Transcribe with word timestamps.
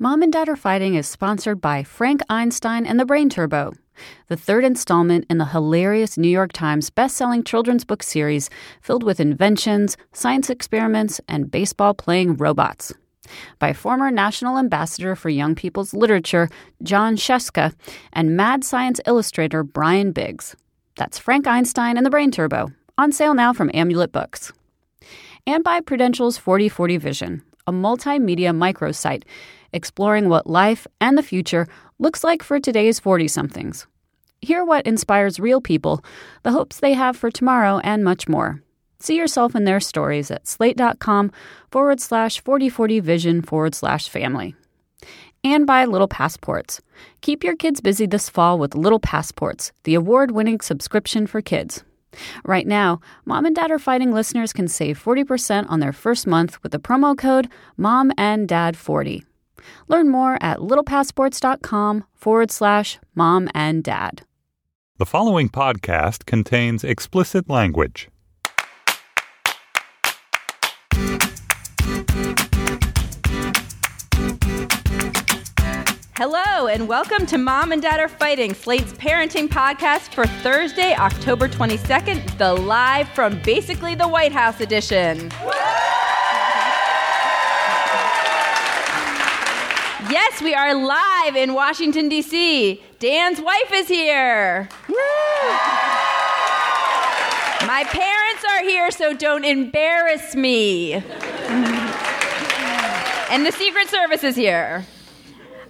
Mom 0.00 0.22
and 0.22 0.32
Dad 0.32 0.48
Are 0.48 0.54
Fighting 0.54 0.94
is 0.94 1.08
sponsored 1.08 1.60
by 1.60 1.82
Frank 1.82 2.20
Einstein 2.30 2.86
and 2.86 3.00
the 3.00 3.04
Brain 3.04 3.28
Turbo, 3.28 3.72
the 4.28 4.36
third 4.36 4.64
installment 4.64 5.26
in 5.28 5.38
the 5.38 5.46
hilarious 5.46 6.16
New 6.16 6.28
York 6.28 6.52
Times 6.52 6.88
bestselling 6.88 7.44
children's 7.44 7.84
book 7.84 8.04
series 8.04 8.48
filled 8.80 9.02
with 9.02 9.18
inventions, 9.18 9.96
science 10.12 10.50
experiments, 10.50 11.20
and 11.26 11.50
baseball 11.50 11.94
playing 11.94 12.36
robots. 12.36 12.94
By 13.58 13.72
former 13.72 14.08
National 14.12 14.56
Ambassador 14.56 15.16
for 15.16 15.30
Young 15.30 15.56
People's 15.56 15.92
Literature, 15.92 16.48
Jon 16.80 17.16
Scieszka 17.16 17.74
and 18.12 18.36
mad 18.36 18.62
science 18.62 19.00
illustrator 19.04 19.64
Brian 19.64 20.12
Biggs. 20.12 20.54
That's 20.94 21.18
Frank 21.18 21.48
Einstein 21.48 21.96
and 21.96 22.06
the 22.06 22.10
Brain 22.10 22.30
Turbo, 22.30 22.68
on 22.96 23.10
sale 23.10 23.34
now 23.34 23.52
from 23.52 23.68
Amulet 23.74 24.12
Books. 24.12 24.52
And 25.44 25.64
by 25.64 25.80
Prudential's 25.80 26.38
4040 26.38 26.98
Vision, 26.98 27.42
a 27.68 27.72
multimedia 27.72 28.50
microsite 28.50 29.24
exploring 29.72 30.28
what 30.28 30.46
life 30.46 30.86
and 31.00 31.18
the 31.18 31.22
future 31.22 31.66
looks 31.98 32.24
like 32.24 32.42
for 32.42 32.58
today's 32.58 32.98
40 32.98 33.28
somethings. 33.28 33.86
Hear 34.40 34.64
what 34.64 34.86
inspires 34.86 35.38
real 35.38 35.60
people, 35.60 36.02
the 36.42 36.52
hopes 36.52 36.80
they 36.80 36.94
have 36.94 37.16
for 37.16 37.30
tomorrow, 37.30 37.78
and 37.80 38.02
much 38.02 38.26
more. 38.26 38.62
See 39.00 39.16
yourself 39.16 39.54
in 39.54 39.64
their 39.64 39.80
stories 39.80 40.30
at 40.30 40.48
slate.com 40.48 41.30
forward 41.70 42.00
slash 42.00 42.40
4040 42.40 43.00
vision 43.00 43.42
forward 43.42 43.74
slash 43.74 44.08
family. 44.08 44.54
And 45.44 45.66
buy 45.66 45.84
Little 45.84 46.08
Passports. 46.08 46.80
Keep 47.20 47.44
your 47.44 47.54
kids 47.54 47.80
busy 47.80 48.06
this 48.06 48.28
fall 48.28 48.58
with 48.58 48.74
Little 48.74 48.98
Passports, 48.98 49.72
the 49.84 49.94
award 49.94 50.30
winning 50.30 50.60
subscription 50.60 51.26
for 51.26 51.42
kids. 51.42 51.84
Right 52.44 52.66
now, 52.66 53.00
Mom 53.24 53.44
and 53.44 53.54
Dad 53.54 53.70
Are 53.70 53.78
Fighting 53.78 54.12
listeners 54.12 54.52
can 54.52 54.68
save 54.68 55.02
40% 55.02 55.70
on 55.70 55.80
their 55.80 55.92
first 55.92 56.26
month 56.26 56.62
with 56.62 56.72
the 56.72 56.78
promo 56.78 57.16
code 57.16 57.48
MOM 57.76 58.12
and 58.16 58.48
Dad 58.48 58.76
40. 58.76 59.24
Learn 59.88 60.08
more 60.08 60.38
at 60.40 60.58
littlepassports.com 60.58 62.04
forward 62.14 62.50
slash 62.50 62.98
mom 63.14 63.48
and 63.54 63.82
dad. 63.84 64.22
The 64.98 65.06
following 65.06 65.48
podcast 65.48 66.26
contains 66.26 66.82
explicit 66.82 67.48
language. 67.48 68.08
Hello, 76.18 76.66
and 76.66 76.88
welcome 76.88 77.24
to 77.26 77.38
Mom 77.38 77.70
and 77.70 77.80
Dad 77.80 78.00
Are 78.00 78.08
Fighting, 78.08 78.52
Slate's 78.52 78.92
parenting 78.94 79.46
podcast 79.46 80.12
for 80.12 80.26
Thursday, 80.26 80.92
October 80.96 81.46
22nd, 81.46 82.38
the 82.38 82.54
live 82.54 83.08
from 83.10 83.40
basically 83.42 83.94
the 83.94 84.08
White 84.08 84.32
House 84.32 84.60
edition. 84.60 85.30
Yes, 90.10 90.42
we 90.42 90.56
are 90.56 90.74
live 90.74 91.36
in 91.36 91.54
Washington, 91.54 92.08
D.C. 92.08 92.82
Dan's 92.98 93.40
wife 93.40 93.72
is 93.72 93.86
here. 93.86 94.68
My 97.64 97.84
parents 97.86 98.44
are 98.50 98.64
here, 98.64 98.90
so 98.90 99.14
don't 99.14 99.44
embarrass 99.44 100.34
me. 100.34 100.94
and 100.94 101.04
the 103.46 103.52
Secret 103.52 103.86
Service 103.86 104.24
is 104.24 104.34
here. 104.34 104.84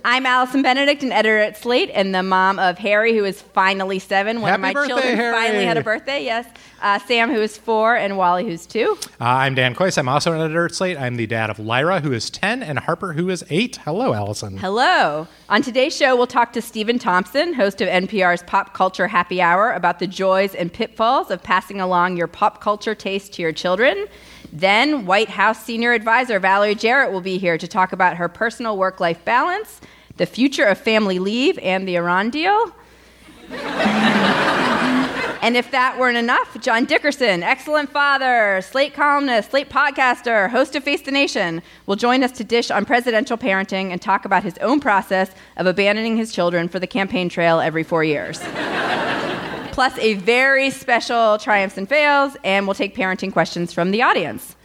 I'm 0.05 0.27
Allison 0.27 0.63
Benedikt, 0.63 1.03
an 1.03 1.13
editor 1.13 1.39
at 1.39 1.57
Slate, 1.57 1.91
and 1.93 2.15
the 2.15 2.23
mom 2.23 2.59
of 2.59 2.79
Harry, 2.79 3.17
who 3.17 3.25
is 3.25 3.43
finally 3.43 3.99
seven. 3.99 4.41
One 4.41 4.49
Happy 4.51 4.59
of 4.59 4.61
my 4.63 4.73
birthday, 4.73 4.89
children 4.89 5.17
Harry. 5.17 5.35
finally 5.35 5.65
had 5.65 5.77
a 5.77 5.83
birthday, 5.83 6.25
yes. 6.25 6.47
Uh, 6.81 6.99
Sam, 7.01 7.31
who 7.31 7.41
is 7.41 7.59
four, 7.59 7.97
and 7.97 8.17
Wally, 8.17 8.45
who's 8.45 8.65
two. 8.65 8.97
Uh, 9.21 9.25
I'm 9.25 9.55
Dan 9.55 9.75
Kois. 9.75 9.99
I'm 9.99 10.09
also 10.09 10.33
an 10.33 10.41
editor 10.41 10.67
at 10.67 10.75
Slate. 10.75 10.97
I'm 10.97 11.17
the 11.17 11.27
dad 11.27 11.51
of 11.51 11.59
Lyra, 11.59 12.01
who 12.01 12.13
is 12.13 12.31
10, 12.31 12.63
and 12.63 12.79
Harper, 12.79 13.15
who 13.15 13.29
is 13.29 13.45
8. 13.51 13.77
Hello, 13.85 14.15
Allison. 14.15 14.57
Hello. 14.59 15.27
On 15.49 15.63
today's 15.63 15.97
show, 15.97 16.15
we'll 16.17 16.27
talk 16.27 16.53
to 16.53 16.63
Stephen 16.63 16.99
Thompson, 16.99 17.53
host 17.55 17.81
of 17.81 17.89
NPR's 17.89 18.43
Pop 18.45 18.75
Culture 18.75 19.09
Happy 19.09 19.43
Hour, 19.43 19.73
about 19.73 19.99
the 19.99 20.07
joys 20.07 20.55
and 20.55 20.73
pitfalls 20.73 21.31
of 21.31 21.43
passing 21.43 21.81
along 21.81 22.17
your 22.17 22.29
pop 22.29 22.61
culture 22.61 22.95
taste 22.95 23.33
to 23.35 23.43
your 23.43 23.53
children. 23.53 24.07
Then, 24.53 25.07
White 25.07 25.29
House 25.29 25.65
senior 25.65 25.93
advisor 25.93 26.39
Valerie 26.39 26.75
Jarrett 26.75 27.13
will 27.13 27.21
be 27.21 27.39
here 27.39 27.59
to 27.59 27.69
talk 27.69 27.93
about 27.93 28.17
her 28.17 28.29
personal 28.29 28.77
work 28.77 29.01
life 29.01 29.25
balance, 29.25 29.81
the 30.17 30.27
future 30.27 30.65
of 30.65 30.79
family 30.79 31.19
leave, 31.19 31.59
and 31.59 31.87
the 31.87 31.97
Iran 31.97 32.31
deal. 32.31 32.73
And 35.41 35.57
if 35.57 35.71
that 35.71 35.99
weren't 35.99 36.17
enough, 36.17 36.61
John 36.61 36.85
Dickerson, 36.85 37.45
excellent 37.45 37.91
father, 37.91 38.61
Slate 38.61 38.93
columnist, 38.93 39.51
Slate 39.51 39.71
podcaster, 39.71 40.51
host 40.51 40.75
of 40.75 40.83
Face 40.83 41.03
the 41.03 41.13
Nation, 41.13 41.63
will 41.87 41.97
join 41.97 42.25
us 42.25 42.33
to 42.33 42.45
dish 42.45 42.73
on 42.73 42.85
presidential 42.85 43.39
parenting 43.39 43.93
and 43.93 44.03
talk 44.03 44.25
about 44.25 44.43
his 44.43 44.59
own 44.59 44.81
process 44.81 45.31
of 45.57 45.67
abandoning 45.67 46.17
his 46.17 46.33
children 46.33 46.69
for 46.69 46.81
the 46.81 46.89
campaign 46.89 47.29
trail 47.29 47.61
every 47.61 47.85
four 47.85 48.03
years. 48.03 48.41
Plus, 49.79 49.97
a 49.99 50.15
very 50.15 50.71
special 50.71 51.39
triumphs 51.39 51.79
and 51.79 51.89
fails, 51.89 52.37
and 52.43 52.67
we'll 52.67 52.75
take 52.75 52.97
parenting 52.97 53.33
questions 53.33 53.73
from 53.73 53.93
the 53.93 54.03
audience. 54.03 54.57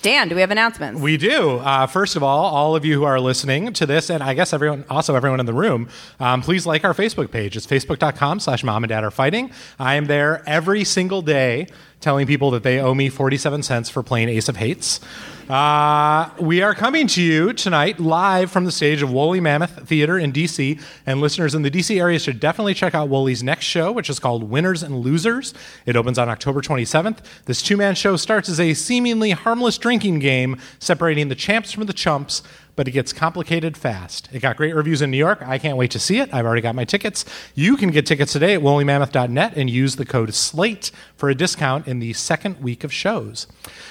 Dan, 0.00 0.28
do 0.28 0.36
we 0.36 0.42
have 0.42 0.52
announcements? 0.52 1.00
We 1.00 1.16
do. 1.16 1.56
Uh, 1.56 1.88
first 1.88 2.14
of 2.14 2.22
all, 2.22 2.44
all 2.44 2.76
of 2.76 2.84
you 2.84 2.94
who 2.94 3.02
are 3.02 3.18
listening 3.18 3.72
to 3.72 3.84
this, 3.84 4.10
and 4.10 4.22
I 4.22 4.32
guess 4.34 4.52
everyone, 4.52 4.84
also 4.88 5.16
everyone 5.16 5.40
in 5.40 5.46
the 5.46 5.52
room, 5.52 5.88
um, 6.20 6.40
please 6.40 6.66
like 6.66 6.84
our 6.84 6.94
Facebook 6.94 7.32
page. 7.32 7.56
It's 7.56 7.66
facebook.com 7.66 8.38
slash 8.38 8.62
mom 8.62 8.84
and 8.84 8.88
dad 8.88 9.02
are 9.02 9.10
fighting. 9.10 9.50
I 9.80 9.96
am 9.96 10.04
there 10.04 10.40
every 10.48 10.84
single 10.84 11.20
day 11.20 11.66
telling 11.98 12.28
people 12.28 12.52
that 12.52 12.62
they 12.62 12.78
owe 12.78 12.94
me 12.94 13.08
47 13.08 13.64
cents 13.64 13.90
for 13.90 14.04
playing 14.04 14.28
Ace 14.28 14.48
of 14.48 14.58
Hates. 14.58 15.00
Uh, 15.50 16.30
we 16.38 16.62
are 16.62 16.76
coming 16.76 17.08
to 17.08 17.20
you 17.20 17.52
tonight 17.52 17.98
live 17.98 18.52
from 18.52 18.64
the 18.64 18.70
stage 18.70 19.02
of 19.02 19.12
Woolly 19.12 19.40
Mammoth 19.40 19.84
Theater 19.84 20.16
in 20.16 20.32
DC. 20.32 20.80
And 21.06 21.20
listeners 21.20 21.56
in 21.56 21.62
the 21.62 21.70
DC 21.72 21.98
area 21.98 22.20
should 22.20 22.38
definitely 22.38 22.72
check 22.72 22.94
out 22.94 23.08
Woolly's 23.08 23.42
next 23.42 23.64
show, 23.64 23.90
which 23.90 24.08
is 24.08 24.20
called 24.20 24.44
Winners 24.44 24.84
and 24.84 25.00
Losers. 25.00 25.52
It 25.86 25.96
opens 25.96 26.20
on 26.20 26.28
October 26.28 26.60
27th. 26.60 27.18
This 27.46 27.62
two 27.62 27.76
man 27.76 27.96
show 27.96 28.14
starts 28.14 28.48
as 28.48 28.60
a 28.60 28.74
seemingly 28.74 29.32
harmless 29.32 29.76
drinking 29.76 30.20
game 30.20 30.56
separating 30.78 31.26
the 31.30 31.34
champs 31.34 31.72
from 31.72 31.86
the 31.86 31.92
chumps 31.92 32.44
but 32.76 32.88
it 32.88 32.92
gets 32.92 33.12
complicated 33.12 33.76
fast. 33.76 34.28
It 34.32 34.40
got 34.40 34.56
great 34.56 34.74
reviews 34.74 35.02
in 35.02 35.10
New 35.10 35.18
York. 35.18 35.42
I 35.42 35.58
can't 35.58 35.76
wait 35.76 35.90
to 35.92 35.98
see 35.98 36.18
it. 36.18 36.32
I've 36.32 36.46
already 36.46 36.62
got 36.62 36.74
my 36.74 36.84
tickets. 36.84 37.24
You 37.54 37.76
can 37.76 37.90
get 37.90 38.06
tickets 38.06 38.32
today 38.32 38.54
at 38.54 38.60
woollymammoth.net 38.60 39.56
and 39.56 39.68
use 39.68 39.96
the 39.96 40.06
code 40.06 40.34
SLATE 40.34 40.90
for 41.16 41.28
a 41.28 41.34
discount 41.34 41.86
in 41.86 41.98
the 41.98 42.12
second 42.12 42.60
week 42.60 42.84
of 42.84 42.92
shows. 42.92 43.46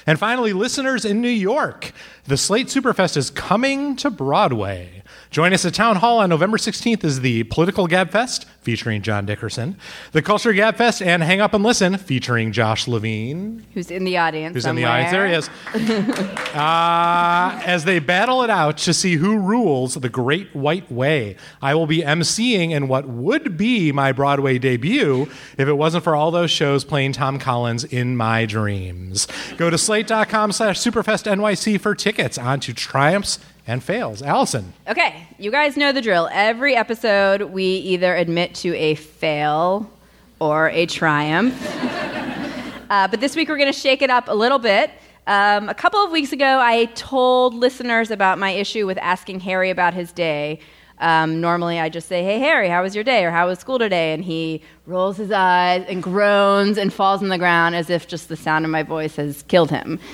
And 0.05 0.19
finally, 0.19 0.53
listeners 0.53 1.05
in 1.05 1.21
New 1.21 1.29
York, 1.29 1.91
the 2.25 2.37
Slate 2.37 2.67
Superfest 2.67 3.17
is 3.17 3.29
coming 3.29 3.95
to 3.97 4.09
Broadway. 4.09 4.98
Join 5.31 5.53
us 5.53 5.63
at 5.63 5.75
Town 5.75 5.97
Hall 5.97 6.17
on 6.17 6.29
November 6.29 6.57
16th 6.57 7.03
is 7.03 7.21
the 7.21 7.43
Political 7.43 7.85
Gab 7.85 8.09
Fest 8.09 8.47
featuring 8.61 9.03
John 9.03 9.27
Dickerson, 9.27 9.77
the 10.11 10.23
Culture 10.23 10.53
Gab 10.53 10.75
Fest, 10.75 11.03
and 11.03 11.21
Hang 11.21 11.39
Up 11.39 11.53
and 11.53 11.63
Listen 11.63 11.99
featuring 11.99 12.51
Josh 12.51 12.87
Levin. 12.87 13.63
Who's 13.75 13.91
in 13.91 14.05
the 14.05 14.17
audience? 14.17 14.55
Who's 14.55 14.63
somewhere. 14.63 14.85
in 14.85 15.05
the 15.05 15.09
audience? 15.11 15.11
There 15.11 15.27
he 15.27 16.15
is. 16.15 16.49
uh, 16.55 17.61
as 17.63 17.85
they 17.85 17.99
battle 17.99 18.41
it 18.41 18.49
out 18.49 18.77
to 18.79 18.93
see 18.93 19.17
who 19.17 19.37
rules 19.37 19.93
the 19.93 20.09
Great 20.09 20.55
White 20.55 20.91
Way. 20.91 21.35
I 21.61 21.75
will 21.75 21.87
be 21.87 22.01
emceeing 22.01 22.71
in 22.71 22.87
what 22.87 23.07
would 23.07 23.55
be 23.55 23.91
my 23.91 24.11
Broadway 24.11 24.57
debut 24.57 25.29
if 25.59 25.67
it 25.67 25.73
wasn't 25.73 26.03
for 26.03 26.15
all 26.15 26.31
those 26.31 26.49
shows 26.49 26.83
playing 26.83 27.13
Tom 27.13 27.37
Collins 27.37 27.83
in 27.83 28.17
my 28.17 28.47
dreams. 28.47 29.27
Go 29.57 29.69
to 29.69 29.77
slate.com 29.77 30.53
slash 30.53 30.79
superfestnyc 30.79 31.79
for 31.79 31.93
tickets 31.93 32.39
on 32.39 32.59
to 32.61 32.73
triumphs 32.73 33.37
and 33.69 33.83
fails. 33.83 34.23
Allison. 34.23 34.73
Okay, 34.87 35.27
you 35.37 35.51
guys 35.51 35.77
know 35.77 35.91
the 35.91 36.01
drill. 36.01 36.27
Every 36.31 36.75
episode, 36.75 37.43
we 37.43 37.63
either 37.63 38.15
admit 38.15 38.55
to 38.55 38.75
a 38.75 38.95
fail 38.95 39.87
or 40.39 40.69
a 40.69 40.87
triumph. 40.87 41.55
uh, 42.89 43.07
but 43.07 43.19
this 43.19 43.35
week, 43.35 43.47
we're 43.47 43.57
going 43.59 43.71
to 43.71 43.79
shake 43.79 44.01
it 44.01 44.09
up 44.09 44.27
a 44.27 44.33
little 44.33 44.57
bit. 44.57 44.89
Um, 45.27 45.69
a 45.69 45.75
couple 45.75 46.03
of 46.03 46.09
weeks 46.09 46.31
ago, 46.31 46.59
I 46.59 46.85
told 46.95 47.53
listeners 47.53 48.09
about 48.09 48.39
my 48.39 48.49
issue 48.49 48.87
with 48.87 48.97
asking 48.97 49.41
Harry 49.41 49.69
about 49.69 49.93
his 49.93 50.11
day. 50.11 50.59
Um, 50.99 51.39
normally, 51.39 51.79
I 51.79 51.89
just 51.89 52.07
say, 52.07 52.23
Hey, 52.23 52.39
Harry, 52.39 52.69
how 52.69 52.83
was 52.83 52.93
your 52.93 53.03
day? 53.03 53.23
Or 53.23 53.31
how 53.31 53.47
was 53.47 53.59
school 53.59 53.79
today? 53.79 54.13
And 54.13 54.23
he 54.23 54.61
rolls 54.85 55.17
his 55.17 55.31
eyes 55.31 55.85
and 55.87 56.03
groans 56.03 56.77
and 56.77 56.91
falls 56.91 57.21
on 57.21 57.29
the 57.29 57.37
ground 57.37 57.75
as 57.75 57.89
if 57.89 58.07
just 58.07 58.27
the 58.27 58.35
sound 58.35 58.65
of 58.65 58.71
my 58.71 58.83
voice 58.83 59.15
has 59.15 59.43
killed 59.43 59.69
him. 59.71 59.99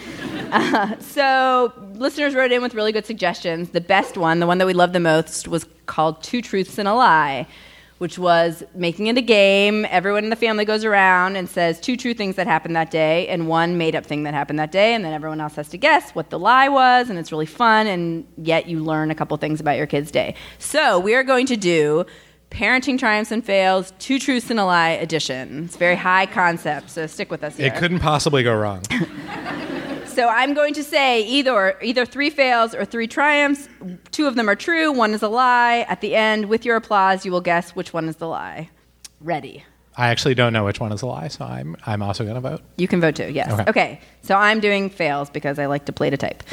Uh, 0.51 0.97
so, 0.99 1.73
listeners 1.95 2.33
wrote 2.33 2.51
in 2.51 2.61
with 2.61 2.75
really 2.75 2.93
good 2.93 3.05
suggestions. 3.05 3.71
The 3.71 3.81
best 3.81 4.15
one, 4.15 4.39
the 4.39 4.47
one 4.47 4.57
that 4.59 4.65
we 4.67 4.73
loved 4.73 4.93
the 4.93 5.01
most, 5.01 5.49
was 5.49 5.65
called 5.85 6.23
Two 6.23 6.41
Truths 6.41 6.77
and 6.77 6.87
a 6.87 6.93
Lie, 6.93 7.47
which 7.97 8.19
was 8.19 8.63
making 8.73 9.07
it 9.07 9.17
a 9.17 9.21
game. 9.21 9.85
Everyone 9.89 10.23
in 10.23 10.29
the 10.29 10.35
family 10.35 10.65
goes 10.65 10.83
around 10.83 11.35
and 11.35 11.49
says 11.49 11.79
two 11.79 11.95
true 11.95 12.13
things 12.13 12.35
that 12.35 12.47
happened 12.47 12.75
that 12.75 12.91
day 12.91 13.27
and 13.27 13.47
one 13.47 13.77
made 13.77 13.95
up 13.95 14.05
thing 14.05 14.23
that 14.23 14.33
happened 14.33 14.59
that 14.59 14.71
day, 14.71 14.93
and 14.93 15.05
then 15.05 15.13
everyone 15.13 15.39
else 15.39 15.55
has 15.55 15.69
to 15.69 15.77
guess 15.77 16.11
what 16.11 16.29
the 16.29 16.39
lie 16.39 16.67
was, 16.67 17.09
and 17.09 17.17
it's 17.17 17.31
really 17.31 17.45
fun, 17.45 17.87
and 17.87 18.27
yet 18.37 18.67
you 18.67 18.83
learn 18.83 19.11
a 19.11 19.15
couple 19.15 19.35
things 19.37 19.59
about 19.61 19.77
your 19.77 19.87
kid's 19.87 20.11
day. 20.11 20.35
So, 20.59 20.99
we 20.99 21.15
are 21.15 21.23
going 21.23 21.45
to 21.47 21.57
do 21.57 22.05
Parenting 22.49 22.99
Triumphs 22.99 23.31
and 23.31 23.43
Fails, 23.43 23.93
Two 23.99 24.19
Truths 24.19 24.49
and 24.49 24.59
a 24.59 24.65
Lie 24.65 24.91
edition. 24.91 25.65
It's 25.65 25.77
very 25.77 25.95
high 25.95 26.25
concept, 26.25 26.89
so 26.89 27.07
stick 27.07 27.31
with 27.31 27.43
us 27.43 27.57
here. 27.57 27.67
It 27.67 27.75
couldn't 27.75 27.99
possibly 27.99 28.43
go 28.43 28.55
wrong. 28.55 28.83
So 30.15 30.29
I'm 30.29 30.53
going 30.53 30.73
to 30.75 30.83
say 30.83 31.23
either 31.23 31.77
either 31.81 32.05
three 32.05 32.29
fails 32.29 32.73
or 32.73 32.85
three 32.85 33.05
triumphs. 33.05 33.67
Two 34.11 34.27
of 34.27 34.35
them 34.35 34.49
are 34.49 34.55
true, 34.55 34.93
one 34.93 35.13
is 35.13 35.21
a 35.21 35.27
lie. 35.27 35.85
At 35.89 35.99
the 35.99 36.15
end, 36.15 36.45
with 36.45 36.63
your 36.63 36.77
applause, 36.77 37.25
you 37.25 37.33
will 37.33 37.41
guess 37.41 37.75
which 37.75 37.91
one 37.91 38.07
is 38.07 38.15
the 38.15 38.27
lie. 38.29 38.69
Ready. 39.19 39.65
I 39.97 40.07
actually 40.07 40.33
don't 40.33 40.53
know 40.53 40.63
which 40.63 40.79
one 40.79 40.93
is 40.93 41.01
a 41.01 41.05
lie, 41.05 41.27
so 41.27 41.43
I'm, 41.43 41.75
I'm 41.85 42.01
also 42.01 42.23
going 42.23 42.35
to 42.35 42.41
vote. 42.41 42.61
You 42.77 42.87
can 42.87 43.01
vote 43.01 43.15
too, 43.15 43.29
yes. 43.29 43.51
Okay. 43.51 43.69
Okay. 43.69 44.01
so 44.21 44.35
I'm 44.35 44.61
doing 44.61 44.89
fails 44.89 45.29
because 45.29 45.59
I 45.59 45.65
like 45.65 45.85
to 45.85 45.93
play 45.93 46.09
to 46.09 46.17
type. 46.17 46.43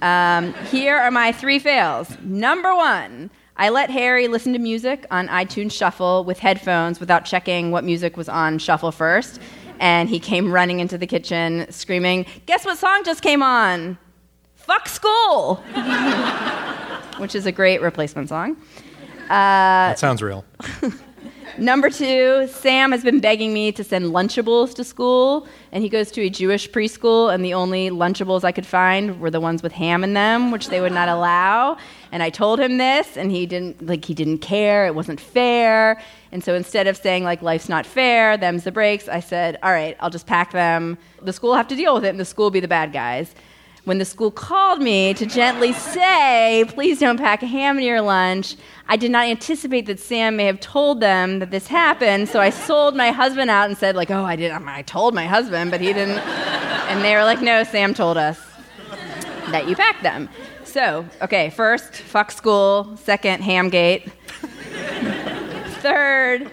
Um, 0.00 0.54
here 0.70 0.96
are 0.96 1.10
my 1.10 1.32
three 1.32 1.58
fails. 1.58 2.16
Number 2.22 2.72
one, 2.74 3.30
I 3.56 3.70
let 3.70 3.90
Harry 3.90 4.28
listen 4.28 4.52
to 4.52 4.60
music 4.60 5.06
on 5.10 5.26
iTunes 5.26 5.72
Shuffle 5.72 6.22
with 6.22 6.38
headphones 6.38 7.00
without 7.00 7.24
checking 7.24 7.72
what 7.72 7.82
music 7.82 8.16
was 8.16 8.28
on 8.28 8.60
Shuffle 8.60 8.92
first. 8.92 9.40
And 9.80 10.08
he 10.08 10.18
came 10.18 10.50
running 10.50 10.80
into 10.80 10.98
the 10.98 11.06
kitchen 11.06 11.70
screaming, 11.70 12.26
Guess 12.46 12.64
what 12.64 12.78
song 12.78 13.02
just 13.04 13.22
came 13.22 13.42
on? 13.42 13.98
Fuck 14.54 14.88
School! 14.88 15.56
Which 17.18 17.34
is 17.34 17.46
a 17.46 17.52
great 17.52 17.80
replacement 17.80 18.28
song. 18.28 18.56
Uh, 19.24 19.90
that 19.90 19.98
sounds 19.98 20.22
real. 20.22 20.44
Number 21.58 21.90
two, 21.90 22.46
Sam 22.52 22.92
has 22.92 23.02
been 23.02 23.18
begging 23.18 23.52
me 23.52 23.72
to 23.72 23.82
send 23.82 24.06
Lunchables 24.06 24.74
to 24.74 24.84
school, 24.84 25.48
and 25.72 25.82
he 25.82 25.88
goes 25.88 26.12
to 26.12 26.22
a 26.22 26.30
Jewish 26.30 26.70
preschool, 26.70 27.34
and 27.34 27.44
the 27.44 27.52
only 27.52 27.90
Lunchables 27.90 28.44
I 28.44 28.52
could 28.52 28.66
find 28.66 29.20
were 29.20 29.30
the 29.30 29.40
ones 29.40 29.60
with 29.60 29.72
ham 29.72 30.04
in 30.04 30.14
them, 30.14 30.52
which 30.52 30.68
they 30.68 30.80
would 30.80 30.92
not 30.92 31.08
allow. 31.08 31.76
And 32.12 32.22
I 32.22 32.30
told 32.30 32.58
him 32.60 32.78
this, 32.78 33.16
and 33.16 33.30
he 33.30 33.46
didn't 33.46 33.86
like 33.86 34.04
he 34.04 34.14
didn't 34.14 34.38
care. 34.38 34.86
It 34.86 34.94
wasn't 34.94 35.20
fair. 35.20 36.00
And 36.32 36.42
so 36.42 36.54
instead 36.54 36.86
of 36.86 36.96
saying 36.96 37.24
like 37.24 37.42
life's 37.42 37.68
not 37.68 37.86
fair, 37.86 38.36
them's 38.36 38.64
the 38.64 38.72
breaks, 38.72 39.08
I 39.08 39.20
said, 39.20 39.58
all 39.62 39.72
right, 39.72 39.96
I'll 40.00 40.10
just 40.10 40.26
pack 40.26 40.52
them. 40.52 40.98
The 41.22 41.32
school 41.32 41.50
will 41.50 41.56
have 41.56 41.68
to 41.68 41.76
deal 41.76 41.94
with 41.94 42.04
it, 42.04 42.08
and 42.08 42.20
the 42.20 42.24
school 42.24 42.46
will 42.46 42.50
be 42.50 42.60
the 42.60 42.68
bad 42.68 42.92
guys 42.92 43.34
when 43.88 43.96
the 43.96 44.04
school 44.04 44.30
called 44.30 44.82
me 44.82 45.14
to 45.14 45.24
gently 45.24 45.72
say, 45.72 46.62
please 46.68 46.98
don't 46.98 47.16
pack 47.16 47.42
a 47.42 47.46
ham 47.46 47.78
in 47.78 47.84
your 47.84 48.02
lunch, 48.02 48.54
I 48.86 48.98
did 48.98 49.10
not 49.10 49.24
anticipate 49.24 49.86
that 49.86 49.98
Sam 49.98 50.36
may 50.36 50.44
have 50.44 50.60
told 50.60 51.00
them 51.00 51.38
that 51.38 51.50
this 51.50 51.66
happened, 51.66 52.28
so 52.28 52.38
I 52.38 52.50
sold 52.50 52.94
my 52.94 53.12
husband 53.12 53.48
out 53.48 53.66
and 53.66 53.78
said, 53.78 53.96
like, 53.96 54.10
oh, 54.10 54.24
I 54.24 54.36
did 54.36 54.50
um, 54.50 54.68
I 54.68 54.82
told 54.82 55.14
my 55.14 55.24
husband, 55.24 55.70
but 55.70 55.80
he 55.80 55.94
didn't. 55.94 56.18
And 56.18 57.02
they 57.02 57.14
were 57.14 57.24
like, 57.24 57.40
no, 57.40 57.64
Sam 57.64 57.94
told 57.94 58.18
us 58.18 58.38
that 59.52 59.66
you 59.66 59.74
packed 59.74 60.02
them. 60.02 60.28
So, 60.78 61.04
okay, 61.22 61.50
first, 61.50 61.92
fuck 61.92 62.30
school. 62.30 62.96
Second, 62.98 63.42
Hamgate. 63.42 64.12
Third, 65.82 66.48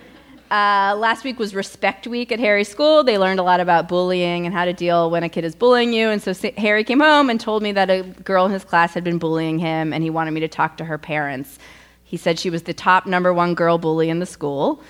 uh, 0.49 0.95
last 0.97 1.23
week 1.23 1.37
was 1.37 1.53
Respect 1.53 2.07
Week 2.07 2.31
at 2.31 2.39
Harry's 2.39 2.67
school. 2.67 3.03
They 3.03 3.19
learned 3.19 3.39
a 3.39 3.43
lot 3.43 3.59
about 3.59 3.87
bullying 3.87 4.47
and 4.47 4.55
how 4.55 4.65
to 4.65 4.73
deal 4.73 5.11
when 5.11 5.21
a 5.21 5.29
kid 5.29 5.45
is 5.45 5.53
bullying 5.53 5.93
you. 5.93 6.09
And 6.09 6.23
so 6.23 6.33
Harry 6.57 6.83
came 6.83 7.01
home 7.01 7.29
and 7.29 7.39
told 7.39 7.61
me 7.61 7.71
that 7.73 7.91
a 7.91 8.01
girl 8.01 8.47
in 8.47 8.51
his 8.51 8.63
class 8.63 8.95
had 8.95 9.03
been 9.03 9.19
bullying 9.19 9.59
him, 9.59 9.93
and 9.93 10.01
he 10.03 10.09
wanted 10.09 10.31
me 10.31 10.39
to 10.39 10.47
talk 10.47 10.77
to 10.77 10.85
her 10.85 10.97
parents. 10.97 11.59
He 12.03 12.17
said 12.17 12.39
she 12.39 12.49
was 12.49 12.63
the 12.63 12.73
top 12.73 13.05
number 13.05 13.31
one 13.31 13.53
girl 13.53 13.77
bully 13.77 14.09
in 14.09 14.17
the 14.17 14.25
school. 14.25 14.81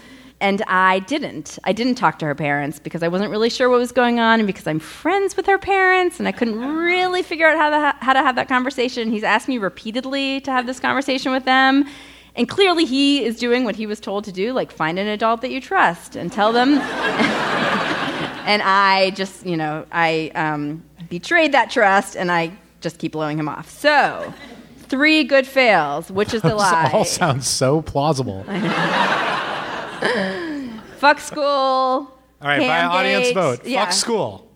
And 0.41 0.61
I 0.67 0.99
didn't. 0.99 1.57
I 1.63 1.71
didn't 1.71 1.95
talk 1.95 2.19
to 2.19 2.25
her 2.25 2.35
parents 2.35 2.77
because 2.77 3.01
I 3.03 3.07
wasn't 3.07 3.31
really 3.31 3.49
sure 3.49 3.69
what 3.69 3.79
was 3.79 3.93
going 3.93 4.19
on 4.19 4.39
and 4.39 4.47
because 4.47 4.67
I'm 4.67 4.79
friends 4.79 5.37
with 5.37 5.45
her 5.45 5.57
parents 5.57 6.19
and 6.19 6.27
I 6.27 6.33
couldn't 6.33 6.59
really 6.59 7.23
figure 7.23 7.47
out 7.47 7.57
how 7.57 7.69
to, 7.69 7.97
how 8.05 8.13
to 8.13 8.19
have 8.19 8.35
that 8.35 8.49
conversation. 8.49 9.09
He's 9.11 9.23
asked 9.23 9.47
me 9.47 9.57
repeatedly 9.57 10.41
to 10.41 10.51
have 10.51 10.65
this 10.65 10.79
conversation 10.79 11.31
with 11.31 11.45
them. 11.45 11.85
And 12.35 12.49
clearly, 12.49 12.83
he 12.83 13.23
is 13.23 13.39
doing 13.39 13.63
what 13.63 13.77
he 13.77 13.85
was 13.85 14.01
told 14.01 14.25
to 14.25 14.31
do 14.31 14.51
like 14.51 14.71
find 14.71 14.99
an 14.99 15.07
adult 15.07 15.41
that 15.41 15.51
you 15.51 15.61
trust 15.61 16.17
and 16.17 16.31
tell 16.31 16.51
them. 16.51 16.73
and 18.45 18.61
I 18.61 19.11
just, 19.11 19.45
you 19.45 19.55
know, 19.55 19.85
I 19.91 20.31
um, 20.35 20.83
betrayed 21.09 21.53
that 21.53 21.71
trust 21.71 22.17
and 22.17 22.29
I 22.29 22.51
just 22.81 22.99
keep 22.99 23.13
blowing 23.13 23.39
him 23.39 23.47
off. 23.47 23.69
So, 23.69 24.33
three 24.79 25.23
good 25.23 25.47
fails. 25.47 26.11
Which 26.11 26.33
is 26.33 26.41
the 26.41 26.55
lie. 26.55 26.83
This 26.83 26.93
lie? 26.93 26.99
all 26.99 27.05
sounds 27.05 27.47
so 27.47 27.81
plausible. 27.81 28.45
Fuck 30.97 31.19
school. 31.19 31.43
All 31.43 32.11
right, 32.41 32.59
by 32.59 32.83
audience 32.83 33.31
vote. 33.31 33.65
Yeah. 33.65 33.85
Fuck 33.85 33.93
school. 33.93 34.51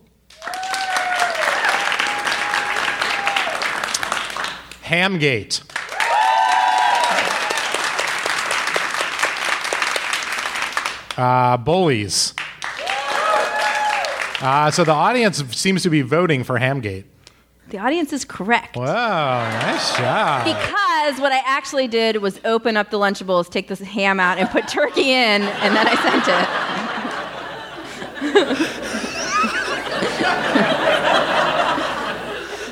Hamgate. 4.81 5.61
Uh, 11.17 11.57
bullies. 11.57 12.33
Uh, 14.41 14.71
so 14.71 14.83
the 14.83 14.91
audience 14.91 15.43
seems 15.55 15.83
to 15.83 15.89
be 15.89 16.01
voting 16.01 16.43
for 16.43 16.57
Hamgate. 16.57 17.05
The 17.69 17.77
audience 17.77 18.11
is 18.13 18.25
correct. 18.25 18.75
Wow, 18.75 19.47
nice 19.61 19.95
job. 19.95 20.43
Because 20.43 21.21
what 21.21 21.31
I 21.31 21.41
actually 21.45 21.87
did 21.87 22.17
was 22.17 22.39
open 22.43 22.75
up 22.75 22.89
the 22.89 22.97
Lunchables, 22.97 23.47
take 23.47 23.67
this 23.67 23.79
ham 23.79 24.19
out, 24.19 24.39
and 24.39 24.49
put 24.49 24.67
turkey 24.67 25.11
in, 25.11 25.43
and 25.43 25.75
then 25.75 25.87
I 25.87 25.95
sent 26.01 26.27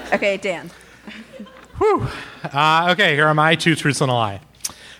it. 0.09 0.13
okay, 0.15 0.37
Dan. 0.37 0.71
Uh, 1.79 2.89
okay, 2.91 3.13
here 3.13 3.27
are 3.27 3.35
my 3.35 3.53
two 3.53 3.75
truths 3.75 4.01
and 4.01 4.09
a 4.09 4.13
lie. 4.13 4.41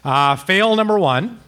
Uh, 0.03 0.35
fail 0.35 0.75
number 0.75 0.99
one. 0.99 1.39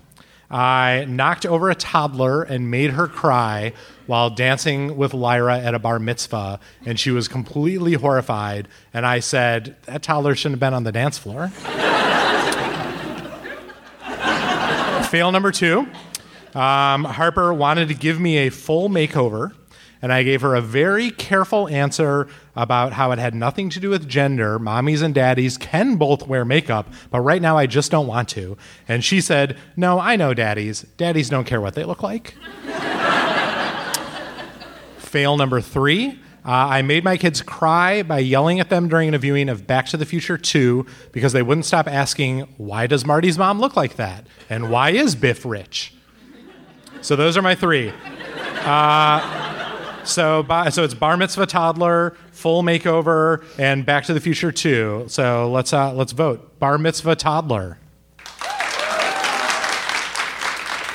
I 0.50 1.06
knocked 1.08 1.46
over 1.46 1.70
a 1.70 1.76
toddler 1.76 2.42
and 2.42 2.72
made 2.72 2.92
her 2.92 3.08
cry 3.08 3.74
while 4.08 4.32
dancing 4.32 4.98
with 4.98 5.14
Lyra 5.14 5.60
at 5.60 5.76
a 5.76 5.80
bar 5.80 6.00
mitzvah, 6.00 6.60
and 6.86 7.00
she 7.00 7.12
was 7.12 7.28
completely 7.28 7.94
horrified. 7.94 8.68
And 8.94 9.06
I 9.06 9.20
said, 9.20 9.76
That 9.84 10.02
toddler 10.02 10.36
shouldn't 10.36 10.54
have 10.54 10.60
been 10.60 10.74
on 10.74 10.84
the 10.84 10.92
dance 10.92 11.18
floor. 11.20 11.50
Fail 15.10 15.32
number 15.32 15.52
two 15.52 15.88
um, 16.56 17.04
Harper 17.04 17.54
wanted 17.54 17.90
to 17.90 17.94
give 17.94 18.20
me 18.20 18.38
a 18.38 18.50
full 18.50 18.90
makeover, 18.90 19.54
and 20.02 20.14
I 20.14 20.24
gave 20.24 20.42
her 20.42 20.56
a 20.56 20.62
very 20.62 21.12
careful 21.12 21.68
answer 21.68 22.28
about 22.56 22.94
how 22.94 23.12
it 23.12 23.20
had 23.20 23.36
nothing 23.36 23.70
to 23.72 23.80
do 23.80 23.90
with 23.90 24.08
gender. 24.08 24.60
Mommies 24.60 25.02
and 25.02 25.14
daddies 25.14 25.58
can 25.58 25.98
both 25.98 26.28
wear 26.28 26.46
makeup, 26.46 26.88
but 27.12 27.22
right 27.22 27.42
now 27.42 27.58
I 27.58 27.66
just 27.66 27.92
don't 27.92 28.08
want 28.08 28.30
to. 28.30 28.58
And 28.88 29.04
she 29.04 29.22
said, 29.22 29.58
No, 29.76 30.00
I 30.00 30.16
know 30.16 30.34
daddies. 30.34 30.84
Daddies 30.98 31.30
don't 31.30 31.46
care 31.46 31.62
what 31.62 31.76
they 31.76 31.84
look 31.84 32.04
like. 32.04 32.36
Fail 34.98 35.38
number 35.38 35.62
three. 35.62 36.20
Uh, 36.46 36.52
I 36.52 36.82
made 36.82 37.04
my 37.04 37.18
kids 37.18 37.42
cry 37.42 38.02
by 38.02 38.20
yelling 38.20 38.60
at 38.60 38.70
them 38.70 38.88
during 38.88 39.14
a 39.14 39.18
viewing 39.18 39.50
of 39.50 39.68
Back 39.68 39.88
to 39.88 39.98
the 39.98 40.06
Future 40.06 40.38
2 40.38 40.86
because 41.12 41.34
they 41.34 41.44
wouldn't 41.44 41.66
stop 41.66 41.88
asking, 41.88 42.42
Why 42.58 42.88
does 42.88 43.06
Marty's 43.06 43.38
mom 43.38 43.60
look 43.60 43.76
like 43.76 43.98
that? 43.98 44.26
And 44.50 44.72
why 44.72 44.92
is 44.92 45.16
Biff 45.16 45.46
rich? 45.46 45.94
So 47.02 47.16
those 47.16 47.38
are 47.38 47.42
my 47.42 47.56
three. 47.56 47.94
Uh, 48.62 49.69
so, 50.04 50.46
so 50.72 50.84
it's 50.84 50.94
bar 50.94 51.18
mitzvah 51.18 51.46
toddler, 51.46 52.16
full 52.32 52.64
makeover, 52.64 53.44
and 53.58 53.86
Back 53.86 54.06
to 54.06 54.14
the 54.14 54.22
Future 54.22 54.52
2. 54.52 55.06
So 55.08 55.50
let's 55.52 55.74
uh, 55.74 55.94
let's 55.94 56.12
vote. 56.12 56.60
Bar 56.60 56.78
mitzvah 56.78 57.16
toddler. 57.16 57.78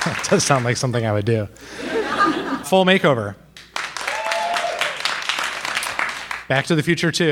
that 0.05 0.25
does 0.29 0.43
sound 0.43 0.65
like 0.65 0.77
something 0.77 1.05
I 1.05 1.11
would 1.11 1.25
do. 1.25 1.47
full 2.65 2.85
makeover. 2.85 3.35
Back 6.47 6.65
to 6.67 6.75
the 6.75 6.83
Future 6.83 7.11
2. 7.11 7.31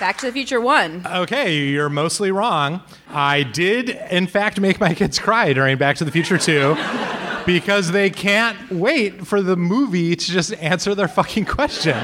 Back 0.00 0.18
to 0.18 0.26
the 0.26 0.32
Future 0.32 0.60
1. 0.60 1.06
Okay, 1.06 1.56
you're 1.56 1.88
mostly 1.88 2.30
wrong. 2.30 2.82
I 3.08 3.42
did, 3.42 3.88
in 3.88 4.26
fact, 4.26 4.60
make 4.60 4.78
my 4.78 4.94
kids 4.94 5.18
cry 5.18 5.52
during 5.52 5.76
Back 5.76 5.96
to 5.96 6.04
the 6.04 6.12
Future 6.12 6.38
2 6.38 6.76
because 7.48 7.92
they 7.92 8.10
can't 8.10 8.70
wait 8.70 9.26
for 9.26 9.40
the 9.40 9.56
movie 9.56 10.14
to 10.14 10.30
just 10.30 10.52
answer 10.56 10.94
their 10.94 11.08
fucking 11.08 11.46
question. 11.46 11.96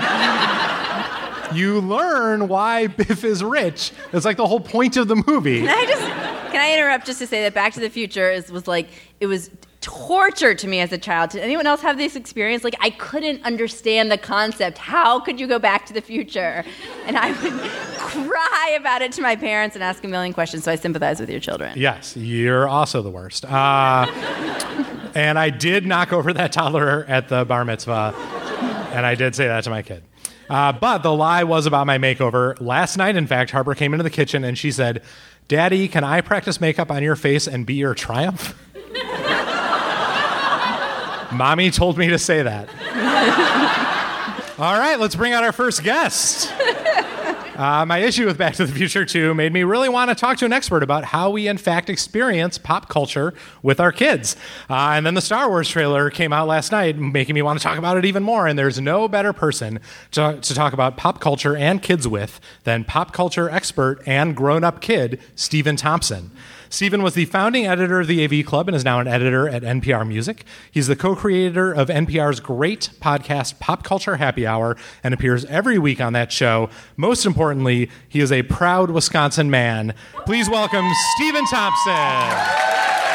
you 1.53 1.83
learn 1.83 2.49
why 2.49 2.87
Biff 2.87 3.23
is 3.25 3.45
rich. 3.45 3.93
It's 4.15 4.25
like 4.25 4.39
the 4.39 4.47
whole 4.47 4.59
point 4.59 4.97
of 4.97 5.07
the 5.07 5.17
movie. 5.17 5.61
Can 5.61 5.69
I 5.69 5.85
just 5.85 6.01
can 6.51 6.63
I 6.63 6.73
interrupt 6.73 7.05
just 7.05 7.19
to 7.19 7.27
say 7.27 7.43
that 7.43 7.53
Back 7.53 7.75
to 7.75 7.81
the 7.81 7.91
Future 7.91 8.31
is 8.31 8.51
was 8.51 8.67
like 8.67 8.89
it 9.21 9.27
was 9.27 9.51
torture 9.83 10.55
to 10.55 10.67
me 10.67 10.81
as 10.81 10.93
a 10.93 10.99
child. 10.99 11.29
Did 11.29 11.43
anyone 11.43 11.67
else 11.67 11.83
have 11.83 11.99
this 11.99 12.17
experience? 12.17 12.65
Like, 12.65 12.75
I 12.81 12.89
couldn't 12.89 13.45
understand 13.45 14.11
the 14.11 14.17
concept. 14.17 14.79
How 14.79 15.21
could 15.21 15.39
you 15.39 15.47
go 15.47 15.59
back 15.59 15.85
to 15.87 15.93
the 15.93 16.01
future? 16.01 16.65
And 17.05 17.19
I 17.19 17.33
would 17.33 17.71
cry 17.99 18.77
about 18.81 19.03
it 19.03 19.13
to 19.13 19.21
my 19.21 19.37
parents 19.37 19.77
and 19.77 19.85
ask 19.85 20.03
a 20.03 20.09
million 20.09 20.33
questions. 20.33 20.65
So 20.65 20.73
I 20.73 20.77
sympathize 20.77 21.21
with 21.21 21.29
your 21.29 21.41
children. 21.41 21.77
Yes, 21.77 22.17
you're 22.17 22.67
also 22.67 23.03
the 23.03 23.11
worst. 23.11 23.45
Uh, 23.45 24.07
and 25.15 25.39
I 25.39 25.51
did 25.51 25.87
knock 25.87 26.13
over 26.13 26.33
that 26.33 26.53
toddler 26.53 27.05
at 27.09 27.29
the 27.29 27.45
bar 27.45 27.65
mitzvah, 27.65 28.15
and 28.93 29.07
I 29.07 29.15
did 29.15 29.35
say 29.35 29.47
that 29.47 29.65
to 29.65 29.71
my 29.71 29.83
kid. 29.83 30.03
Uh, 30.49 30.73
but 30.73 30.99
the 30.99 31.13
lie 31.13 31.45
was 31.45 31.67
about 31.67 31.87
my 31.87 31.99
makeover. 31.99 32.61
Last 32.61 32.97
night, 32.97 33.17
in 33.17 33.27
fact, 33.27 33.51
Harper 33.51 33.75
came 33.75 33.95
into 33.95 34.03
the 34.03 34.11
kitchen 34.11 34.45
and 34.45 34.59
she 34.59 34.71
said, 34.71 35.03
Daddy, 35.49 35.89
can 35.89 36.05
I 36.05 36.21
practice 36.21 36.61
makeup 36.61 36.91
on 36.91 37.03
your 37.03 37.17
face 37.17 37.47
and 37.47 37.65
be 37.65 37.75
your 37.75 37.95
triumph? 37.95 38.59
Mommy 41.33 41.71
told 41.71 41.99
me 41.99 42.09
to 42.09 42.19
say 42.19 42.43
that. 42.43 42.69
All 44.59 44.79
right, 44.79 45.01
let's 45.01 45.17
bring 45.17 45.33
out 45.33 45.43
our 45.43 45.53
first 45.53 45.83
guest. 45.83 46.53
Uh, 47.55 47.87
my 47.87 47.99
issue 47.99 48.27
with 48.27 48.37
Back 48.37 48.55
to 48.55 48.67
the 48.67 48.73
Future 48.73 49.05
2 49.05 49.33
made 49.33 49.53
me 49.53 49.63
really 49.63 49.89
want 49.89 50.11
to 50.11 50.17
talk 50.17 50.39
to 50.39 50.45
an 50.45 50.53
expert 50.53 50.83
about 50.83 51.05
how 51.05 51.31
we, 51.31 51.47
in 51.47 51.57
fact, 51.57 51.89
experience 51.89 52.59
pop 52.59 52.89
culture 52.89 53.33
with 53.63 53.79
our 53.79 53.93
kids. 53.93 54.35
Uh, 54.69 54.91
and 54.95 55.07
then 55.07 55.15
the 55.15 55.21
Star 55.21 55.49
Wars 55.49 55.69
trailer 55.69 56.11
came 56.11 56.33
out 56.33 56.49
last 56.49 56.73
night, 56.73 56.99
making 56.99 57.37
me 57.37 57.43
want 57.43 57.61
to 57.61 57.63
talk 57.63 57.79
about 57.79 57.97
it 57.97 58.05
even 58.05 58.25
more. 58.25 58.49
And 58.49 58.59
there's 58.59 58.81
no 58.81 59.07
better 59.07 59.33
person 59.33 59.79
to, 60.11 60.41
to 60.41 60.55
talk 60.55 60.73
about 60.73 60.97
pop 60.97 61.21
culture 61.21 61.57
and 61.57 61.81
kids 61.81 62.09
with 62.09 62.41
than 62.65 62.83
pop 62.83 63.13
culture 63.13 63.49
expert 63.49 64.03
and 64.05 64.35
grown 64.35 64.65
up 64.65 64.81
kid, 64.81 65.21
Stephen 65.37 65.77
Thompson. 65.77 66.33
Stephen 66.75 67.05
was 67.05 67.15
the 67.15 67.25
founding 67.27 67.69
editor 67.69 68.01
of 68.01 68.09
the 68.09 68.25
AV 68.25 68.45
Club 68.45 68.67
and 68.67 68.75
is 68.75 68.85
now 68.85 68.99
an 68.99 69.07
editor 69.07 69.49
at 69.49 69.63
NPR 69.63 70.05
Music. 70.05 70.43
He's 70.73 70.89
the 70.89 70.97
co 70.97 71.15
creator 71.15 71.73
of 71.73 71.87
NPR's 71.87 72.41
great 72.41 72.91
podcast, 72.99 73.61
Pop 73.61 73.85
Culture 73.85 74.17
Happy 74.17 74.45
Hour, 74.45 74.77
and 75.05 75.15
appears 75.15 75.45
every 75.45 75.79
week 75.79 76.01
on 76.01 76.15
that 76.15 76.33
show. 76.33 76.69
Most 76.97 77.27
importantly, 77.27 77.89
he 78.09 78.19
is 78.19 78.33
a 78.33 78.43
proud 78.43 78.91
Wisconsin 78.91 79.53
man. 79.53 79.95
Please 80.27 80.51
welcome 80.51 80.91
Stephen 81.15 81.45
Thompson. 81.47 83.14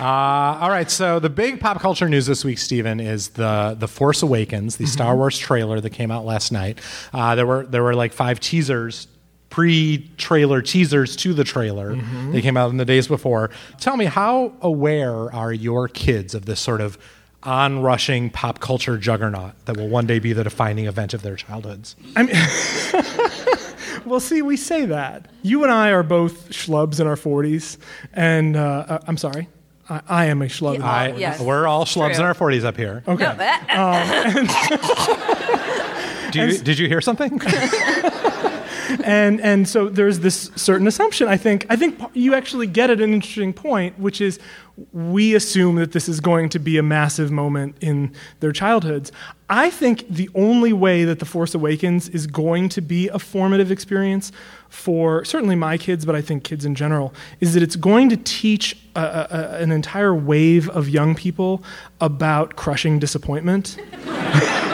Uh, 0.00 0.58
all 0.60 0.70
right, 0.70 0.90
so 0.90 1.18
the 1.18 1.30
big 1.30 1.60
pop 1.60 1.80
culture 1.80 2.08
news 2.08 2.26
this 2.26 2.44
week, 2.44 2.58
Stephen, 2.58 3.00
is 3.00 3.28
the 3.30 3.76
the 3.78 3.88
Force 3.88 4.22
Awakens, 4.22 4.76
the 4.76 4.84
mm-hmm. 4.84 4.92
Star 4.92 5.16
Wars 5.16 5.38
trailer 5.38 5.80
that 5.80 5.90
came 5.90 6.10
out 6.10 6.24
last 6.24 6.52
night. 6.52 6.80
Uh, 7.12 7.34
there 7.34 7.46
were 7.46 7.64
there 7.66 7.82
were 7.82 7.94
like 7.94 8.12
five 8.12 8.40
teasers 8.40 9.06
pre-trailer 9.54 10.60
teasers 10.60 11.14
to 11.14 11.32
the 11.32 11.44
trailer. 11.44 11.94
Mm-hmm. 11.94 12.32
They 12.32 12.42
came 12.42 12.56
out 12.56 12.70
in 12.70 12.76
the 12.76 12.84
days 12.84 13.06
before. 13.06 13.50
Tell 13.78 13.96
me, 13.96 14.06
how 14.06 14.52
aware 14.60 15.32
are 15.32 15.52
your 15.52 15.86
kids 15.86 16.34
of 16.34 16.44
this 16.44 16.58
sort 16.58 16.80
of 16.80 16.98
onrushing 17.44 18.30
pop 18.30 18.58
culture 18.58 18.98
juggernaut 18.98 19.52
that 19.66 19.76
will 19.76 19.86
one 19.86 20.08
day 20.08 20.18
be 20.18 20.32
the 20.32 20.42
defining 20.42 20.86
event 20.86 21.14
of 21.14 21.22
their 21.22 21.36
childhoods? 21.36 21.94
I 22.16 22.22
mean, 22.24 24.04
well, 24.04 24.18
see, 24.18 24.42
we 24.42 24.56
say 24.56 24.86
that. 24.86 25.28
You 25.42 25.62
and 25.62 25.70
I 25.70 25.90
are 25.90 26.02
both 26.02 26.50
schlubs 26.50 26.98
in 26.98 27.06
our 27.06 27.14
40s, 27.14 27.76
and 28.12 28.56
uh, 28.56 28.86
uh, 28.88 28.98
I'm 29.06 29.16
sorry. 29.16 29.46
I, 29.88 30.00
I 30.08 30.24
am 30.26 30.42
a 30.42 30.46
schlub. 30.46 30.78
Yeah, 30.78 30.90
I, 30.90 31.08
yes. 31.08 31.40
We're 31.40 31.66
all 31.66 31.84
schlubs 31.84 32.14
True. 32.14 32.24
in 32.24 32.28
our 32.28 32.34
40s 32.34 32.64
up 32.64 32.76
here. 32.76 33.02
Okay. 33.06 33.24
No, 33.24 33.82
um, 33.82 34.46
Do 36.34 36.46
you, 36.46 36.58
did 36.58 36.78
you 36.80 36.88
hear 36.88 37.00
something? 37.00 37.40
and 39.04 39.40
and 39.40 39.68
so 39.68 39.88
there's 39.88 40.18
this 40.20 40.50
certain 40.56 40.86
assumption. 40.86 41.28
I 41.28 41.36
think 41.36 41.66
I 41.70 41.76
think 41.76 42.00
you 42.12 42.34
actually 42.34 42.66
get 42.66 42.90
at 42.90 43.00
an 43.00 43.14
interesting 43.14 43.52
point, 43.52 43.98
which 43.98 44.20
is 44.20 44.40
we 44.92 45.34
assume 45.34 45.76
that 45.76 45.92
this 45.92 46.08
is 46.08 46.18
going 46.18 46.48
to 46.48 46.58
be 46.58 46.76
a 46.76 46.82
massive 46.82 47.30
moment 47.30 47.76
in 47.80 48.12
their 48.40 48.50
childhoods. 48.52 49.12
I 49.48 49.70
think 49.70 50.08
the 50.08 50.28
only 50.34 50.72
way 50.72 51.04
that 51.04 51.20
The 51.20 51.24
Force 51.24 51.54
Awakens 51.54 52.08
is 52.08 52.26
going 52.26 52.68
to 52.70 52.80
be 52.80 53.08
a 53.08 53.18
formative 53.18 53.70
experience 53.70 54.32
for 54.74 55.24
certainly 55.24 55.54
my 55.54 55.78
kids, 55.78 56.04
but 56.04 56.14
I 56.14 56.20
think 56.20 56.44
kids 56.44 56.64
in 56.64 56.74
general, 56.74 57.14
is 57.40 57.54
that 57.54 57.62
it's 57.62 57.76
going 57.76 58.08
to 58.10 58.16
teach 58.16 58.76
a, 58.96 59.00
a, 59.00 59.62
an 59.62 59.70
entire 59.70 60.14
wave 60.14 60.68
of 60.70 60.88
young 60.88 61.14
people 61.14 61.62
about 62.00 62.56
crushing 62.56 62.98
disappointment. 62.98 63.78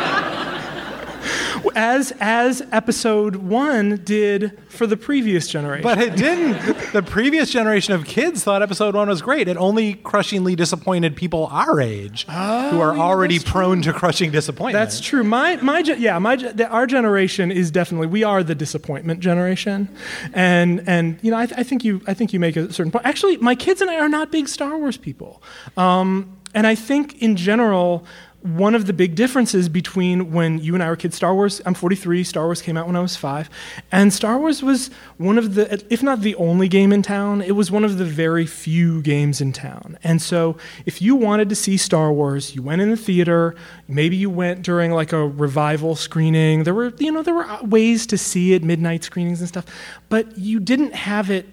as 1.75 2.13
as 2.21 2.63
episode 2.73 3.37
one 3.37 3.97
did 4.05 4.59
for 4.69 4.87
the 4.87 4.97
previous 4.97 5.49
generation. 5.49 5.83
But 5.83 5.99
it 5.99 6.17
didn't. 6.17 6.93
the 6.93 7.03
previous 7.03 7.51
generation 7.51 7.95
of 7.95 8.05
kids 8.05 8.45
thought 8.45 8.63
episode 8.63 8.95
one 8.95 9.09
was 9.09 9.23
great. 9.23 9.49
It 9.49 9.57
only 9.57 9.95
crushingly 9.95 10.57
disappointed 10.57 11.17
people 11.17 11.49
our 11.51 11.81
age 11.81 12.27
oh, 12.29 12.71
who 12.71 12.81
are 12.81 12.95
yeah, 12.95 13.03
already 13.03 13.39
prone 13.39 13.83
true. 13.83 13.93
to 13.93 13.99
crushing 13.99 14.31
disappointment. 14.31 14.73
That's 14.73 15.01
true. 15.01 15.25
My 15.25 15.57
my 15.57 15.81
yeah 15.81 16.19
my 16.19 16.37
the, 16.37 16.69
our 16.69 16.87
generation 16.87 17.51
is 17.51 17.71
definitely 17.71 18.07
we 18.07 18.25
are 18.25 18.43
the 18.43 18.55
disappointment 18.55 19.21
generation, 19.21 19.89
and 20.33 20.83
and 20.87 21.19
you 21.23 21.31
know 21.31 21.39
I, 21.39 21.47
th- 21.47 21.59
I 21.59 21.63
think 21.63 21.85
you 21.85 22.01
I 22.07 22.15
think 22.15 22.33
you 22.33 22.41
make 22.41 22.57
a 22.57 22.73
certain 22.73 22.93
point. 22.93 23.07
Actually, 23.07 23.37
my 23.39 23.55
kids 23.55 23.81
and 23.81 23.91
I 23.91 23.97
are 23.97 24.09
not 24.09 24.31
big 24.31 24.49
Star 24.49 24.79
Wars 24.79 24.97
people, 24.97 25.43
um, 25.77 26.37
and 26.55 26.67
I 26.67 26.75
think 26.75 27.21
in 27.23 27.37
general 27.37 28.05
one 28.43 28.75
of 28.75 28.87
the 28.87 28.93
big 28.95 29.15
differences 29.15 29.69
between 29.69 30.33
when 30.33 30.59
you 30.59 30.73
and 30.75 30.83
I 30.83 30.89
were 30.89 30.97
kids, 30.97 31.15
Star 31.15 31.35
Wars, 31.35 31.61
I'm 31.67 31.75
43, 31.75 32.25
Star 32.25 32.47
Wars 32.47 32.63
came 32.63 32.77
out 32.77 32.87
when 32.87 32.97
I 32.97 33.01
was 33.01 33.15
five, 33.15 33.51
and 33.93 34.13
Star 34.13 34.39
Wars 34.39 34.63
was 34.63 34.89
one 35.19 35.37
of 35.37 35.55
the, 35.55 35.85
if 35.91 36.03
not 36.03 36.23
the 36.23 36.35
only 36.37 36.67
game 36.67 36.91
in 36.91 37.03
town, 37.03 37.43
it 37.43 37.53
was 37.53 37.71
one 37.71 37.85
of 37.85 37.99
the 37.99 38.05
very 38.05 38.47
few 38.47 39.03
games 39.03 39.43
in 39.43 39.53
town. 39.53 39.99
And 40.03 40.23
so 40.23 40.57
if 40.87 41.03
you 41.03 41.15
wanted 41.17 41.51
to 41.51 41.55
see 41.55 41.77
Star 41.77 42.11
Wars, 42.13 42.55
you 42.55 42.63
went 42.63 42.81
in 42.81 42.89
the 42.89 42.97
theater, 42.97 43.55
maybe 43.89 44.17
you 44.17 44.31
went 44.31 44.63
during 44.63 44.91
like 44.93 45.13
a 45.13 45.29
revival 45.29 45.95
screening, 45.95 46.65
there 46.65 46.75
were, 46.75 46.95
you 46.99 47.13
know, 47.13 47.23
there 47.23 47.35
were 47.35 47.47
ways 47.63 48.07
to 48.07 48.17
see 48.17 48.55
it, 48.55 48.65
midnight 48.65 49.05
screenings 49.05 49.41
and 49.41 49.49
stuff, 49.49 49.67
but 50.09 50.39
you 50.39 50.61
didn't 50.61 50.95
have 50.95 51.31
it, 51.31 51.47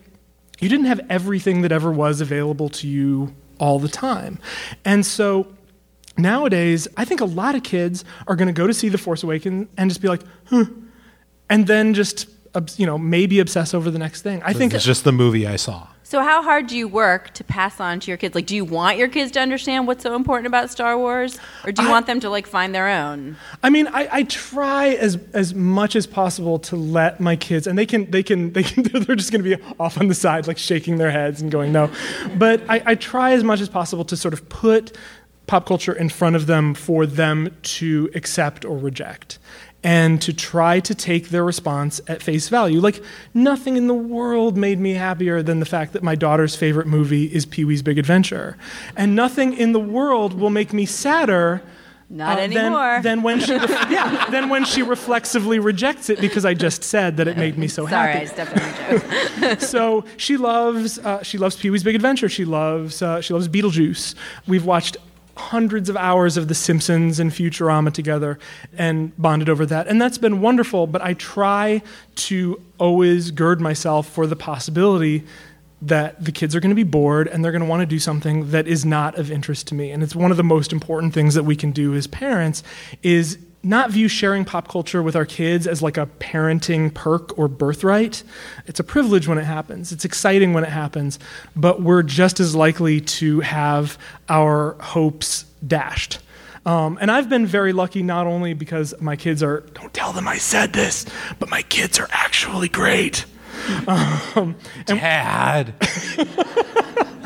you 0.59 0.69
didn't 0.69 0.85
have 0.85 1.01
everything 1.09 1.63
that 1.63 1.73
ever 1.73 1.91
was 1.91 2.21
available 2.21 2.69
to 2.69 2.87
you 2.87 3.35
all 3.59 3.77
the 3.77 3.89
time. 3.89 4.39
And 4.85 5.05
so 5.05 5.47
nowadays, 6.17 6.87
I 6.97 7.05
think 7.05 7.21
a 7.21 7.25
lot 7.25 7.55
of 7.55 7.63
kids 7.63 8.03
are 8.27 8.35
going 8.35 8.47
to 8.47 8.53
go 8.53 8.67
to 8.67 8.73
see 8.73 8.89
The 8.89 8.97
Force 8.97 9.23
Awakens 9.23 9.67
and 9.77 9.89
just 9.89 10.01
be 10.01 10.07
like, 10.07 10.21
huh, 10.45 10.65
and 11.49 11.67
then 11.67 11.93
just 11.93 12.27
you 12.77 12.85
know 12.87 12.97
maybe 12.97 13.39
obsess 13.39 13.73
over 13.73 13.91
the 13.91 13.99
next 13.99 14.21
thing. 14.23 14.41
I 14.43 14.53
think 14.53 14.73
it's 14.73 14.85
just 14.85 15.03
the 15.03 15.11
movie 15.11 15.45
I 15.45 15.57
saw. 15.57 15.87
So 16.03 16.21
how 16.23 16.41
hard 16.41 16.67
do 16.67 16.77
you 16.77 16.87
work 16.87 17.33
to 17.33 17.43
pass 17.43 17.81
on 17.81 17.99
to 17.99 18.09
your 18.09 18.17
kids? 18.17 18.33
Like, 18.33 18.45
do 18.45 18.55
you 18.55 18.63
want 18.63 18.97
your 18.97 19.09
kids 19.09 19.29
to 19.31 19.41
understand 19.41 19.87
what's 19.87 20.03
so 20.03 20.15
important 20.15 20.47
about 20.47 20.69
Star 20.71 20.97
Wars, 20.97 21.37
or 21.65 21.73
do 21.73 21.81
you 21.83 21.89
I- 21.89 21.91
want 21.91 22.07
them 22.07 22.21
to 22.21 22.29
like 22.29 22.47
find 22.47 22.73
their 22.73 22.87
own? 22.87 23.35
I 23.61 23.69
mean, 23.69 23.87
I, 23.87 24.07
I 24.09 24.23
try 24.23 24.87
as 24.91 25.19
as 25.33 25.53
much 25.53 25.97
as 25.97 26.07
possible 26.07 26.59
to 26.59 26.77
let 26.77 27.19
my 27.19 27.35
kids, 27.35 27.67
and 27.67 27.77
they 27.77 27.85
can 27.85 28.09
they 28.09 28.23
can 28.23 28.53
they 28.53 28.63
can 28.63 28.83
they're 29.03 29.17
just 29.17 29.31
going 29.33 29.43
to 29.43 29.57
be 29.57 29.61
off 29.79 29.99
on 29.99 30.07
the 30.07 30.15
side, 30.15 30.47
like 30.47 30.57
shaking 30.57 30.97
their 30.97 31.11
heads 31.11 31.41
and 31.41 31.51
going 31.51 31.73
no. 31.73 31.91
But 32.37 32.61
I, 32.69 32.81
I 32.85 32.95
try 32.95 33.33
as 33.33 33.43
much 33.43 33.59
as 33.59 33.67
possible 33.67 34.05
to 34.05 34.15
sort 34.15 34.33
of 34.33 34.47
put 34.47 34.97
pop 35.47 35.65
culture 35.65 35.93
in 35.93 36.09
front 36.09 36.35
of 36.35 36.45
them 36.45 36.73
for 36.73 37.05
them 37.05 37.55
to 37.63 38.09
accept 38.13 38.65
or 38.65 38.77
reject. 38.77 39.39
And 39.83 40.21
to 40.23 40.33
try 40.33 40.79
to 40.81 40.93
take 40.93 41.29
their 41.29 41.45
response 41.45 42.01
at 42.07 42.21
face 42.21 42.49
value. 42.49 42.81
Like, 42.81 43.01
nothing 43.33 43.77
in 43.77 43.87
the 43.87 43.93
world 43.93 44.57
made 44.57 44.79
me 44.79 44.93
happier 44.93 45.41
than 45.41 45.59
the 45.59 45.65
fact 45.65 45.93
that 45.93 46.03
my 46.03 46.15
daughter's 46.15 46.55
favorite 46.55 46.87
movie 46.87 47.25
is 47.25 47.45
Pee 47.45 47.63
Wee's 47.63 47.83
Big 47.83 47.97
Adventure. 47.97 48.57
And 48.97 49.15
nothing 49.15 49.53
in 49.53 49.71
the 49.71 49.79
world 49.79 50.33
will 50.33 50.49
make 50.49 50.73
me 50.73 50.85
sadder 50.85 51.61
Not 52.09 52.37
uh, 52.37 52.41
anymore. 52.41 52.99
Than, 53.01 53.03
than 53.03 53.21
when 53.21 53.39
she, 53.39 53.53
ref- 53.53 53.69
yeah, 53.91 54.25
then 54.29 54.49
when 54.49 54.65
she 54.65 54.81
reflexively 54.81 55.59
rejects 55.59 56.09
it 56.09 56.19
because 56.19 56.43
I 56.43 56.55
just 56.55 56.83
said 56.83 57.17
that 57.17 57.27
it 57.27 57.37
made 57.37 57.57
me 57.57 57.67
so 57.67 57.85
happy. 57.85 58.25
Sorry, 58.25 58.47
I 58.47 58.47
stepped 58.47 59.43
on 59.43 59.59
so 59.59 60.03
she 60.17 60.37
loves 60.37 60.97
uh, 60.99 61.21
she 61.23 61.37
loves 61.37 61.55
Pee 61.55 61.69
Wee's 61.69 61.83
Big 61.83 61.95
Adventure. 61.95 62.29
She 62.29 62.45
loves 62.45 63.01
uh, 63.01 63.21
she 63.21 63.33
loves 63.33 63.47
Beetlejuice. 63.47 64.15
We've 64.47 64.65
watched 64.65 64.97
hundreds 65.37 65.89
of 65.89 65.97
hours 65.97 66.37
of 66.37 66.47
The 66.47 66.55
Simpsons 66.55 67.19
and 67.19 67.31
Futurama 67.31 67.93
together 67.93 68.39
and 68.77 69.15
bonded 69.17 69.49
over 69.49 69.65
that, 69.65 69.87
and 69.87 70.01
that's 70.01 70.17
been 70.17 70.41
wonderful. 70.41 70.87
But 70.87 71.01
I 71.01 71.13
try 71.13 71.81
to 72.15 72.61
always 72.77 73.31
gird 73.31 73.61
myself 73.61 74.09
for 74.09 74.27
the 74.27 74.35
possibility 74.35 75.23
that 75.81 76.23
the 76.23 76.31
kids 76.31 76.55
are 76.55 76.59
going 76.59 76.71
to 76.71 76.75
be 76.75 76.83
bored 76.83 77.27
and 77.27 77.43
they're 77.43 77.51
going 77.51 77.61
to 77.61 77.67
want 77.67 77.81
to 77.81 77.85
do 77.85 77.99
something 77.99 78.49
that 78.49 78.67
is 78.67 78.83
not 78.83 79.17
of 79.17 79.29
interest 79.29 79.67
to 79.67 79.75
me 79.75 79.91
and 79.91 80.01
it's 80.01 80.15
one 80.15 80.31
of 80.31 80.37
the 80.37 80.43
most 80.43 80.73
important 80.73 81.13
things 81.13 81.35
that 81.35 81.43
we 81.43 81.55
can 81.55 81.71
do 81.71 81.93
as 81.93 82.07
parents 82.07 82.63
is 83.03 83.37
not 83.67 83.91
view 83.91 84.07
sharing 84.07 84.45
pop 84.45 84.67
culture 84.67 85.03
with 85.03 85.15
our 85.15 85.25
kids 85.25 85.67
as 85.67 85.81
like 85.81 85.97
a 85.97 86.05
parenting 86.19 86.93
perk 86.93 87.37
or 87.37 87.47
birthright. 87.47 88.23
It's 88.65 88.79
a 88.79 88.83
privilege 88.83 89.27
when 89.27 89.37
it 89.37 89.43
happens. 89.43 89.91
It's 89.91 90.05
exciting 90.05 90.53
when 90.53 90.63
it 90.63 90.69
happens, 90.69 91.19
but 91.55 91.81
we're 91.81 92.03
just 92.03 92.39
as 92.39 92.55
likely 92.55 93.01
to 93.01 93.41
have 93.41 93.97
our 94.29 94.77
hopes 94.79 95.45
dashed. 95.65 96.19
Um, 96.65 96.97
and 96.99 97.09
I've 97.09 97.29
been 97.29 97.45
very 97.45 97.71
lucky 97.73 98.03
not 98.03 98.27
only 98.27 98.53
because 98.53 98.93
my 98.99 99.15
kids 99.15 99.41
are, 99.41 99.61
don't 99.73 99.93
tell 99.93 100.11
them 100.11 100.27
I 100.27 100.37
said 100.37 100.73
this, 100.73 101.05
but 101.39 101.49
my 101.49 101.61
kids 101.61 101.99
are 101.99 102.09
actually 102.11 102.69
great. 102.69 103.25
Um, 103.87 104.55
Dad. 104.85 105.73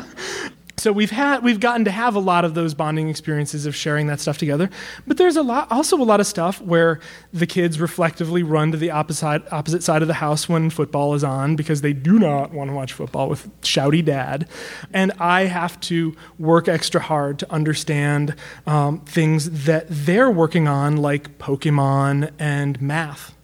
so 0.82 0.90
we've 0.90 1.12
had 1.12 1.44
we've 1.44 1.60
gotten 1.60 1.84
to 1.84 1.92
have 1.92 2.16
a 2.16 2.18
lot 2.18 2.44
of 2.44 2.54
those 2.54 2.74
bonding 2.74 3.08
experiences 3.08 3.66
of 3.66 3.76
sharing 3.76 4.08
that 4.08 4.18
stuff 4.18 4.36
together 4.36 4.68
but 5.06 5.16
there's 5.16 5.36
a 5.36 5.42
lot 5.42 5.70
also 5.70 5.96
a 5.96 6.02
lot 6.02 6.18
of 6.18 6.26
stuff 6.26 6.60
where 6.60 6.98
the 7.32 7.46
kids 7.46 7.80
reflectively 7.80 8.42
run 8.42 8.72
to 8.72 8.76
the 8.76 8.90
opposite 8.90 9.42
opposite 9.52 9.82
side 9.82 10.02
of 10.02 10.08
the 10.08 10.14
house 10.14 10.48
when 10.48 10.68
football 10.70 11.14
is 11.14 11.22
on 11.22 11.54
because 11.54 11.82
they 11.82 11.92
do 11.92 12.18
not 12.18 12.52
want 12.52 12.68
to 12.68 12.74
watch 12.74 12.92
football 12.92 13.28
with 13.28 13.48
shouty 13.60 14.04
dad 14.04 14.48
and 14.92 15.12
i 15.20 15.42
have 15.42 15.78
to 15.78 16.16
work 16.38 16.66
extra 16.66 17.00
hard 17.00 17.38
to 17.38 17.50
understand 17.52 18.34
um, 18.66 18.98
things 19.02 19.64
that 19.64 19.86
they're 19.88 20.30
working 20.30 20.66
on 20.66 20.96
like 20.96 21.38
pokemon 21.38 22.30
and 22.40 22.82
math 22.82 23.34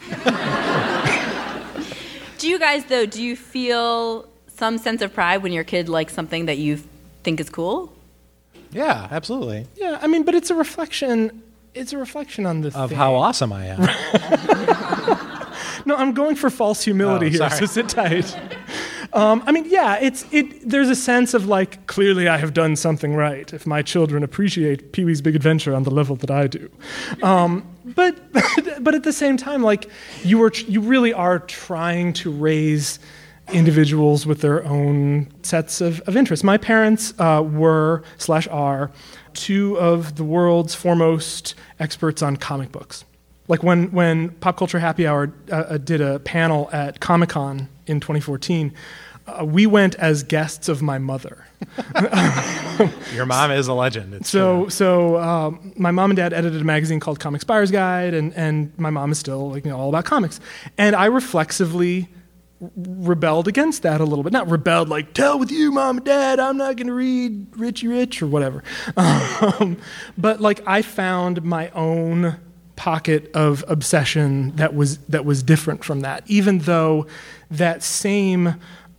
do 2.38 2.48
you 2.48 2.58
guys 2.58 2.86
though? 2.86 3.04
Do 3.04 3.22
you 3.22 3.36
feel 3.36 4.26
some 4.62 4.74
sense 4.86 5.00
of 5.02 5.08
pride 5.18 5.38
when 5.44 5.52
your 5.58 5.64
kid 5.72 5.88
likes 5.88 6.12
something 6.18 6.42
that 6.46 6.58
you 6.64 6.72
think 7.24 7.40
is 7.40 7.48
cool? 7.58 7.76
Yeah, 8.72 9.08
absolutely. 9.18 9.60
yeah 9.82 9.94
i 10.04 10.06
mean 10.12 10.22
but 10.28 10.34
it's 10.38 10.50
a 10.54 10.54
reflection 10.64 11.16
it's 11.74 11.92
a 11.92 11.98
reflection 12.06 12.42
on 12.50 12.56
the 12.64 12.68
Of 12.82 12.88
thing. 12.90 12.98
how 13.04 13.12
awesome 13.24 13.50
I 13.52 13.64
am. 13.74 13.80
No, 15.86 15.94
I'm 15.96 16.12
going 16.12 16.36
for 16.36 16.50
false 16.50 16.84
humility 16.84 17.26
Oh, 17.26 17.30
here, 17.30 17.38
sorry. 17.38 17.58
so 17.60 17.66
sit 17.66 17.88
tight. 17.88 18.28
Um, 19.14 19.42
I 19.46 19.50
mean, 19.52 19.64
yeah, 19.78 19.96
it's 20.06 20.20
it. 20.30 20.46
There's 20.68 20.90
a 20.90 20.94
sense 20.94 21.32
of 21.38 21.46
like, 21.46 21.86
clearly, 21.86 22.28
I 22.28 22.36
have 22.36 22.52
done 22.52 22.76
something 22.76 23.14
right 23.14 23.50
if 23.58 23.66
my 23.66 23.80
children 23.82 24.22
appreciate 24.22 24.92
Pee 24.92 25.04
Wee's 25.06 25.22
Big 25.22 25.34
Adventure 25.34 25.74
on 25.74 25.82
the 25.84 25.90
level 26.00 26.16
that 26.16 26.30
I 26.30 26.46
do. 26.48 26.68
Um, 27.22 27.64
but 27.84 28.14
but 28.84 28.94
at 28.94 29.04
the 29.04 29.12
same 29.12 29.36
time, 29.38 29.62
like, 29.62 29.88
you 30.22 30.36
were, 30.38 30.52
you 30.68 30.80
really 30.82 31.12
are 31.14 31.38
trying 31.38 32.12
to 32.22 32.30
raise 32.30 32.98
individuals 33.52 34.26
with 34.26 34.40
their 34.40 34.64
own 34.64 35.28
sets 35.42 35.80
of, 35.80 36.00
of 36.02 36.16
interests. 36.16 36.42
My 36.44 36.56
parents 36.58 37.12
uh, 37.18 37.42
were 37.42 38.02
slash 38.18 38.46
are 38.48 38.90
two 39.34 39.78
of 39.78 40.16
the 40.16 40.24
world's 40.24 40.74
foremost 40.74 41.54
experts 41.78 42.22
on 42.22 42.36
comic 42.36 42.72
books. 42.72 43.04
Like 43.48 43.62
when, 43.62 43.90
when 43.92 44.30
Pop 44.30 44.56
Culture 44.56 44.78
Happy 44.78 45.06
Hour 45.06 45.32
uh, 45.50 45.54
uh, 45.54 45.78
did 45.78 46.00
a 46.00 46.18
panel 46.20 46.68
at 46.72 47.00
Comic 47.00 47.30
Con 47.30 47.68
in 47.86 47.98
2014, 48.00 48.72
uh, 49.26 49.44
we 49.44 49.66
went 49.66 49.94
as 49.96 50.22
guests 50.22 50.68
of 50.68 50.82
my 50.82 50.98
mother. 50.98 51.44
Your 53.14 53.26
mom 53.26 53.50
is 53.50 53.68
a 53.68 53.74
legend. 53.74 54.14
It's 54.14 54.28
So, 54.30 54.62
true. 54.62 54.70
so 54.70 55.18
um, 55.18 55.72
my 55.76 55.90
mom 55.90 56.10
and 56.10 56.16
dad 56.16 56.32
edited 56.32 56.60
a 56.60 56.64
magazine 56.64 57.00
called 57.00 57.20
Comics 57.20 57.44
Buyer's 57.44 57.70
Guide, 57.70 58.14
and, 58.14 58.32
and 58.34 58.72
my 58.78 58.90
mom 58.90 59.12
is 59.12 59.18
still 59.18 59.50
like, 59.50 59.64
you 59.64 59.70
know, 59.70 59.78
all 59.78 59.88
about 59.88 60.04
comics. 60.04 60.40
And 60.78 60.94
I 60.96 61.06
reflexively 61.06 62.08
rebelled 62.76 63.48
against 63.48 63.82
that 63.82 64.00
a 64.00 64.04
little 64.04 64.22
bit. 64.22 64.32
Not 64.32 64.48
rebelled 64.48 64.88
like, 64.88 65.14
tell 65.14 65.38
with 65.38 65.50
you, 65.50 65.72
mom 65.72 65.98
and 65.98 66.06
dad, 66.06 66.38
I'm 66.38 66.56
not 66.56 66.76
going 66.76 66.88
to 66.88 66.92
read 66.92 67.46
Richie 67.56 67.88
Rich 67.88 68.22
or 68.22 68.26
whatever. 68.26 68.62
Um, 68.96 69.78
but 70.18 70.40
like, 70.40 70.62
I 70.66 70.82
found 70.82 71.42
my 71.42 71.70
own 71.70 72.38
pocket 72.76 73.30
of 73.34 73.64
obsession 73.68 74.54
that 74.56 74.74
was 74.74 74.98
that 74.98 75.24
was 75.24 75.42
different 75.42 75.84
from 75.84 76.00
that 76.00 76.22
even 76.26 76.60
though 76.60 77.06
that 77.50 77.82
same 77.82 78.54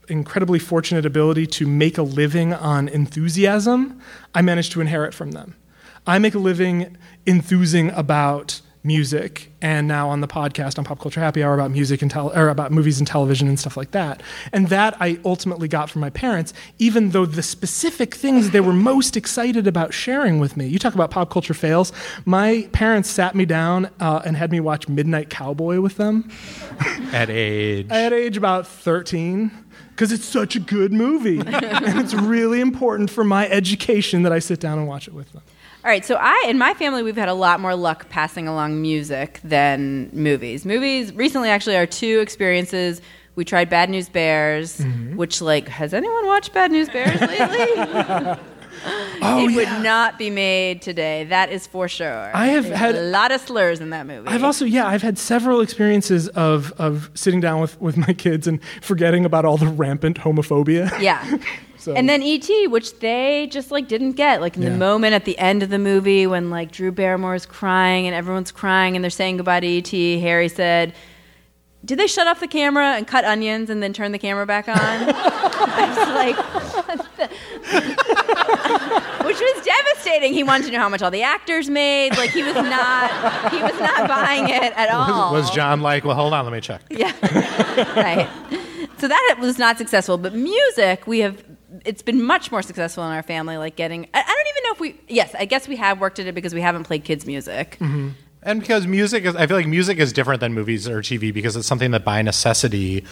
incredibly 0.08 0.60
fortunate 0.60 1.04
ability 1.04 1.48
to 1.48 1.66
make 1.66 1.98
a 1.98 2.04
living 2.04 2.54
on 2.54 2.88
enthusiasm 2.88 4.00
I 4.34 4.42
managed 4.42 4.72
to 4.74 4.82
inherit 4.82 5.14
from 5.14 5.32
them. 5.32 5.56
I 6.08 6.20
make 6.20 6.34
a 6.34 6.40
living 6.40 6.98
enthusing 7.26 7.92
about 7.92 8.62
music 8.84 9.52
and 9.62 9.88
now 9.88 10.10
on 10.10 10.22
the 10.22 10.28
podcast 10.28 10.80
on 10.80 10.86
Pop 10.86 11.00
Culture 11.00 11.20
Happy 11.20 11.44
Hour 11.44 11.54
about 11.54 11.72
music 11.72 12.02
and 12.02 12.10
tel- 12.10 12.36
or 12.36 12.50
about 12.50 12.72
movies 12.72 12.98
and 12.98 13.08
television 13.08 13.48
and 13.48 13.60
stuff 13.60 13.78
like 13.78 13.92
that. 13.92 14.24
And 14.52 14.70
that 14.70 14.98
I 15.00 15.20
ultimately 15.24 15.68
got 15.68 15.90
from 15.90 16.02
my 16.02 16.10
parents, 16.10 16.54
even 16.80 17.12
though 17.12 17.26
the 17.26 17.44
specific 17.44 18.16
things 18.16 18.50
they 18.50 18.60
were 18.60 18.74
most 18.74 19.16
excited 19.16 19.68
about 19.68 19.94
sharing 19.94 20.40
with 20.40 20.58
me. 20.58 20.68
You 20.68 20.80
talk 20.80 20.96
about 20.96 21.12
pop 21.12 21.30
culture 21.30 21.54
fails. 21.54 21.94
My 22.26 22.68
parents 22.72 23.10
sat 23.10 23.36
me 23.36 23.46
down 23.46 23.90
uh, 24.00 24.22
and 24.26 24.36
had 24.36 24.52
me 24.52 24.60
watch 24.60 24.90
Midnight 24.90 25.30
Cowboy 25.30 25.80
with 25.80 25.98
them. 25.98 26.32
at 27.14 27.30
age. 27.30 27.88
At 27.92 28.14
age 28.14 28.38
about 28.38 28.66
13, 28.66 29.52
because 29.92 30.12
it's 30.12 30.26
such 30.26 30.56
a 30.56 30.60
good 30.60 30.92
movie. 30.92 31.40
and 31.46 32.00
it's 32.00 32.16
really 32.16 32.62
important 32.62 33.12
for 33.12 33.24
my 33.24 33.48
education 33.48 34.24
that 34.24 34.32
I 34.32 34.40
sit 34.40 34.60
down 34.60 34.80
and 34.80 34.88
watch 34.88 35.08
it 35.08 35.14
with 35.14 35.32
them. 35.34 35.44
All 35.84 35.90
right, 35.90 36.06
so 36.06 36.16
I 36.20 36.46
in 36.48 36.58
my 36.60 36.74
family 36.76 37.02
we've 37.02 37.16
had 37.18 37.30
a 37.30 37.34
lot 37.34 37.60
more 37.60 37.76
luck 37.76 38.08
passing 38.10 38.48
along 38.48 38.82
music 38.82 39.40
than 39.44 40.10
movies. 40.14 40.66
Movies 40.66 41.12
recently 41.14 41.50
actually 41.50 41.76
are 41.76 41.88
two 41.88 42.20
experiences. 42.20 43.02
We 43.36 43.46
tried 43.46 43.70
Bad 43.70 43.90
News 43.90 44.08
Bears, 44.10 44.78
Mm-hmm. 44.78 45.16
which 45.16 45.42
like 45.42 45.68
has 45.70 45.94
anyone 45.94 46.26
watched 46.28 46.54
Bad 46.54 46.72
News 46.72 46.88
Bears 46.90 47.20
lately? 47.22 48.38
Oh, 49.24 49.46
it 49.48 49.52
yeah. 49.52 49.56
would 49.56 49.84
not 49.84 50.18
be 50.20 50.30
made 50.30 50.82
today. 50.82 51.24
That 51.26 51.52
is 51.52 51.66
for 51.68 51.88
sure. 51.88 52.32
I 52.36 52.48
have 52.48 52.66
There's 52.66 52.78
had- 52.78 52.96
a 52.96 53.02
lot 53.04 53.32
of 53.32 53.42
slurs 53.42 53.80
in 53.80 53.90
that 53.92 54.06
movie. 54.08 54.28
I've 54.28 54.44
also, 54.44 54.66
yeah, 54.66 54.88
I've 54.88 55.02
had 55.04 55.18
several 55.20 55.62
experiences 55.62 56.28
of, 56.30 56.72
of 56.80 57.10
sitting 57.14 57.40
down 57.42 57.60
with, 57.62 57.80
with 57.82 57.96
my 57.98 58.14
kids 58.14 58.48
and 58.48 58.60
forgetting 58.82 59.24
about 59.26 59.46
all 59.46 59.58
the 59.58 59.68
rampant 59.68 60.18
homophobia. 60.20 61.00
Yeah. 61.00 61.38
So- 61.82 61.94
And 61.96 62.08
then 62.08 62.22
E.T., 62.22 62.68
which 62.68 63.00
they 63.00 63.48
just 63.52 63.72
like 63.72 63.88
didn't 63.88 64.12
get, 64.14 64.40
like 64.40 64.56
in 64.56 64.64
the 64.64 64.70
moment 64.70 65.16
at 65.16 65.26
the 65.26 65.38
end 65.40 65.64
of 65.64 65.70
the 65.70 65.80
movie 65.80 66.28
when 66.28 66.50
like 66.52 66.72
Drew 66.72 66.92
Barrymore's 66.92 67.48
crying 67.48 68.06
and 68.06 68.16
everyone's 68.16 68.52
crying 68.52 68.96
and 68.96 69.04
they're 69.04 69.10
saying 69.10 69.38
goodbye 69.38 69.62
to 69.62 69.68
E.T. 69.68 70.20
Harry 70.20 70.48
said, 70.48 70.94
"Did 71.84 71.98
they 71.98 72.06
shut 72.06 72.28
off 72.28 72.40
the 72.40 72.48
camera 72.48 72.94
and 72.96 73.08
cut 73.08 73.26
onions 73.26 73.72
and 73.72 73.82
then 73.82 73.94
turn 73.94 74.12
the 74.12 74.20
camera 74.20 74.46
back 74.46 74.68
on?" 74.68 74.76
I 74.78 75.88
was 75.90 75.98
like, 76.16 76.38
which 79.26 79.40
was 79.40 79.66
devastating. 79.66 80.34
He 80.34 80.44
wanted 80.44 80.66
to 80.68 80.72
know 80.74 80.80
how 80.80 80.90
much 80.90 81.02
all 81.02 81.12
the 81.12 81.24
actors 81.24 81.70
made. 81.70 82.16
Like 82.18 82.32
he 82.32 82.44
was 82.44 82.54
not, 82.56 83.52
he 83.52 83.62
was 83.62 83.80
not 83.80 84.08
buying 84.08 84.50
it 84.50 84.74
at 84.76 84.90
all. 84.92 85.34
Was 85.34 85.50
John 85.52 85.82
like, 85.82 86.04
well, 86.04 86.16
hold 86.16 86.34
on, 86.34 86.46
let 86.46 86.54
me 86.54 86.62
check. 86.62 86.82
Yeah. 86.90 87.12
right. 87.96 88.30
So 88.98 89.08
that 89.08 89.38
was 89.40 89.58
not 89.58 89.78
successful. 89.80 90.18
But 90.18 90.34
music, 90.36 91.08
we 91.08 91.20
have 91.20 91.44
it's 91.86 92.02
been 92.02 92.24
much 92.24 92.52
more 92.52 92.62
successful 92.62 93.04
in 93.06 93.12
our 93.12 93.24
family. 93.24 93.58
Like 93.58 93.76
getting, 93.76 94.08
I, 94.14 94.20
I 94.20 94.24
don't 94.24 94.48
even 94.48 94.64
know 94.64 94.74
if 94.74 94.80
we. 94.80 95.14
Yes, 95.14 95.36
I 95.38 95.46
guess 95.46 95.68
we 95.68 95.76
have 95.78 96.00
worked 96.00 96.20
at 96.20 96.28
it 96.28 96.36
because 96.36 96.54
we 96.54 96.62
haven't 96.62 96.84
played 96.84 97.04
kids 97.04 97.26
music. 97.26 97.78
Mm-hmm. 97.80 98.10
And 98.44 98.60
because 98.60 98.88
music 98.88 99.24
is, 99.26 99.36
I 99.36 99.46
feel 99.46 99.56
like 99.56 99.68
music 99.68 100.00
is 100.00 100.12
different 100.12 100.40
than 100.40 100.56
movies 100.56 100.88
or 100.88 101.02
TV 101.04 101.32
because 101.32 101.56
it's 101.56 101.68
something 101.68 101.92
that 101.92 102.04
by 102.04 102.24
necessity, 102.24 103.06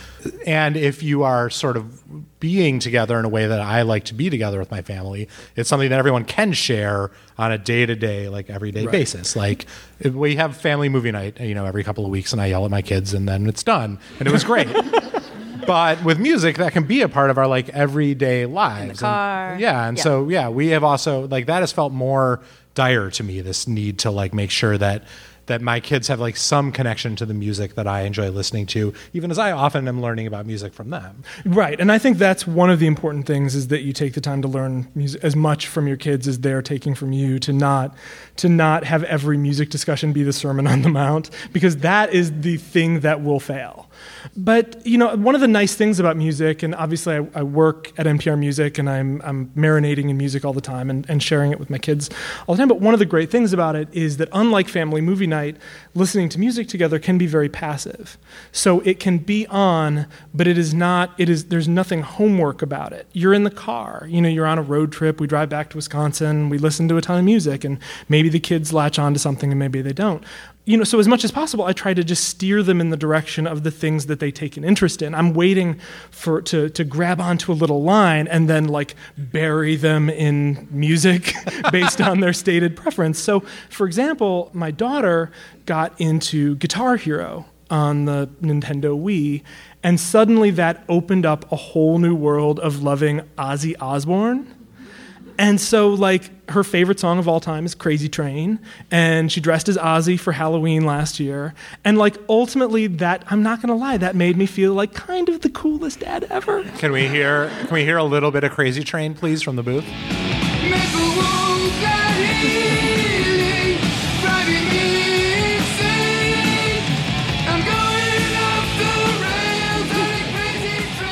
and 0.48 0.76
if 0.76 1.04
you 1.04 1.22
are 1.22 1.52
sort 1.52 1.78
of 1.78 2.40
being 2.40 2.80
together 2.80 3.20
in 3.20 3.26
a 3.26 3.30
way 3.30 3.46
that 3.46 3.62
I 3.62 3.84
like 3.84 4.06
to 4.06 4.16
be 4.16 4.32
together 4.32 4.58
with 4.58 4.72
my 4.72 4.82
family, 4.82 5.28
it's 5.56 5.70
something 5.70 5.90
that 5.92 6.00
everyone 6.00 6.26
can 6.26 6.52
share 6.54 7.12
on 7.38 7.52
a 7.52 7.60
day 7.60 7.86
to 7.86 7.96
day, 7.96 8.28
like 8.28 8.50
everyday 8.50 8.86
Right. 8.86 8.92
basis. 8.92 9.36
Like 9.36 9.68
if 10.00 10.16
we 10.16 10.36
have 10.38 10.58
family 10.58 10.90
movie 10.90 11.12
night, 11.12 11.40
you 11.40 11.54
know, 11.54 11.66
every 11.68 11.84
couple 11.84 12.06
of 12.06 12.10
weeks, 12.10 12.34
and 12.34 12.42
I 12.42 12.48
yell 12.48 12.66
at 12.66 12.72
my 12.72 12.82
kids, 12.82 13.14
and 13.14 13.30
then 13.30 13.46
it's 13.46 13.62
done, 13.62 14.00
and 14.18 14.28
it 14.28 14.32
was 14.32 14.44
great. 14.44 14.68
but 15.70 16.04
with 16.04 16.20
music, 16.20 16.58
that 16.58 16.74
can 16.74 16.84
be 16.84 17.02
a 17.02 17.08
part 17.10 17.30
of 17.30 17.38
our 17.38 17.48
like 17.48 17.70
everyday 17.70 18.46
lives. 18.46 18.90
And- 18.90 19.00
car. 19.00 19.56
yeah, 19.60 19.88
and 19.88 19.98
Yeah. 19.98 20.04
so 20.04 20.28
yeah, 20.30 20.50
we 20.50 20.70
have 20.70 20.84
also 20.84 21.28
like 21.28 21.46
that 21.46 21.60
has 21.62 21.72
felt 21.72 21.94
more 21.94 22.42
dire 22.76 23.10
to 23.12 23.24
me. 23.24 23.42
This 23.42 23.68
need 23.68 24.00
to 24.00 24.12
like 24.12 24.34
make 24.34 24.52
sure 24.52 24.78
that 24.78 25.04
that 25.46 25.62
my 25.64 25.80
kids 25.80 26.08
have 26.08 26.20
like 26.20 26.38
some 26.38 26.72
connection 26.72 27.16
to 27.16 27.26
the 27.26 27.34
music 27.34 27.74
that 27.74 27.88
I 27.88 28.02
enjoy 28.02 28.30
listening 28.30 28.68
to, 28.68 28.94
even 29.14 29.32
as 29.32 29.40
I 29.40 29.52
often 29.52 29.88
am 29.88 30.00
learning 30.00 30.28
about 30.28 30.46
music 30.46 30.74
from 30.76 30.92
them. 30.92 31.24
Right, 31.44 31.80
and 31.80 31.92
I 31.92 31.98
think 31.98 32.20
that's 32.20 32.46
one 32.46 32.70
of 32.70 32.78
the 32.78 32.86
important 32.86 33.26
things 33.26 33.56
is 33.56 33.70
that 33.70 33.82
you 33.82 33.92
take 33.92 34.14
the 34.14 34.22
time 34.22 34.44
to 34.44 34.48
learn 34.48 34.88
music 34.94 35.24
as 35.24 35.36
much 35.36 35.66
from 35.66 35.88
your 35.88 35.98
kids 35.98 36.28
as 36.28 36.38
they're 36.42 36.62
taking 36.62 36.94
from 36.94 37.14
you. 37.14 37.40
To 37.40 37.52
not 37.52 37.96
to 38.38 38.48
not 38.48 38.84
have 38.84 39.04
every 39.06 39.38
music 39.38 39.72
discussion 39.72 40.14
be 40.14 40.22
the 40.22 40.34
Sermon 40.34 40.68
on 40.68 40.84
the 40.84 40.90
Mount, 40.90 41.32
because 41.52 41.78
that 41.78 42.14
is 42.14 42.32
the 42.42 42.58
thing 42.58 43.00
that 43.00 43.24
will 43.24 43.40
fail. 43.40 43.88
But 44.36 44.86
you 44.86 44.98
know, 44.98 45.16
one 45.16 45.36
of 45.36 45.42
the 45.42 45.48
nice 45.48 45.76
things 45.76 46.00
about 46.00 46.18
music, 46.18 46.64
and 46.64 46.76
obviously 46.76 47.16
I, 47.16 47.28
I 47.34 47.44
work 47.44 47.92
at 47.98 48.06
NPR 48.06 48.38
Music, 48.38 48.78
and 48.78 48.90
I'm 48.90 49.22
I'm 49.24 49.48
marinating 49.50 50.10
in 50.10 50.18
music 50.18 50.46
all 50.46 50.54
the 50.54 50.62
time 50.62 50.90
and, 50.90 51.10
and 51.10 51.22
sharing 51.22 51.52
it 51.52 51.60
with 51.60 51.70
my 51.70 51.78
kids 51.78 52.10
all 52.48 52.56
the 52.56 52.60
time. 52.60 52.68
But 52.68 52.82
one 52.82 52.94
of 52.94 53.00
the 53.00 53.06
great 53.06 53.30
things 53.30 53.54
about 53.54 53.76
it 53.76 53.88
is 53.92 54.18
that 54.18 54.30
unlike 54.32 54.68
family 54.68 55.02
movie 55.02 55.28
night, 55.28 55.58
listening 55.94 56.30
to 56.30 56.40
music 56.40 56.68
together 56.68 57.00
can 57.00 57.18
be 57.18 57.28
very 57.28 57.50
passive. 57.50 58.18
So 58.52 58.80
it 58.82 59.00
can 59.00 59.18
be 59.20 59.48
on, 59.48 60.08
but 60.34 60.48
it 60.48 60.58
is 60.58 60.74
not. 60.74 61.14
It 61.18 61.30
is 61.30 61.46
there's 61.46 61.68
nothing 61.68 62.02
homework 62.02 62.62
about 62.62 62.94
it. 62.94 63.08
You're 63.14 63.34
in 63.34 63.44
the 63.44 63.52
car. 63.52 64.06
You 64.10 64.22
know, 64.22 64.30
you're 64.30 64.48
on 64.48 64.58
a 64.58 64.64
road 64.64 64.92
trip. 64.92 65.20
We 65.20 65.28
drive 65.28 65.50
back 65.50 65.70
to 65.72 65.78
Wisconsin. 65.78 66.50
We 66.50 66.58
listen 66.58 66.88
to 66.90 66.98
a 66.98 67.02
ton 67.02 67.20
of 67.20 67.26
music, 67.26 67.64
and 67.64 67.80
maybe 68.08 68.30
the 68.30 68.40
kids 68.40 68.74
latch 68.74 69.00
on 69.00 69.14
to 69.14 69.20
something, 69.20 69.52
and 69.52 69.60
maybe 69.60 69.82
they 69.82 69.94
don't 69.94 70.24
you 70.70 70.78
know, 70.78 70.84
so 70.84 71.00
as 71.00 71.08
much 71.08 71.24
as 71.24 71.32
possible, 71.32 71.66
I 71.66 71.74
try 71.74 71.96
to 71.96 72.04
just 72.04 72.26
steer 72.26 72.62
them 72.62 72.80
in 72.80 72.92
the 72.92 72.96
direction 72.96 73.48
of 73.48 73.64
the 73.64 73.72
things 73.72 74.06
that 74.06 74.20
they 74.20 74.30
take 74.30 74.56
an 74.56 74.64
interest 74.64 75.02
in. 75.02 75.16
I'm 75.16 75.34
waiting 75.34 75.80
for 76.12 76.44
to 76.44 76.70
to 76.70 76.84
grab 76.84 77.20
onto 77.20 77.52
a 77.52 77.58
little 77.58 77.82
line 77.82 78.28
and 78.28 78.48
then 78.48 78.68
like 78.68 78.94
bury 79.18 79.76
them 79.76 80.12
in 80.12 80.68
music 80.70 81.34
based 81.72 82.00
on 82.00 82.20
their 82.20 82.34
stated 82.34 82.78
preference. 82.78 83.18
So, 83.18 83.40
for 83.72 83.88
example, 83.88 84.52
my 84.54 84.70
daughter 84.70 85.32
got 85.66 86.00
into 86.00 86.56
Guitar 86.58 86.98
Hero 86.98 87.48
on 87.72 88.06
the 88.06 88.30
Nintendo 88.40 88.96
Wii, 88.96 89.42
and 89.82 90.00
suddenly 90.00 90.52
that 90.52 90.84
opened 90.88 91.26
up 91.26 91.52
a 91.52 91.56
whole 91.56 91.98
new 91.98 92.14
world 92.14 92.60
of 92.60 92.84
loving 92.84 93.22
Ozzy 93.40 93.74
Osbourne. 93.82 94.59
And 95.39 95.60
so, 95.60 95.91
like, 95.91 96.49
her 96.49 96.65
favorite 96.65 96.99
song 96.99 97.17
of 97.17 97.30
all 97.30 97.39
time 97.39 97.65
is 97.65 97.73
Crazy 97.73 98.10
Train, 98.10 98.60
and 98.91 99.32
she 99.32 99.39
dressed 99.39 99.69
as 99.69 99.78
Ozzy 99.78 100.19
for 100.19 100.34
Halloween 100.34 100.86
last 100.86 101.17
year. 101.17 101.54
And, 101.86 101.97
like, 101.97 102.17
ultimately, 102.28 102.88
that, 102.88 103.23
I'm 103.32 103.41
not 103.41 103.62
gonna 103.62 103.78
lie, 103.78 103.95
that 103.95 104.17
made 104.17 104.36
me 104.36 104.45
feel 104.45 104.73
like 104.73 104.93
kind 104.93 105.30
of 105.30 105.39
the 105.39 105.49
coolest 105.49 106.02
dad 106.02 106.25
ever. 106.30 106.63
Can 106.78 106.91
we 106.91 107.08
hear 107.08 107.49
can 107.62 107.73
we 107.73 107.86
hear 107.86 107.95
a 107.95 108.04
little 108.04 108.32
bit 108.32 108.43
of 108.43 108.52
Crazy 108.52 108.84
Train, 108.84 109.13
please, 109.13 109.41
from 109.41 109.56
the 109.56 109.63
booth? 109.63 109.86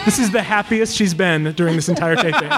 This 0.04 0.20
is 0.20 0.32
the 0.32 0.42
happiest 0.42 0.96
she's 0.96 1.14
been 1.14 1.54
during 1.54 1.76
this 1.76 1.90
entire 1.90 2.16
taping. 2.18 2.50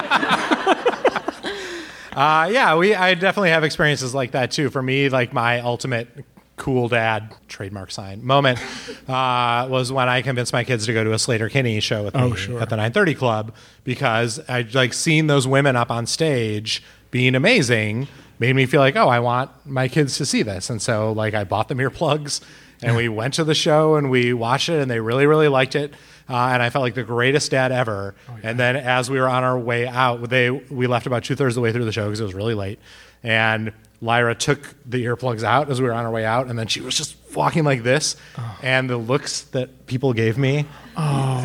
Uh, 2.19 2.49
yeah, 2.51 2.75
we 2.75 2.93
I 2.93 3.13
definitely 3.13 3.51
have 3.51 3.63
experiences 3.63 4.13
like 4.13 4.31
that 4.31 4.51
too. 4.51 4.69
For 4.69 4.83
me, 4.83 5.07
like 5.07 5.31
my 5.31 5.61
ultimate 5.61 6.09
cool 6.57 6.89
dad 6.89 7.33
trademark 7.47 7.89
sign 7.89 8.21
moment 8.25 8.59
uh, 9.07 9.65
was 9.69 9.93
when 9.93 10.09
I 10.09 10.21
convinced 10.21 10.51
my 10.51 10.65
kids 10.65 10.85
to 10.87 10.93
go 10.93 11.05
to 11.05 11.13
a 11.13 11.15
Sleater-Kinney 11.15 11.79
show 11.79 12.03
with 12.03 12.13
me 12.15 12.21
Oh, 12.21 12.33
sure. 12.35 12.61
at 12.61 12.67
the 12.69 12.75
930 12.75 13.15
Club 13.15 13.55
because 13.85 14.41
I 14.49 14.67
like 14.73 14.93
seeing 14.93 15.27
those 15.27 15.47
women 15.47 15.77
up 15.77 15.89
on 15.89 16.05
stage 16.05 16.83
being 17.11 17.33
amazing 17.33 18.09
made 18.39 18.57
me 18.57 18.65
feel 18.65 18.81
like 18.81 18.97
oh 18.97 19.07
I 19.07 19.21
want 19.21 19.51
my 19.65 19.87
kids 19.87 20.17
to 20.17 20.25
see 20.25 20.43
this 20.43 20.69
and 20.69 20.81
so 20.81 21.13
like 21.13 21.33
I 21.33 21.45
bought 21.45 21.69
them 21.69 21.77
earplugs 21.77 22.41
and 22.83 22.97
we 22.97 23.07
went 23.07 23.35
to 23.35 23.45
the 23.45 23.55
show 23.55 23.95
and 23.95 24.09
we 24.11 24.33
watched 24.33 24.67
it 24.67 24.81
and 24.81 24.91
they 24.91 24.99
really 24.99 25.25
really 25.27 25.47
liked 25.47 25.75
it 25.75 25.93
uh, 26.29 26.49
and 26.53 26.61
I 26.61 26.69
felt 26.69 26.83
like 26.83 26.93
the 26.93 27.03
greatest 27.03 27.51
dad 27.51 27.71
ever. 27.71 28.13
And 28.43 28.59
then 28.59 28.75
as 28.75 29.09
we 29.09 29.19
were 29.19 29.27
on 29.27 29.43
our 29.43 29.57
way 29.57 29.87
out, 29.87 30.29
they 30.29 30.49
we 30.49 30.87
left 30.87 31.07
about 31.07 31.23
two 31.23 31.35
thirds 31.35 31.53
of 31.53 31.55
the 31.55 31.61
way 31.61 31.71
through 31.71 31.85
the 31.85 31.91
show 31.91 32.05
because 32.05 32.19
it 32.19 32.23
was 32.25 32.33
really 32.35 32.53
late, 32.53 32.79
and 33.23 33.73
Lyra 34.01 34.33
took 34.35 34.75
the 34.85 35.03
earplugs 35.03 35.43
out 35.43 35.69
as 35.69 35.81
we 35.81 35.87
were 35.87 35.93
on 35.93 36.05
our 36.05 36.11
way 36.11 36.23
out, 36.25 36.47
and 36.47 36.57
then 36.57 36.67
she 36.67 36.79
was 36.81 36.95
just 36.95 37.15
walking 37.35 37.63
like 37.65 37.83
this, 37.83 38.15
and 38.61 38.89
the 38.89 38.97
looks 38.97 39.41
that 39.51 39.85
people 39.87 40.13
gave 40.13 40.37
me, 40.37 40.65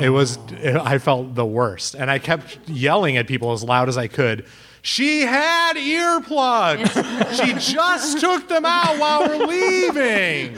it 0.00 0.10
was 0.10 0.38
I 0.62 0.98
felt 0.98 1.34
the 1.34 1.46
worst, 1.46 1.94
and 1.94 2.10
I 2.10 2.18
kept 2.18 2.58
yelling 2.68 3.16
at 3.16 3.26
people 3.26 3.52
as 3.52 3.64
loud 3.64 3.88
as 3.88 3.96
I 3.98 4.06
could. 4.06 4.46
She 4.84 5.22
had 5.22 5.76
earplugs. 5.76 6.92
she 7.42 7.54
just 7.54 8.20
took 8.20 8.48
them 8.48 8.66
out 8.66 8.98
while 8.98 9.26
we're 9.26 9.46
leaving. 9.46 10.54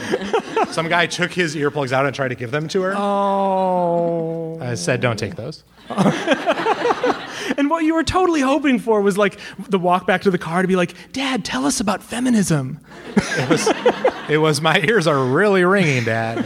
Some 0.72 0.88
guy 0.88 1.06
took 1.06 1.32
his 1.32 1.54
earplugs 1.54 1.92
out 1.92 2.06
and 2.06 2.14
tried 2.14 2.28
to 2.28 2.34
give 2.34 2.50
them 2.50 2.66
to 2.68 2.82
her. 2.82 2.94
Oh. 2.96 4.58
I 4.60 4.74
said, 4.74 5.00
don't 5.00 5.16
take 5.16 5.36
those. 5.36 5.62
And 7.56 7.70
what 7.70 7.84
you 7.84 7.94
were 7.94 8.02
totally 8.02 8.40
hoping 8.40 8.78
for 8.78 9.00
was 9.00 9.16
like 9.16 9.38
the 9.68 9.78
walk 9.78 10.06
back 10.06 10.22
to 10.22 10.30
the 10.30 10.38
car 10.38 10.62
to 10.62 10.68
be 10.68 10.76
like, 10.76 10.94
Dad, 11.12 11.44
tell 11.44 11.64
us 11.64 11.80
about 11.80 12.02
feminism. 12.02 12.80
It 13.16 13.48
was, 13.48 13.68
it 14.28 14.38
was 14.38 14.60
my 14.60 14.80
ears 14.80 15.06
are 15.06 15.24
really 15.24 15.64
ringing, 15.64 16.04
Dad. 16.04 16.44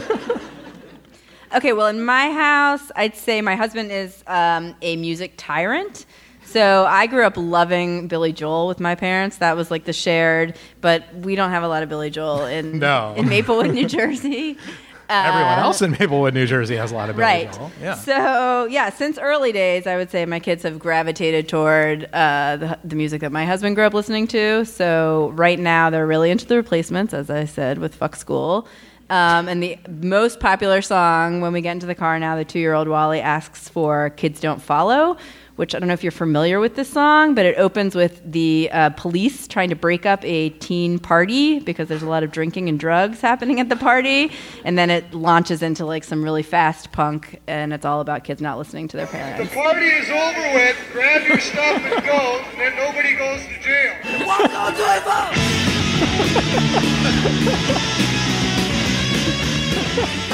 Okay, 1.53 1.73
well, 1.73 1.87
in 1.87 2.05
my 2.05 2.31
house, 2.31 2.91
I'd 2.95 3.15
say 3.15 3.41
my 3.41 3.55
husband 3.55 3.91
is 3.91 4.23
um, 4.27 4.73
a 4.81 4.95
music 4.95 5.33
tyrant. 5.35 6.05
So 6.51 6.85
I 6.85 7.07
grew 7.07 7.25
up 7.25 7.37
loving 7.37 8.07
Billy 8.07 8.33
Joel 8.33 8.67
with 8.67 8.79
my 8.79 8.95
parents. 8.95 9.37
That 9.37 9.55
was 9.55 9.71
like 9.71 9.85
the 9.85 9.93
shared, 9.93 10.57
but 10.81 11.03
we 11.15 11.35
don't 11.35 11.51
have 11.51 11.63
a 11.63 11.67
lot 11.67 11.81
of 11.81 11.89
Billy 11.89 12.09
Joel 12.09 12.45
in 12.45 12.79
No. 12.79 13.13
in 13.15 13.29
Maplewood, 13.29 13.71
New 13.71 13.87
Jersey. 13.87 14.57
Everyone 15.09 15.59
else 15.59 15.81
in 15.81 15.91
Maplewood, 15.91 16.33
New 16.33 16.45
Jersey 16.47 16.77
has 16.77 16.93
a 16.93 16.95
lot 16.95 17.09
of 17.09 17.17
Billy 17.17 17.25
right. 17.25 17.53
Joel. 17.53 17.71
Yeah. 17.81 17.95
So 17.95 18.65
yeah, 18.65 18.89
since 18.89 19.17
early 19.17 19.51
days, 19.51 19.85
I 19.85 19.97
would 19.97 20.09
say 20.09 20.25
my 20.25 20.39
kids 20.39 20.63
have 20.63 20.79
gravitated 20.79 21.49
toward 21.49 22.05
uh, 22.13 22.55
the, 22.57 22.79
the 22.83 22.95
music 22.95 23.19
that 23.21 23.31
my 23.31 23.45
husband 23.45 23.75
grew 23.75 23.85
up 23.85 23.93
listening 23.93 24.27
to. 24.27 24.65
So 24.65 25.31
right 25.35 25.59
now, 25.59 25.89
they're 25.89 26.07
really 26.07 26.31
into 26.31 26.45
the 26.45 26.55
replacements, 26.55 27.13
as 27.13 27.29
I 27.29 27.43
said, 27.45 27.77
with 27.79 27.95
"Fuck 27.95 28.15
School." 28.15 28.67
Um, 29.09 29.49
and 29.49 29.61
the 29.61 29.77
most 29.89 30.39
popular 30.39 30.81
song 30.81 31.41
when 31.41 31.51
we 31.51 31.59
get 31.59 31.73
into 31.73 31.87
the 31.87 31.95
car 31.95 32.17
now, 32.17 32.37
the 32.37 32.45
two-year-old 32.45 32.87
Wally 32.87 33.19
asks 33.19 33.67
for 33.67 34.11
"Kids 34.11 34.39
Don't 34.39 34.61
Follow." 34.61 35.17
Which 35.61 35.75
I 35.75 35.79
don't 35.79 35.89
know 35.89 35.93
if 35.93 36.03
you're 36.03 36.11
familiar 36.11 36.59
with 36.59 36.75
this 36.75 36.89
song, 36.89 37.35
but 37.35 37.45
it 37.45 37.55
opens 37.59 37.93
with 37.93 38.19
the 38.25 38.67
uh, 38.71 38.89
police 38.89 39.47
trying 39.47 39.69
to 39.69 39.75
break 39.75 40.07
up 40.07 40.25
a 40.25 40.49
teen 40.49 40.97
party 40.97 41.59
because 41.59 41.87
there's 41.87 42.01
a 42.01 42.09
lot 42.09 42.23
of 42.23 42.31
drinking 42.31 42.67
and 42.67 42.79
drugs 42.79 43.21
happening 43.21 43.59
at 43.59 43.69
the 43.69 43.75
party, 43.75 44.31
and 44.65 44.75
then 44.75 44.89
it 44.89 45.13
launches 45.13 45.61
into 45.61 45.85
like 45.85 46.03
some 46.03 46.23
really 46.23 46.41
fast 46.41 46.91
punk, 46.91 47.39
and 47.45 47.73
it's 47.73 47.85
all 47.85 48.01
about 48.01 48.23
kids 48.23 48.41
not 48.41 48.57
listening 48.57 48.87
to 48.87 48.97
their 48.97 49.05
parents. 49.05 49.51
The 49.51 49.55
party 49.55 49.85
is 49.85 50.09
over 50.09 50.53
with. 50.55 50.77
Grab 50.93 51.27
your 51.27 51.39
stuff 51.39 51.79
and 51.79 52.05
go, 52.07 52.43
and 52.53 52.59
then 52.59 52.75
nobody 52.77 53.13
goes 53.13 53.45
to 53.45 53.59
jail. 53.61 53.93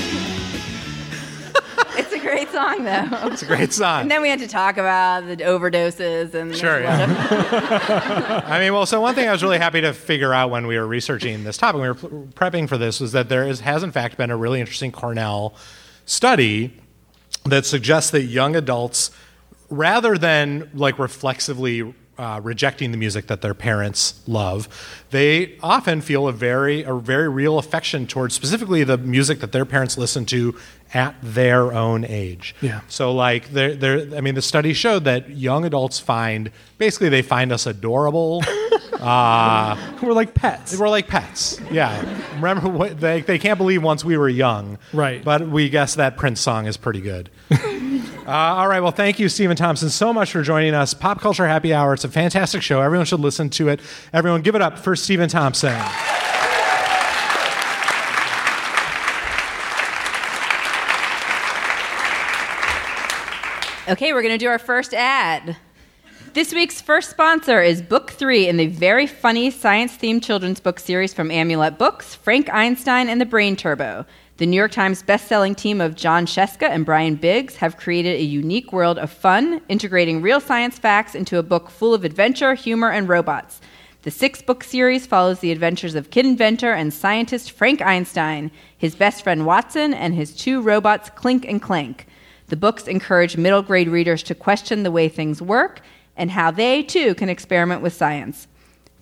It's 1.97 2.13
a 2.13 2.19
great 2.19 2.49
song, 2.49 2.83
though. 2.83 3.07
It's 3.31 3.41
a 3.41 3.45
great 3.45 3.73
song. 3.73 4.01
And 4.01 4.11
then 4.11 4.21
we 4.21 4.29
had 4.29 4.39
to 4.39 4.47
talk 4.47 4.77
about 4.77 5.25
the 5.27 5.37
overdoses 5.37 6.33
and 6.33 6.55
Sure, 6.55 6.81
yeah. 6.81 8.43
I 8.45 8.59
mean, 8.59 8.73
well, 8.73 8.85
so 8.85 9.01
one 9.01 9.15
thing 9.15 9.27
I 9.27 9.31
was 9.31 9.43
really 9.43 9.57
happy 9.57 9.81
to 9.81 9.93
figure 9.93 10.33
out 10.33 10.49
when 10.49 10.67
we 10.67 10.77
were 10.77 10.87
researching 10.87 11.43
this 11.43 11.57
topic, 11.57 11.81
we 11.81 11.87
were 11.87 11.95
prepping 11.95 12.67
for 12.69 12.77
this, 12.77 12.99
was 12.99 13.11
that 13.11 13.29
there 13.29 13.47
is, 13.47 13.61
has 13.61 13.83
in 13.83 13.91
fact 13.91 14.17
been 14.17 14.31
a 14.31 14.37
really 14.37 14.59
interesting 14.59 14.91
Cornell 14.91 15.55
study 16.05 16.73
that 17.45 17.65
suggests 17.65 18.11
that 18.11 18.23
young 18.23 18.55
adults, 18.55 19.11
rather 19.69 20.17
than 20.17 20.69
like 20.73 20.97
reflexively 20.99 21.93
uh, 22.17 22.39
rejecting 22.43 22.91
the 22.91 22.97
music 22.97 23.27
that 23.27 23.41
their 23.41 23.53
parents 23.53 24.21
love, 24.27 24.67
they 25.11 25.57
often 25.61 26.01
feel 26.01 26.27
a 26.27 26.33
very 26.33 26.83
a 26.83 26.93
very 26.93 27.29
real 27.29 27.57
affection 27.59 28.07
towards 28.07 28.33
specifically 28.33 28.83
the 28.83 28.97
music 28.97 29.39
that 29.39 29.51
their 29.51 29.65
parents 29.65 29.97
listen 29.97 30.25
to 30.25 30.55
at 30.93 31.15
their 31.21 31.73
own 31.73 32.05
age. 32.05 32.55
Yeah. 32.61 32.81
So 32.87 33.11
like 33.13 33.49
they're, 33.49 33.75
they're 33.75 34.15
I 34.15 34.21
mean 34.21 34.35
the 34.35 34.41
study 34.41 34.73
showed 34.73 35.03
that 35.03 35.29
young 35.29 35.65
adults 35.65 35.99
find 35.99 36.51
basically 36.77 37.09
they 37.09 37.21
find 37.21 37.51
us 37.51 37.65
adorable. 37.65 38.41
uh, 38.99 39.75
We're 40.01 40.13
like 40.13 40.33
pets. 40.33 40.77
we're 40.77 40.89
like 40.89 41.07
pets. 41.07 41.59
Yeah. 41.71 42.01
Remember 42.35 42.69
what 42.69 42.99
they 42.99 43.21
they 43.21 43.37
can't 43.37 43.57
believe 43.57 43.83
once 43.83 44.03
we 44.05 44.17
were 44.17 44.29
young. 44.29 44.77
Right. 44.93 45.23
But 45.23 45.47
we 45.47 45.69
guess 45.69 45.95
that 45.95 46.17
Prince 46.17 46.39
song 46.41 46.65
is 46.67 46.77
pretty 46.77 47.01
good. 47.01 47.29
Uh, 48.27 48.31
all 48.31 48.67
right. 48.67 48.81
Well, 48.81 48.91
thank 48.91 49.19
you, 49.19 49.29
Stephen 49.29 49.55
Thompson, 49.55 49.89
so 49.89 50.11
much 50.11 50.33
for 50.33 50.41
joining 50.41 50.73
us. 50.73 50.93
Pop 50.93 51.21
Culture 51.21 51.47
Happy 51.47 51.73
Hour. 51.73 51.93
It's 51.93 52.03
a 52.03 52.09
fantastic 52.09 52.61
show. 52.61 52.81
Everyone 52.81 53.05
should 53.05 53.21
listen 53.21 53.49
to 53.51 53.69
it. 53.69 53.79
Everyone, 54.11 54.41
give 54.41 54.53
it 54.53 54.61
up 54.61 54.77
for 54.77 54.97
Stephen 54.97 55.29
Thompson. 55.29 55.81
Okay, 63.89 64.11
we're 64.11 64.21
going 64.21 64.33
to 64.33 64.37
do 64.37 64.49
our 64.49 64.59
first 64.59 64.93
ad. 64.93 65.55
This 66.33 66.53
week's 66.53 66.81
first 66.81 67.09
sponsor 67.09 67.61
is 67.61 67.81
book 67.81 68.11
three 68.11 68.49
in 68.49 68.57
the 68.57 68.67
very 68.67 69.07
funny 69.07 69.49
science 69.49 69.95
themed 69.95 70.21
children's 70.21 70.59
book 70.59 70.79
series 70.79 71.13
from 71.13 71.31
Amulet 71.31 71.77
Books 71.77 72.13
Frank 72.13 72.49
Einstein 72.53 73.07
and 73.07 73.21
the 73.21 73.25
Brain 73.25 73.55
Turbo. 73.55 74.05
The 74.37 74.45
New 74.45 74.55
York 74.55 74.71
Times 74.71 75.01
bestselling 75.01 75.57
team 75.57 75.81
of 75.81 75.95
Jon 75.95 76.27
Scieszka 76.27 76.69
and 76.69 76.85
Brian 76.85 77.15
Biggs 77.15 77.55
have 77.55 77.75
created 77.75 78.17
a 78.19 78.23
unique 78.23 78.71
world 78.71 78.99
of 78.99 79.09
fun, 79.09 79.61
integrating 79.67 80.21
real 80.21 80.39
science 80.39 80.77
facts 80.77 81.15
into 81.15 81.39
a 81.39 81.43
book 81.43 81.71
full 81.71 81.91
of 81.95 82.03
adventure, 82.03 82.53
humor, 82.53 82.91
and 82.91 83.09
robots. 83.09 83.61
The 84.03 84.11
six 84.11 84.43
book 84.43 84.63
series 84.63 85.07
follows 85.07 85.39
the 85.39 85.51
adventures 85.51 85.95
of 85.95 86.11
kid 86.11 86.27
inventor 86.27 86.71
and 86.71 86.93
scientist 86.93 87.49
Frank 87.49 87.81
Einstein, 87.81 88.51
his 88.77 88.93
best 88.93 89.23
friend 89.23 89.43
Watson, 89.43 89.91
and 89.91 90.13
his 90.13 90.35
two 90.35 90.61
robots, 90.61 91.09
Klink 91.15 91.43
and 91.43 91.59
Klank. 91.59 92.05
The 92.45 92.57
books 92.57 92.87
encourage 92.87 93.37
middle 93.37 93.63
grade 93.63 93.89
readers 93.89 94.21
to 94.21 94.35
question 94.35 94.83
the 94.83 94.91
way 94.91 95.09
things 95.09 95.41
work 95.41 95.81
and 96.15 96.29
how 96.29 96.51
they, 96.51 96.83
too, 96.83 97.15
can 97.15 97.27
experiment 97.27 97.81
with 97.81 97.93
science. 97.93 98.47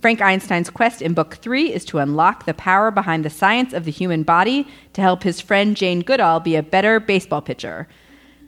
Frank 0.06 0.22
Einstein's 0.22 0.70
quest 0.70 1.02
in 1.02 1.16
Book 1.16 1.38
Three 1.38 1.74
is 1.74 1.84
to 1.86 1.98
unlock 1.98 2.46
the 2.46 2.54
power 2.54 2.92
behind 2.92 3.26
the 3.26 3.30
science 3.32 3.74
of 3.74 3.86
the 3.86 3.92
human 3.92 4.22
body 4.22 4.68
to 4.94 5.02
help 5.02 5.24
his 5.24 5.42
friend 5.42 5.76
Jane 5.76 6.02
Goodall 6.02 6.40
be 6.40 6.56
a 6.56 6.62
better 6.62 7.00
baseball 7.00 7.42
pitcher. 7.42 7.88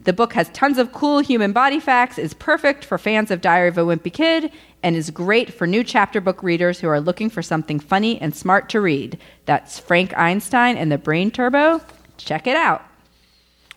The 0.03 0.13
book 0.13 0.33
has 0.33 0.49
tons 0.49 0.77
of 0.77 0.93
cool 0.93 1.17
human 1.17 1.53
body 1.53 1.79
facts, 1.79 2.19
is 2.19 2.35
perfect 2.35 2.85
for 2.85 2.99
fans 2.99 3.31
of 3.31 3.41
Diary 3.41 3.69
of 3.69 3.77
a 3.79 3.81
Wimpy 3.81 4.13
Kid, 4.13 4.51
and 4.83 4.95
is 4.95 5.09
great 5.09 5.51
for 5.51 5.65
new 5.65 5.83
chapter 5.83 6.21
book 6.21 6.43
readers 6.43 6.79
who 6.79 6.89
are 6.89 7.01
looking 7.01 7.27
for 7.27 7.41
something 7.41 7.79
funny 7.79 8.21
and 8.21 8.35
smart 8.35 8.69
to 8.69 8.79
read. 8.79 9.17
That's 9.45 9.79
Frank 9.79 10.15
Einstein 10.15 10.77
and 10.77 10.91
the 10.91 10.99
Brain 10.99 11.31
Turbo. 11.31 11.81
Check 12.17 12.45
it 12.45 12.55
out. 12.55 12.86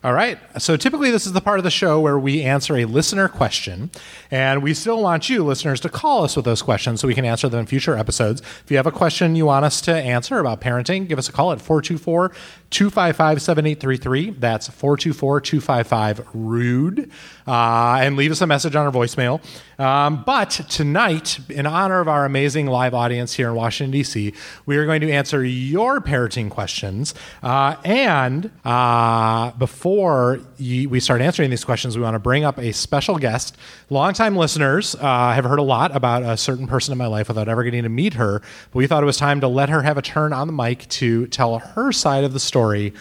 All 0.03 0.13
right. 0.13 0.39
So 0.57 0.77
typically, 0.77 1.11
this 1.11 1.27
is 1.27 1.33
the 1.33 1.41
part 1.41 1.59
of 1.59 1.63
the 1.63 1.69
show 1.69 1.99
where 1.99 2.17
we 2.17 2.41
answer 2.41 2.75
a 2.75 2.85
listener 2.85 3.27
question. 3.27 3.91
And 4.31 4.63
we 4.63 4.73
still 4.73 4.99
want 4.99 5.29
you, 5.29 5.43
listeners, 5.43 5.79
to 5.81 5.89
call 5.89 6.23
us 6.23 6.35
with 6.35 6.43
those 6.43 6.63
questions 6.63 6.99
so 6.99 7.07
we 7.07 7.13
can 7.13 7.23
answer 7.23 7.47
them 7.47 7.59
in 7.59 7.65
future 7.67 7.95
episodes. 7.95 8.41
If 8.41 8.71
you 8.71 8.77
have 8.77 8.87
a 8.87 8.91
question 8.91 9.35
you 9.35 9.45
want 9.45 9.63
us 9.63 9.79
to 9.81 9.93
answer 9.93 10.39
about 10.39 10.59
parenting, 10.59 11.07
give 11.07 11.19
us 11.19 11.29
a 11.29 11.31
call 11.31 11.51
at 11.51 11.61
424 11.61 12.29
255 12.71 13.41
7833. 13.43 14.31
That's 14.31 14.69
424 14.69 15.41
255 15.41 16.27
Rude. 16.33 17.11
Uh, 17.51 17.99
and 17.99 18.15
leave 18.15 18.31
us 18.31 18.39
a 18.39 18.47
message 18.47 18.77
on 18.77 18.85
our 18.85 18.93
voicemail. 18.93 19.41
Um, 19.77 20.23
but 20.25 20.51
tonight, 20.69 21.37
in 21.49 21.65
honor 21.65 21.99
of 21.99 22.07
our 22.07 22.23
amazing 22.23 22.67
live 22.67 22.93
audience 22.93 23.33
here 23.33 23.49
in 23.49 23.55
Washington, 23.55 23.91
D.C., 23.91 24.31
we 24.65 24.77
are 24.77 24.85
going 24.85 25.01
to 25.01 25.11
answer 25.11 25.43
your 25.43 25.99
parenting 25.99 26.49
questions. 26.49 27.13
Uh, 27.43 27.75
and 27.83 28.51
uh, 28.63 29.51
before 29.51 30.39
we 30.59 30.97
start 31.01 31.19
answering 31.19 31.49
these 31.49 31.65
questions, 31.65 31.97
we 31.97 32.03
want 32.03 32.15
to 32.15 32.19
bring 32.19 32.45
up 32.45 32.57
a 32.57 32.71
special 32.71 33.17
guest. 33.17 33.57
Longtime 33.89 34.37
listeners 34.37 34.95
uh, 34.95 35.33
have 35.33 35.43
heard 35.43 35.59
a 35.59 35.63
lot 35.63 35.93
about 35.93 36.23
a 36.23 36.37
certain 36.37 36.67
person 36.67 36.93
in 36.93 36.97
my 36.97 37.07
life 37.07 37.27
without 37.27 37.49
ever 37.49 37.65
getting 37.65 37.83
to 37.83 37.89
meet 37.89 38.13
her. 38.13 38.39
But 38.39 38.75
we 38.75 38.87
thought 38.87 39.03
it 39.03 39.07
was 39.07 39.17
time 39.17 39.41
to 39.41 39.49
let 39.49 39.67
her 39.67 39.81
have 39.81 39.97
a 39.97 40.01
turn 40.01 40.31
on 40.31 40.47
the 40.47 40.53
mic 40.53 40.87
to 40.87 41.27
tell 41.27 41.59
her 41.59 41.91
side 41.91 42.23
of 42.23 42.31
the 42.31 42.39
story. 42.39 42.93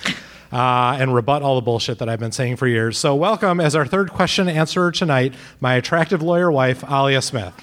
Uh, 0.53 0.97
and 0.99 1.15
rebut 1.15 1.43
all 1.43 1.55
the 1.55 1.61
bullshit 1.61 1.99
that 1.99 2.09
I've 2.09 2.19
been 2.19 2.33
saying 2.33 2.57
for 2.57 2.67
years. 2.67 2.99
So, 2.99 3.15
welcome 3.15 3.61
as 3.61 3.77
our 3.77 3.87
third 3.87 4.11
question 4.11 4.49
answerer 4.49 4.91
tonight, 4.91 5.33
my 5.61 5.75
attractive 5.75 6.23
lawyer 6.23 6.51
wife, 6.51 6.83
Alia 6.91 7.23
Smith. 7.23 7.55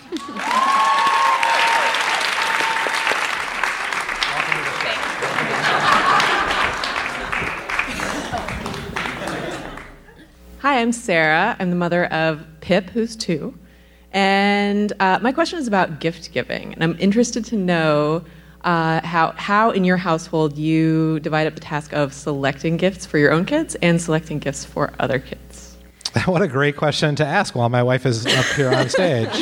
Hi, 10.68 10.82
I'm 10.82 10.92
Sarah. 10.92 11.56
I'm 11.60 11.70
the 11.70 11.76
mother 11.76 12.08
of 12.08 12.46
Pip, 12.62 12.90
who's 12.90 13.16
two. 13.16 13.58
And 14.12 14.92
uh, 15.00 15.20
my 15.22 15.32
question 15.32 15.60
is 15.60 15.68
about 15.68 16.00
gift 16.00 16.34
giving. 16.34 16.74
And 16.74 16.84
I'm 16.84 16.98
interested 17.00 17.46
to 17.46 17.56
know 17.56 18.26
uh, 18.68 19.00
how, 19.08 19.32
how 19.38 19.72
in 19.72 19.86
your 19.86 19.96
household 19.96 20.58
you 20.58 21.22
divide 21.22 21.48
up 21.48 21.56
the 21.56 21.62
task 21.62 21.94
of 21.94 22.14
selecting 22.14 22.76
gifts 22.76 23.06
for 23.06 23.18
your 23.18 23.32
own 23.32 23.46
kids 23.46 23.76
and 23.76 24.02
selecting 24.02 24.40
gifts 24.40 24.66
for 24.66 24.92
other 25.00 25.20
kids. 25.20 25.78
What 26.26 26.42
a 26.42 26.48
great 26.48 26.76
question 26.76 27.16
to 27.18 27.26
ask 27.26 27.56
while 27.56 27.70
my 27.70 27.84
wife 27.84 28.06
is 28.06 28.26
up 28.26 28.46
here 28.56 28.74
on 28.74 28.90
stage. 28.90 29.30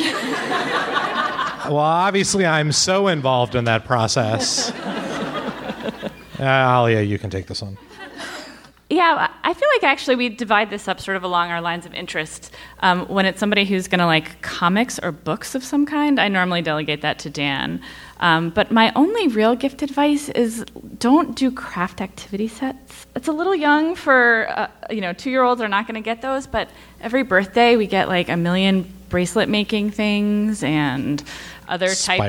well, 1.66 1.78
obviously, 1.78 2.44
I'm 2.44 2.70
so 2.70 3.08
involved 3.08 3.54
in 3.54 3.64
that 3.64 3.84
process. 3.84 4.72
Uh, 6.38 6.82
Alia, 6.82 7.00
you 7.00 7.18
can 7.18 7.30
take 7.30 7.46
this 7.46 7.62
one. 7.62 7.78
Yeah, 8.88 9.28
I 9.42 9.52
feel 9.52 9.68
like 9.74 9.82
actually 9.82 10.14
we 10.14 10.28
divide 10.28 10.70
this 10.70 10.86
up 10.86 11.00
sort 11.00 11.16
of 11.16 11.24
along 11.24 11.50
our 11.50 11.60
lines 11.60 11.86
of 11.86 11.94
interest. 11.94 12.52
Um, 12.80 13.04
when 13.06 13.26
it's 13.26 13.40
somebody 13.40 13.64
who's 13.64 13.88
going 13.88 13.98
to 13.98 14.06
like 14.06 14.40
comics 14.42 15.00
or 15.00 15.10
books 15.10 15.56
of 15.56 15.64
some 15.64 15.86
kind, 15.86 16.20
I 16.20 16.28
normally 16.28 16.62
delegate 16.62 17.00
that 17.00 17.18
to 17.20 17.30
Dan. 17.30 17.82
Um, 18.18 18.50
but 18.50 18.70
my 18.70 18.92
only 18.94 19.28
real 19.28 19.54
gift 19.54 19.82
advice 19.82 20.28
is 20.30 20.64
don't 20.98 21.36
do 21.36 21.50
craft 21.50 22.00
activity 22.00 22.48
sets. 22.48 23.06
It's 23.14 23.28
a 23.28 23.32
little 23.32 23.54
young 23.54 23.94
for, 23.94 24.46
uh, 24.50 24.68
you 24.90 25.00
know, 25.00 25.12
two 25.12 25.30
year 25.30 25.42
olds 25.42 25.60
are 25.60 25.68
not 25.68 25.86
going 25.86 25.96
to 25.96 26.04
get 26.04 26.22
those, 26.22 26.46
but 26.46 26.70
every 27.00 27.22
birthday 27.22 27.76
we 27.76 27.86
get 27.86 28.08
like 28.08 28.28
a 28.28 28.36
million 28.36 28.90
bracelet 29.08 29.48
making 29.48 29.90
things 29.90 30.62
and 30.62 31.22
other 31.68 31.94
types 31.94 32.20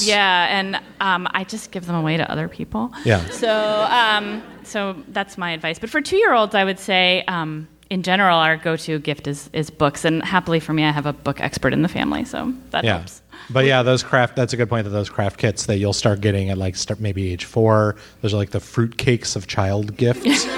of. 0.00 0.06
Yeah, 0.06 0.58
and 0.58 0.76
um, 1.00 1.28
I 1.30 1.44
just 1.44 1.70
give 1.70 1.86
them 1.86 1.96
away 1.96 2.16
to 2.16 2.30
other 2.30 2.48
people. 2.48 2.92
Yeah. 3.04 3.24
So, 3.30 3.50
um, 3.90 4.42
so 4.62 4.96
that's 5.08 5.36
my 5.36 5.52
advice. 5.52 5.78
But 5.78 5.90
for 5.90 6.00
two-year-olds, 6.00 6.54
I 6.54 6.64
would 6.64 6.78
say, 6.78 7.24
um, 7.26 7.68
in 7.90 8.02
general, 8.02 8.38
our 8.38 8.56
go-to 8.56 8.98
gift 8.98 9.26
is 9.26 9.50
is 9.52 9.70
books. 9.70 10.04
And 10.04 10.24
happily 10.24 10.60
for 10.60 10.72
me, 10.72 10.84
I 10.84 10.90
have 10.90 11.06
a 11.06 11.12
book 11.12 11.40
expert 11.40 11.72
in 11.72 11.82
the 11.82 11.88
family, 11.88 12.24
so 12.24 12.52
that 12.70 12.84
yeah. 12.84 12.98
helps. 12.98 13.22
But 13.50 13.66
yeah, 13.66 13.82
those 13.82 14.02
craft, 14.02 14.36
that's 14.36 14.52
a 14.52 14.56
good 14.56 14.68
point 14.68 14.84
that 14.84 14.90
those 14.90 15.10
craft 15.10 15.38
kits 15.38 15.66
that 15.66 15.76
you'll 15.76 15.92
start 15.92 16.20
getting 16.20 16.50
at 16.50 16.58
like 16.58 16.76
start 16.76 17.00
maybe 17.00 17.32
age 17.32 17.44
four, 17.44 17.96
those 18.22 18.32
are 18.32 18.36
like 18.38 18.50
the 18.50 18.60
fruit 18.60 18.96
cakes 18.96 19.36
of 19.36 19.46
child 19.46 19.96
gifts. 19.96 20.46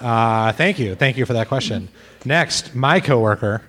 uh, 0.00 0.52
thank 0.52 0.78
you. 0.78 0.94
Thank 0.94 1.16
you 1.16 1.26
for 1.26 1.32
that 1.32 1.48
question. 1.48 1.88
Next, 2.24 2.74
my 2.74 3.00
coworker. 3.00 3.62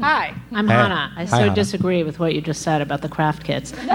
Hi, 0.00 0.34
I'm 0.52 0.66
Hey. 0.68 0.74
Hanna. 0.74 1.12
I 1.16 1.20
Hi, 1.20 1.24
so 1.26 1.36
Hanna. 1.38 1.54
disagree 1.54 2.02
with 2.02 2.18
what 2.18 2.34
you 2.34 2.40
just 2.40 2.62
said 2.62 2.80
about 2.82 3.02
the 3.02 3.08
craft 3.08 3.44
kits. 3.44 3.72
Um, 3.72 3.78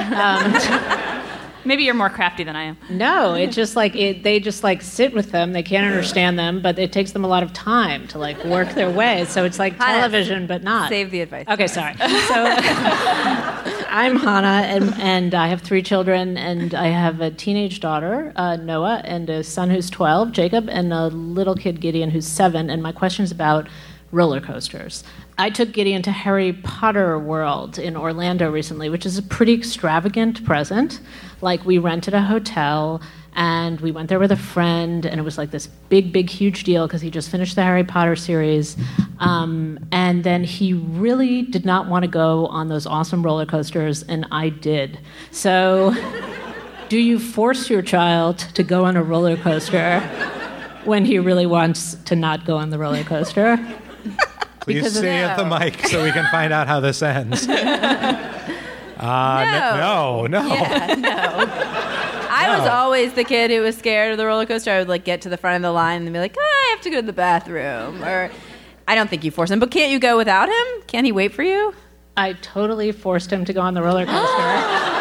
Maybe 1.65 1.83
you're 1.83 1.93
more 1.95 2.09
crafty 2.09 2.43
than 2.43 2.55
I 2.55 2.63
am. 2.63 2.77
no, 2.89 3.33
it's 3.33 3.55
just 3.55 3.75
like 3.75 3.95
it, 3.95 4.23
they 4.23 4.39
just 4.39 4.63
like 4.63 4.81
sit 4.81 5.13
with 5.13 5.31
them. 5.31 5.53
They 5.53 5.63
can't 5.63 5.85
understand 5.85 6.37
them, 6.37 6.61
but 6.61 6.77
it 6.77 6.91
takes 6.91 7.11
them 7.11 7.25
a 7.25 7.27
lot 7.27 7.43
of 7.43 7.51
time 7.53 8.07
to 8.09 8.19
like 8.19 8.43
work 8.45 8.69
their 8.75 8.89
way. 8.89 9.25
So 9.25 9.43
it's 9.45 9.59
like 9.59 9.77
television, 9.77 10.45
but 10.47 10.63
not. 10.63 10.89
Save 10.89 11.11
the 11.11 11.21
advice. 11.21 11.45
Okay, 11.47 11.67
sorry. 11.67 11.95
So 11.97 12.05
I'm 13.97 14.17
Hanna, 14.17 14.65
and, 14.67 14.93
and 14.99 15.33
I 15.33 15.47
have 15.47 15.61
three 15.61 15.81
children, 15.81 16.37
and 16.37 16.73
I 16.73 16.87
have 16.87 17.21
a 17.21 17.31
teenage 17.31 17.79
daughter, 17.79 18.33
uh, 18.35 18.57
Noah, 18.57 19.01
and 19.05 19.29
a 19.29 19.43
son 19.43 19.69
who's 19.69 19.89
12, 19.89 20.31
Jacob, 20.33 20.67
and 20.69 20.91
a 20.91 21.07
little 21.07 21.55
kid, 21.55 21.79
Gideon, 21.79 22.09
who's 22.09 22.27
seven. 22.27 22.69
And 22.69 22.83
my 22.83 22.91
question 22.91 23.23
is 23.23 23.31
about 23.31 23.67
roller 24.11 24.41
coasters. 24.41 25.03
I 25.37 25.49
took 25.49 25.71
Gideon 25.71 26.01
to 26.03 26.11
Harry 26.11 26.53
Potter 26.53 27.17
World 27.19 27.77
in 27.79 27.95
Orlando 27.97 28.51
recently, 28.51 28.89
which 28.89 29.05
is 29.05 29.17
a 29.17 29.23
pretty 29.23 29.53
extravagant 29.53 30.45
present. 30.45 30.99
Like, 31.41 31.65
we 31.65 31.77
rented 31.77 32.13
a 32.13 32.21
hotel 32.21 33.01
and 33.35 33.81
we 33.81 33.91
went 33.91 34.07
there 34.07 34.19
with 34.19 34.31
a 34.31 34.37
friend, 34.37 35.05
and 35.05 35.19
it 35.19 35.23
was 35.23 35.37
like 35.37 35.51
this 35.51 35.67
big, 35.67 36.13
big, 36.13 36.29
huge 36.29 36.63
deal 36.63 36.87
because 36.87 37.01
he 37.01 37.11
just 37.11 37.29
finished 37.29 37.55
the 37.55 37.63
Harry 37.63 37.83
Potter 37.83 38.15
series. 38.15 38.77
Um, 39.19 39.77
and 39.91 40.23
then 40.23 40.45
he 40.45 40.73
really 40.73 41.41
did 41.41 41.65
not 41.65 41.89
want 41.89 42.03
to 42.03 42.07
go 42.07 42.47
on 42.47 42.69
those 42.69 42.85
awesome 42.85 43.23
roller 43.23 43.45
coasters, 43.45 44.03
and 44.03 44.25
I 44.31 44.49
did. 44.49 44.99
So, 45.31 45.93
do 46.89 46.97
you 46.97 47.19
force 47.19 47.69
your 47.69 47.81
child 47.81 48.39
to 48.39 48.63
go 48.63 48.85
on 48.85 48.95
a 48.95 49.03
roller 49.03 49.35
coaster 49.35 49.99
when 50.85 51.03
he 51.03 51.19
really 51.19 51.45
wants 51.45 51.95
to 52.05 52.15
not 52.15 52.45
go 52.45 52.55
on 52.55 52.69
the 52.69 52.79
roller 52.79 53.03
coaster? 53.03 53.57
Please 54.61 54.77
Because 54.77 54.97
stay 54.97 55.17
at 55.17 55.35
the 55.35 55.45
mic 55.45 55.85
so 55.87 56.03
we 56.03 56.11
can 56.11 56.25
find 56.31 56.53
out 56.53 56.67
how 56.67 56.79
this 56.79 57.01
ends. 57.01 57.45
Uh, 58.97 59.43
n- 59.45 59.79
no, 59.79 60.25
no. 60.27 60.47
Yeah, 60.53 60.95
no. 60.95 61.09
I 62.37 62.57
was 62.59 62.67
always 62.67 63.13
the 63.13 63.23
kid 63.23 63.49
who 63.51 63.61
was 63.61 63.77
scared 63.77 64.11
of 64.11 64.17
the 64.17 64.25
roller 64.25 64.45
coaster. 64.45 64.71
I 64.71 64.79
would 64.79 64.89
like 64.89 65.05
get 65.05 65.21
to 65.21 65.29
the 65.29 65.37
front 65.37 65.55
of 65.57 65.61
the 65.61 65.71
line 65.71 66.03
and 66.03 66.11
be 66.13 66.19
like, 66.19 66.35
"Ah, 66.37 66.41
I 66.41 66.67
have 66.71 66.81
to 66.81 66.89
go 66.89 66.99
to 67.01 67.05
the 67.05 67.13
bathroom. 67.13 68.03
Or 68.03 68.29
I 68.87 68.95
don't 68.95 69.09
think 69.09 69.23
you 69.23 69.31
force 69.31 69.49
him, 69.51 69.59
but 69.59 69.71
can't 69.71 69.91
you 69.91 69.99
go 69.99 70.17
without 70.17 70.49
him? 70.49 70.81
Can't 70.87 71.05
he 71.05 71.11
wait 71.11 71.33
for 71.33 71.43
you? 71.43 71.73
I 72.17 72.33
totally 72.33 72.91
forced 72.91 73.31
him 73.31 73.45
to 73.45 73.53
go 73.53 73.61
on 73.61 73.73
the 73.73 73.81
roller 73.83 74.05
coaster. 74.05 74.91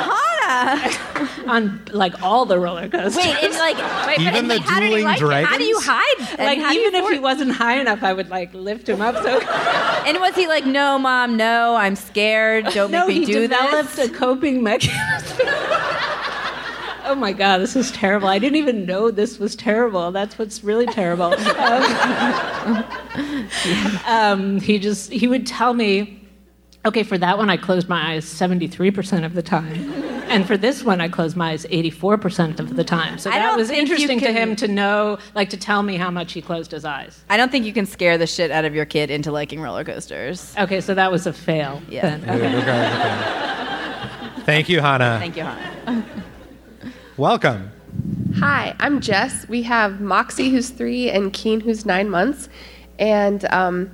on 1.47 1.83
like 1.93 2.23
all 2.23 2.47
the 2.47 2.59
roller 2.59 2.89
coasters. 2.89 3.17
Wait, 3.17 3.37
and 3.43 3.53
like, 3.55 3.77
wait, 4.07 4.21
Even 4.21 4.49
but 4.49 4.63
the 4.63 4.63
how 4.63 4.81
did 4.81 4.91
he 4.91 4.97
dueling 4.97 5.05
like 5.05 5.21
it? 5.21 5.47
How 5.47 5.59
do 5.59 5.65
you 5.65 5.79
hide? 5.81 6.39
And 6.39 6.47
like 6.47 6.59
how 6.59 6.73
even 6.73 6.95
if 6.95 7.11
he 7.11 7.19
wasn't 7.19 7.53
high 7.53 7.81
enough, 7.81 8.03
I 8.03 8.13
would 8.13 8.29
like 8.29 8.53
lift 8.55 8.89
him 8.89 9.01
up. 9.01 9.17
So 9.17 9.41
and 10.07 10.19
was 10.21 10.35
he 10.35 10.47
like, 10.47 10.67
no, 10.67 10.99
mom, 10.99 11.37
no, 11.37 11.75
I'm 11.77 11.97
scared. 11.97 12.67
Don't 12.67 12.91
make 12.91 13.01
no, 13.01 13.07
me 13.07 13.15
he 13.21 13.25
do 13.25 13.41
developed 13.43 13.97
this. 13.97 14.11
a 14.11 14.13
coping 14.13 14.63
mechanism. 14.63 15.39
oh 17.05 17.15
my 17.17 17.33
god, 17.33 17.59
this 17.59 17.77
is 17.77 17.93
terrible. 17.93 18.29
I 18.29 18.39
didn't 18.39 18.57
even 18.57 18.87
know 18.87 19.11
this 19.11 19.39
was 19.39 19.55
terrible. 19.55 20.13
That's 20.13 20.39
what's 20.39 20.65
really 20.65 20.87
terrible. 20.87 21.35
Um, 21.35 22.85
um, 24.07 24.61
he 24.61 24.79
just 24.79 25.13
he 25.13 25.29
would 25.29 25.47
tell 25.47 25.75
me. 25.75 26.21
Okay, 26.87 27.03
for 27.03 27.17
that 27.17 27.39
one, 27.39 27.49
I 27.49 27.57
closed 27.57 27.89
my 27.89 28.13
eyes 28.13 28.27
73% 28.27 29.25
of 29.25 29.33
the 29.33 29.41
time. 29.41 30.04
And 30.35 30.45
for 30.47 30.57
this 30.57 30.83
one, 30.83 31.01
I 31.01 31.07
closed 31.09 31.37
my 31.37 31.51
eyes 31.53 31.65
84% 31.67 32.59
of 32.59 32.75
the 32.75 32.83
time. 32.83 33.19
So 33.19 33.31
I 33.31 33.35
that 33.35 33.47
don't 33.47 33.57
was 33.57 33.69
think 33.69 33.77
you 33.89 33.95
interesting 33.95 34.19
to 34.19 34.27
can- 34.27 34.37
him 34.37 34.57
to 34.57 34.67
know, 34.69 35.19
like 35.37 35.49
to 35.51 35.57
tell 35.57 35.85
me 35.85 35.97
how 35.97 36.11
much 36.11 36.33
he 36.33 36.43
closed 36.43 36.73
his 36.73 36.85
eyes. 36.85 37.23
I 37.31 37.37
don't 37.37 37.53
think 37.53 37.65
you 37.65 37.73
can 37.73 37.87
scare 37.87 38.19
the 38.19 38.27
shit 38.27 38.51
out 38.51 38.65
of 38.65 38.75
your 38.75 38.85
kid 38.85 39.11
into 39.11 39.31
liking 39.31 39.61
roller 39.61 39.85
coasters. 39.85 40.53
Okay, 40.59 40.81
so 40.81 40.93
that 40.95 41.13
was 41.13 41.29
a 41.29 41.33
fail. 41.33 41.81
Yeah. 41.89 42.17
then. 42.17 42.23
Okay. 42.31 42.49
Okay, 42.49 42.59
okay. 42.59 44.43
Thank 44.45 44.69
you, 44.69 44.81
Hanna. 44.81 45.19
Thank 45.21 45.37
you, 45.37 45.45
Hanna. 45.45 46.05
Welcome. 47.17 47.71
Hi, 48.41 48.75
I'm 48.81 49.01
Jess. 49.01 49.49
We 49.49 49.63
have 49.63 50.01
Moxie, 50.01 50.51
who's 50.51 50.71
three, 50.71 51.11
and 51.11 51.33
Keen, 51.33 51.61
who's 51.61 51.87
nine 51.87 52.11
months. 52.11 52.49
And 52.99 53.45
um, 53.53 53.89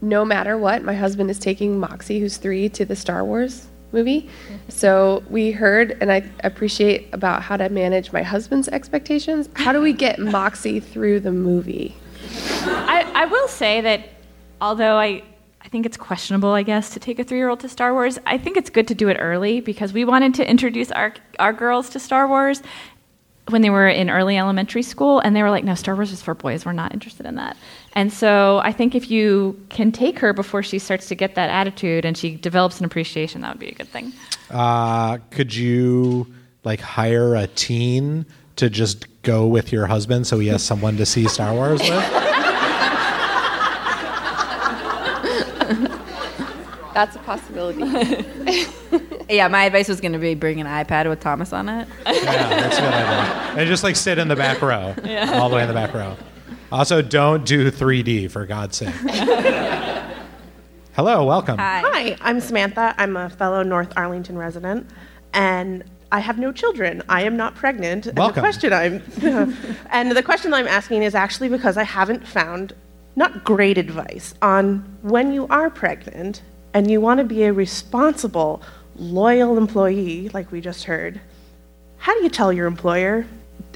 no 0.00 0.24
matter 0.24 0.56
what, 0.56 0.84
my 0.84 0.94
husband 0.94 1.28
is 1.28 1.40
taking 1.40 1.80
Moxie, 1.80 2.20
who's 2.20 2.36
three, 2.36 2.68
to 2.68 2.84
the 2.84 2.94
Star 2.94 3.24
Wars 3.24 3.66
movie. 3.92 4.22
Mm-hmm. 4.22 4.54
So 4.68 5.22
we 5.30 5.52
heard, 5.52 5.96
and 6.00 6.12
I 6.12 6.28
appreciate 6.44 7.08
about 7.12 7.42
how 7.42 7.56
to 7.56 7.68
manage 7.68 8.12
my 8.12 8.22
husband's 8.22 8.68
expectations. 8.68 9.48
How 9.54 9.72
do 9.72 9.80
we 9.80 9.92
get 9.92 10.18
Moxie 10.18 10.80
through 10.80 11.20
the 11.20 11.32
movie? 11.32 11.96
I, 12.64 13.10
I 13.14 13.24
will 13.26 13.48
say 13.48 13.80
that 13.82 14.08
although 14.60 14.98
I, 14.98 15.22
I 15.60 15.68
think 15.68 15.86
it's 15.86 15.96
questionable, 15.96 16.50
I 16.50 16.62
guess, 16.62 16.90
to 16.90 17.00
take 17.00 17.18
a 17.18 17.24
three 17.24 17.38
year 17.38 17.48
old 17.48 17.60
to 17.60 17.68
Star 17.68 17.92
Wars, 17.92 18.18
I 18.26 18.38
think 18.38 18.56
it's 18.56 18.70
good 18.70 18.88
to 18.88 18.94
do 18.94 19.08
it 19.08 19.16
early 19.20 19.60
because 19.60 19.92
we 19.92 20.04
wanted 20.04 20.34
to 20.34 20.48
introduce 20.48 20.90
our, 20.92 21.14
our 21.38 21.52
girls 21.52 21.88
to 21.90 21.98
Star 21.98 22.28
Wars 22.28 22.62
when 23.48 23.62
they 23.62 23.70
were 23.70 23.88
in 23.88 24.10
early 24.10 24.36
elementary 24.36 24.82
school, 24.82 25.20
and 25.20 25.36
they 25.36 25.42
were 25.42 25.50
like, 25.50 25.64
no, 25.64 25.74
Star 25.74 25.94
Wars 25.94 26.12
is 26.12 26.22
for 26.22 26.34
boys. 26.34 26.66
We're 26.66 26.72
not 26.72 26.92
interested 26.92 27.26
in 27.26 27.36
that. 27.36 27.56
And 27.94 28.12
so 28.12 28.58
I 28.58 28.72
think 28.72 28.94
if 28.94 29.10
you 29.10 29.60
can 29.68 29.92
take 29.92 30.18
her 30.18 30.32
before 30.32 30.62
she 30.62 30.78
starts 30.78 31.06
to 31.08 31.14
get 31.14 31.34
that 31.36 31.48
attitude 31.50 32.04
and 32.04 32.16
she 32.16 32.34
develops 32.36 32.78
an 32.78 32.84
appreciation, 32.84 33.40
that 33.42 33.54
would 33.54 33.60
be 33.60 33.68
a 33.68 33.74
good 33.74 33.88
thing. 33.88 34.12
Uh, 34.50 35.18
could 35.30 35.54
you 35.54 36.26
like 36.64 36.80
hire 36.80 37.36
a 37.36 37.46
teen 37.46 38.26
to 38.56 38.68
just 38.68 39.06
go 39.22 39.46
with 39.46 39.72
your 39.72 39.86
husband 39.86 40.26
so 40.26 40.38
he 40.38 40.48
has 40.48 40.62
someone 40.62 40.96
to 40.96 41.06
see 41.06 41.28
Star 41.28 41.54
Wars 41.54 41.80
with? 41.80 42.22
That's 46.96 47.14
a 47.14 47.18
possibility. 47.20 47.82
Yeah, 49.28 49.48
my 49.48 49.64
advice 49.64 49.88
was 49.88 50.00
going 50.00 50.12
to 50.12 50.20
be 50.20 50.36
bring 50.36 50.60
an 50.60 50.68
iPad 50.68 51.08
with 51.08 51.18
Thomas 51.18 51.52
on 51.52 51.68
it. 51.68 51.88
yeah, 52.06 52.22
that's 52.48 52.78
a 52.78 52.80
good 52.80 52.94
idea. 52.94 53.60
And 53.60 53.68
just 53.68 53.82
like 53.82 53.96
sit 53.96 54.18
in 54.18 54.28
the 54.28 54.36
back 54.36 54.62
row, 54.62 54.94
Yeah. 55.04 55.32
all 55.40 55.48
the 55.50 55.56
way 55.56 55.62
in 55.62 55.68
the 55.68 55.74
back 55.74 55.92
row. 55.92 56.16
Also, 56.70 57.02
don't 57.02 57.44
do 57.44 57.68
3D 57.72 58.30
for 58.30 58.46
God's 58.46 58.76
sake. 58.76 58.94
Hello, 60.94 61.24
welcome. 61.24 61.58
Hi, 61.58 62.16
I'm 62.20 62.40
Samantha. 62.40 62.94
I'm 62.98 63.16
a 63.16 63.28
fellow 63.28 63.64
North 63.64 63.92
Arlington 63.96 64.38
resident, 64.38 64.88
and 65.34 65.82
I 66.12 66.20
have 66.20 66.38
no 66.38 66.52
children. 66.52 67.02
I 67.08 67.22
am 67.24 67.36
not 67.36 67.56
pregnant. 67.56 68.06
And 68.06 68.16
Welcome. 68.16 68.36
the 68.36 68.40
question 68.42 68.72
I'm 68.72 69.02
and 69.90 70.12
the 70.12 70.22
question 70.22 70.54
I'm 70.54 70.68
asking 70.68 71.02
is 71.02 71.16
actually 71.16 71.48
because 71.48 71.76
I 71.76 71.82
haven't 71.82 72.26
found 72.26 72.74
not 73.16 73.42
great 73.42 73.76
advice 73.76 74.34
on 74.40 74.84
when 75.02 75.32
you 75.32 75.48
are 75.48 75.68
pregnant 75.68 76.42
and 76.74 76.90
you 76.90 77.00
want 77.00 77.18
to 77.18 77.24
be 77.24 77.44
a 77.44 77.52
responsible, 77.52 78.62
loyal 78.96 79.56
employee, 79.58 80.28
like 80.30 80.52
we 80.52 80.60
just 80.60 80.84
heard. 80.84 81.20
How 81.98 82.14
do 82.14 82.22
you 82.22 82.30
tell 82.30 82.52
your 82.52 82.66
employer? 82.66 83.26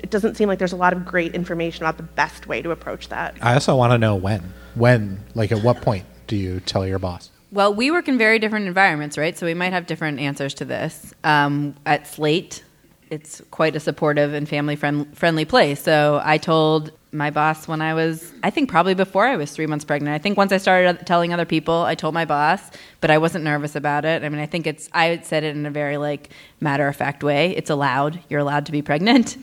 It 0.03 0.11
doesn't 0.11 0.37
seem 0.37 0.49
like 0.49 0.59
there's 0.59 0.73
a 0.73 0.77
lot 0.77 0.93
of 0.93 1.05
great 1.05 1.35
information 1.35 1.85
about 1.85 1.97
the 1.97 2.03
best 2.03 2.47
way 2.47 2.63
to 2.63 2.71
approach 2.71 3.09
that. 3.09 3.37
I 3.41 3.55
also 3.55 3.77
want 3.77 3.93
to 3.93 3.99
know 3.99 4.17
when. 4.17 4.53
When, 4.75 5.21
like 5.35 5.53
at 5.53 5.63
what 5.63 5.81
point 5.83 6.05
do 6.27 6.37
you 6.37 6.61
tell 6.61 6.87
your 6.87 6.99
boss? 6.99 7.31
Well, 7.53 7.75
we 7.75 7.91
work 7.91 8.07
in 8.07 8.17
very 8.17 8.39
different 8.39 8.67
environments, 8.69 9.19
right? 9.19 9.37
So 9.37 9.47
we 9.47 9.55
might 9.55 9.73
have 9.73 9.87
different 9.87 10.21
answers 10.21 10.55
to 10.55 10.65
this. 10.65 11.13
Um, 11.25 11.75
at 11.85 12.07
Slate, 12.07 12.63
it's 13.11 13.43
quite 13.51 13.75
a 13.75 13.81
supportive 13.81 14.33
and 14.33 14.49
family 14.49 14.77
friend- 14.77 15.17
friendly 15.19 15.45
place. 15.45 15.83
So 15.83 16.21
I 16.25 16.39
told 16.39 16.93
my 17.13 17.31
boss 17.31 17.67
when 17.67 17.83
I 17.83 17.95
was, 17.95 18.33
I 18.43 18.51
think 18.51 18.69
probably 18.69 18.95
before 18.95 19.27
I 19.27 19.37
was 19.37 19.51
three 19.51 19.67
months 19.67 19.85
pregnant. 19.85 20.15
I 20.15 20.19
think 20.19 20.37
once 20.37 20.53
I 20.53 20.59
started 20.59 21.07
telling 21.07 21.33
other 21.33 21.45
people, 21.45 21.83
I 21.83 21.95
told 21.95 22.15
my 22.15 22.25
boss, 22.25 22.71
but 23.01 23.11
I 23.11 23.19
wasn't 23.19 23.45
nervous 23.45 23.75
about 23.75 24.05
it. 24.05 24.23
I 24.23 24.29
mean, 24.29 24.41
I 24.41 24.47
think 24.47 24.67
it's, 24.67 24.89
I 24.93 25.21
said 25.23 25.43
it 25.43 25.57
in 25.57 25.67
a 25.67 25.71
very 25.71 25.97
like 25.97 26.31
matter 26.61 26.87
of 26.87 26.95
fact 26.95 27.25
way. 27.25 27.57
It's 27.57 27.71
allowed. 27.71 28.21
You're 28.29 28.41
allowed 28.41 28.67
to 28.67 28.73
be 28.73 28.83
pregnant. 28.83 29.37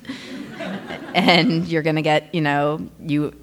and 1.13 1.67
you're 1.67 1.83
going 1.83 1.97
to 1.97 2.01
get, 2.01 2.33
you 2.33 2.41
know, 2.41 2.87
you 2.99 3.33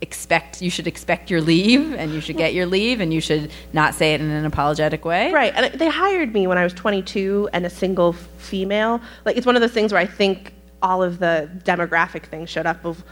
expect 0.00 0.62
you 0.62 0.70
should 0.70 0.86
expect 0.86 1.28
your 1.28 1.40
leave 1.40 1.92
and 1.94 2.12
you 2.12 2.20
should 2.20 2.36
get 2.36 2.54
your 2.54 2.66
leave 2.66 3.00
and 3.00 3.12
you 3.12 3.20
should 3.20 3.50
not 3.72 3.94
say 3.94 4.14
it 4.14 4.20
in 4.20 4.30
an 4.30 4.44
apologetic 4.44 5.04
way. 5.04 5.32
Right. 5.32 5.52
And 5.56 5.78
they 5.78 5.88
hired 5.88 6.32
me 6.32 6.46
when 6.46 6.56
I 6.58 6.64
was 6.64 6.72
22 6.72 7.50
and 7.52 7.66
a 7.66 7.70
single 7.70 8.12
female. 8.12 9.00
Like, 9.24 9.36
it's 9.36 9.46
one 9.46 9.56
of 9.56 9.62
those 9.62 9.72
things 9.72 9.92
where 9.92 10.00
I 10.00 10.06
think 10.06 10.52
all 10.82 11.02
of 11.02 11.18
the 11.18 11.50
demographic 11.64 12.24
things 12.24 12.48
showed 12.48 12.66
up 12.66 12.84
of, 12.84 13.02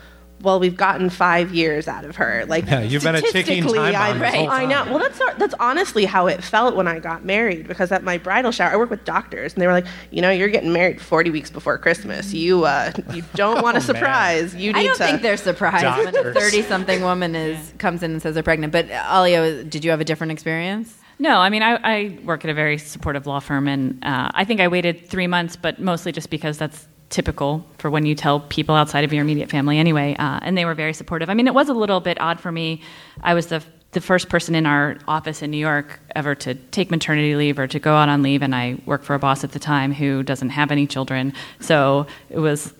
well, 0.42 0.60
we've 0.60 0.76
gotten 0.76 1.08
five 1.10 1.54
years 1.54 1.88
out 1.88 2.04
of 2.04 2.16
her. 2.16 2.44
Like, 2.46 2.66
Yeah, 2.66 2.80
you've 2.80 3.02
been 3.02 3.14
a 3.14 3.20
ticking 3.20 3.62
statistically, 3.62 3.92
time 3.92 4.18
bomb 4.18 4.50
I, 4.50 4.62
I 4.62 4.66
know. 4.66 4.84
Well, 4.84 4.98
that's 4.98 5.18
that's 5.38 5.54
honestly 5.58 6.04
how 6.04 6.26
it 6.26 6.44
felt 6.44 6.76
when 6.76 6.86
I 6.86 6.98
got 6.98 7.24
married. 7.24 7.66
Because 7.66 7.90
at 7.90 8.04
my 8.04 8.18
bridal 8.18 8.52
shower, 8.52 8.70
I 8.70 8.76
work 8.76 8.90
with 8.90 9.04
doctors, 9.04 9.54
and 9.54 9.62
they 9.62 9.66
were 9.66 9.72
like, 9.72 9.86
you 10.10 10.20
know, 10.22 10.30
you're 10.30 10.48
getting 10.48 10.72
married 10.72 11.00
40 11.00 11.30
weeks 11.30 11.50
before 11.50 11.78
Christmas. 11.78 12.34
You 12.34 12.64
uh, 12.64 12.92
you 13.12 13.22
don't 13.34 13.62
want 13.62 13.76
Oh, 13.76 13.78
a 13.78 13.82
surprise. 13.82 14.54
You 14.54 14.72
need 14.72 14.78
I 14.78 14.84
don't 14.84 14.96
to. 14.98 15.04
think 15.04 15.22
they're 15.22 15.36
surprised 15.36 16.04
when 16.04 16.26
a 16.26 16.32
30 16.34 16.62
something 16.62 17.02
woman 17.02 17.34
is 17.34 17.72
comes 17.78 18.02
in 18.02 18.12
and 18.12 18.22
says 18.22 18.34
they're 18.34 18.42
pregnant. 18.42 18.72
But 18.72 18.90
uh, 18.90 19.08
Alia, 19.10 19.64
did 19.64 19.84
you 19.84 19.90
have 19.90 20.00
a 20.00 20.04
different 20.04 20.32
experience? 20.32 20.96
No, 21.18 21.38
I 21.38 21.48
mean, 21.48 21.62
I, 21.62 21.78
I 21.82 22.18
work 22.24 22.44
at 22.44 22.50
a 22.50 22.54
very 22.54 22.76
supportive 22.76 23.26
law 23.26 23.40
firm, 23.40 23.68
and 23.68 24.04
uh, 24.04 24.30
I 24.34 24.44
think 24.44 24.60
I 24.60 24.68
waited 24.68 25.08
three 25.08 25.26
months, 25.26 25.56
but 25.56 25.80
mostly 25.80 26.12
just 26.12 26.28
because 26.28 26.58
that's 26.58 26.86
typical 27.10 27.66
for 27.78 27.90
when 27.90 28.04
you 28.04 28.14
tell 28.14 28.40
people 28.40 28.74
outside 28.74 29.04
of 29.04 29.12
your 29.12 29.22
immediate 29.22 29.50
family 29.50 29.78
anyway. 29.78 30.16
Uh, 30.18 30.40
and 30.42 30.56
they 30.56 30.64
were 30.64 30.74
very 30.74 30.92
supportive. 30.92 31.30
I 31.30 31.34
mean, 31.34 31.46
it 31.46 31.54
was 31.54 31.68
a 31.68 31.74
little 31.74 32.00
bit 32.00 32.20
odd 32.20 32.40
for 32.40 32.52
me. 32.52 32.82
I 33.22 33.34
was 33.34 33.46
the 33.46 33.62
the 33.92 34.00
first 34.02 34.28
person 34.28 34.54
in 34.54 34.66
our 34.66 34.98
office 35.08 35.40
in 35.40 35.50
New 35.50 35.56
York 35.56 36.00
ever 36.14 36.34
to 36.34 36.54
take 36.54 36.90
maternity 36.90 37.34
leave 37.34 37.58
or 37.58 37.66
to 37.66 37.78
go 37.78 37.94
out 37.94 38.10
on 38.10 38.22
leave, 38.22 38.42
and 38.42 38.54
I 38.54 38.78
worked 38.84 39.06
for 39.06 39.14
a 39.14 39.18
boss 39.18 39.42
at 39.42 39.52
the 39.52 39.58
time 39.58 39.90
who 39.90 40.22
doesn't 40.22 40.50
have 40.50 40.70
any 40.70 40.86
children. 40.86 41.32
So 41.60 42.06
it 42.28 42.38
was 42.38 42.74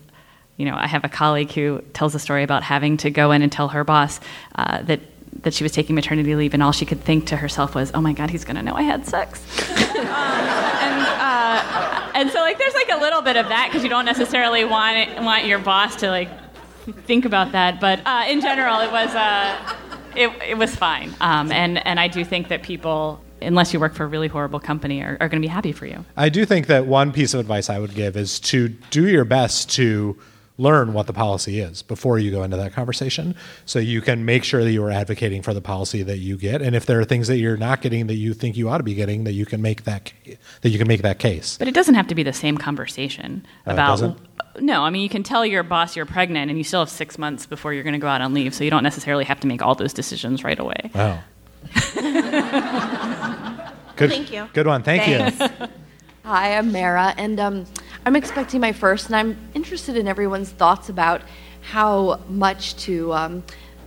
you 0.57 0.65
know, 0.65 0.75
I 0.75 0.87
have 0.87 1.05
a 1.05 1.09
colleague 1.09 1.51
who 1.51 1.81
tells 1.93 2.15
a 2.15 2.19
story 2.19 2.43
about 2.43 2.63
having 2.63 2.97
to 2.97 3.11
go 3.11 3.31
in 3.31 3.41
and 3.43 3.51
tell 3.51 3.69
her 3.69 3.83
boss 3.83 4.19
uh, 4.55 4.81
that 4.83 4.99
that 5.43 5.53
she 5.53 5.63
was 5.63 5.71
taking 5.71 5.95
maternity 5.95 6.35
leave, 6.35 6.53
and 6.55 6.63
all 6.63 6.71
she 6.71 6.85
could 6.85 7.01
think 7.01 7.27
to 7.27 7.37
herself 7.37 7.75
was, 7.75 7.91
"Oh 7.93 8.01
my 8.01 8.11
God, 8.13 8.31
he's 8.31 8.43
going 8.43 8.55
to 8.55 8.63
know 8.63 8.73
I 8.73 8.81
had 8.81 9.05
sex." 9.05 9.39
um, 9.79 10.07
and, 10.07 11.06
and 12.17 12.31
so, 12.31 12.39
like, 12.39 12.57
there's 12.57 12.73
like 12.73 12.89
a 12.91 12.97
little 12.97 13.21
bit 13.21 13.37
of 13.37 13.47
that 13.49 13.69
because 13.69 13.83
you 13.83 13.89
don't 13.89 14.05
necessarily 14.05 14.65
want 14.65 14.97
it, 14.97 15.21
want 15.21 15.45
your 15.45 15.59
boss 15.59 15.95
to 15.97 16.09
like 16.09 16.29
think 17.05 17.25
about 17.25 17.51
that, 17.51 17.79
but 17.79 17.99
uh, 18.05 18.25
in 18.27 18.41
general, 18.41 18.79
it 18.79 18.91
was 18.91 19.13
uh, 19.13 19.75
it, 20.15 20.29
it 20.49 20.57
was 20.57 20.75
fine. 20.75 21.13
Um, 21.21 21.51
and 21.51 21.85
and 21.85 21.99
I 21.99 22.07
do 22.07 22.25
think 22.25 22.47
that 22.47 22.63
people, 22.63 23.21
unless 23.41 23.73
you 23.73 23.79
work 23.79 23.93
for 23.93 24.03
a 24.03 24.07
really 24.07 24.27
horrible 24.27 24.59
company, 24.59 25.01
are, 25.01 25.17
are 25.19 25.29
going 25.29 25.41
to 25.41 25.47
be 25.47 25.51
happy 25.51 25.71
for 25.71 25.85
you. 25.85 26.03
I 26.15 26.29
do 26.29 26.45
think 26.45 26.67
that 26.67 26.87
one 26.87 27.11
piece 27.11 27.33
of 27.33 27.39
advice 27.39 27.69
I 27.69 27.79
would 27.79 27.93
give 27.93 28.17
is 28.17 28.39
to 28.41 28.69
do 28.69 29.07
your 29.07 29.25
best 29.25 29.69
to 29.71 30.17
learn 30.59 30.91
what 30.93 31.05
the 31.07 31.13
policy 31.13 31.59
is 31.59 31.83
before 31.83 32.17
you 32.17 32.31
go 32.31 32.41
into 32.43 32.57
that 32.57 32.73
conversation 32.73 33.35
so 33.65 33.77
you 33.77 34.01
can 34.01 34.25
make 34.25 34.43
sure 34.43 34.63
that 34.63 34.71
you 34.71 34.83
are 34.83 34.89
advocating 34.89 35.41
for 35.43 35.53
the 35.53 35.61
policy 35.61 36.01
that 36.01 36.17
you 36.17 36.35
get 36.35 36.61
and 36.63 36.75
if 36.75 36.85
there 36.87 36.99
are 36.99 37.05
things 37.05 37.27
that 37.27 37.37
you're 37.37 37.57
not 37.57 37.79
getting 37.81 38.07
that 38.07 38.15
you 38.15 38.33
think 38.33 38.57
you 38.57 38.67
ought 38.67 38.79
to 38.79 38.83
be 38.83 38.95
getting 38.95 39.23
that 39.23 39.33
you 39.33 39.45
can 39.45 39.61
make 39.61 39.83
that 39.83 40.11
that 40.61 40.69
you 40.69 40.79
can 40.79 40.87
make 40.87 41.03
that 41.03 41.19
case 41.19 41.57
But 41.59 41.67
it 41.67 41.75
doesn't 41.75 41.93
have 41.95 42.07
to 42.07 42.15
be 42.15 42.23
the 42.23 42.33
same 42.33 42.57
conversation 42.57 43.45
Oh, 43.67 43.73
about. 43.73 43.87
doesn't? 43.99 44.17
no, 44.59 44.81
I 44.83 44.89
mean 44.89 45.03
you 45.03 45.09
can 45.09 45.21
tell 45.21 45.45
your 45.45 45.61
boss 45.61 45.95
you're 45.95 46.07
pregnant, 46.07 46.49
and 46.49 46.57
you 46.57 46.63
still 46.63 46.79
have 46.81 46.89
six 46.89 47.19
months 47.19 47.45
before 47.45 47.71
you're 47.73 47.83
going 47.83 47.93
to 47.93 47.99
go 47.99 48.07
out 48.07 48.21
on 48.21 48.33
leave, 48.33 48.55
so 48.55 48.63
you 48.63 48.71
don't 48.71 48.83
necessarily 48.83 49.25
have 49.25 49.39
to 49.41 49.47
make 49.47 49.61
all 49.61 49.75
those 49.75 49.93
decisions 49.93 50.43
right 50.43 50.57
away. 50.59 50.89
wow 50.95 51.19
Good, 53.95 54.11
Thank 54.11 54.31
you. 54.31 54.47
Good 54.53 54.67
one. 54.67 54.83
Thank 54.83 55.07
you. 55.07 55.47
Hi, 56.23 56.57
I'm 56.57 56.71
Mara, 56.71 57.13
and 57.17 57.39
um, 57.39 57.65
I'm 58.07 58.15
expecting 58.15 58.61
my 58.61 58.71
first, 58.71 59.07
and 59.07 59.17
I'm 59.17 59.37
interested 59.53 59.97
in 59.97 60.07
everyone's 60.07 60.49
thoughts 60.49 60.87
about 60.87 61.21
how 61.59 62.21
much 62.29 62.77
to 62.85 63.11
um, 63.11 63.43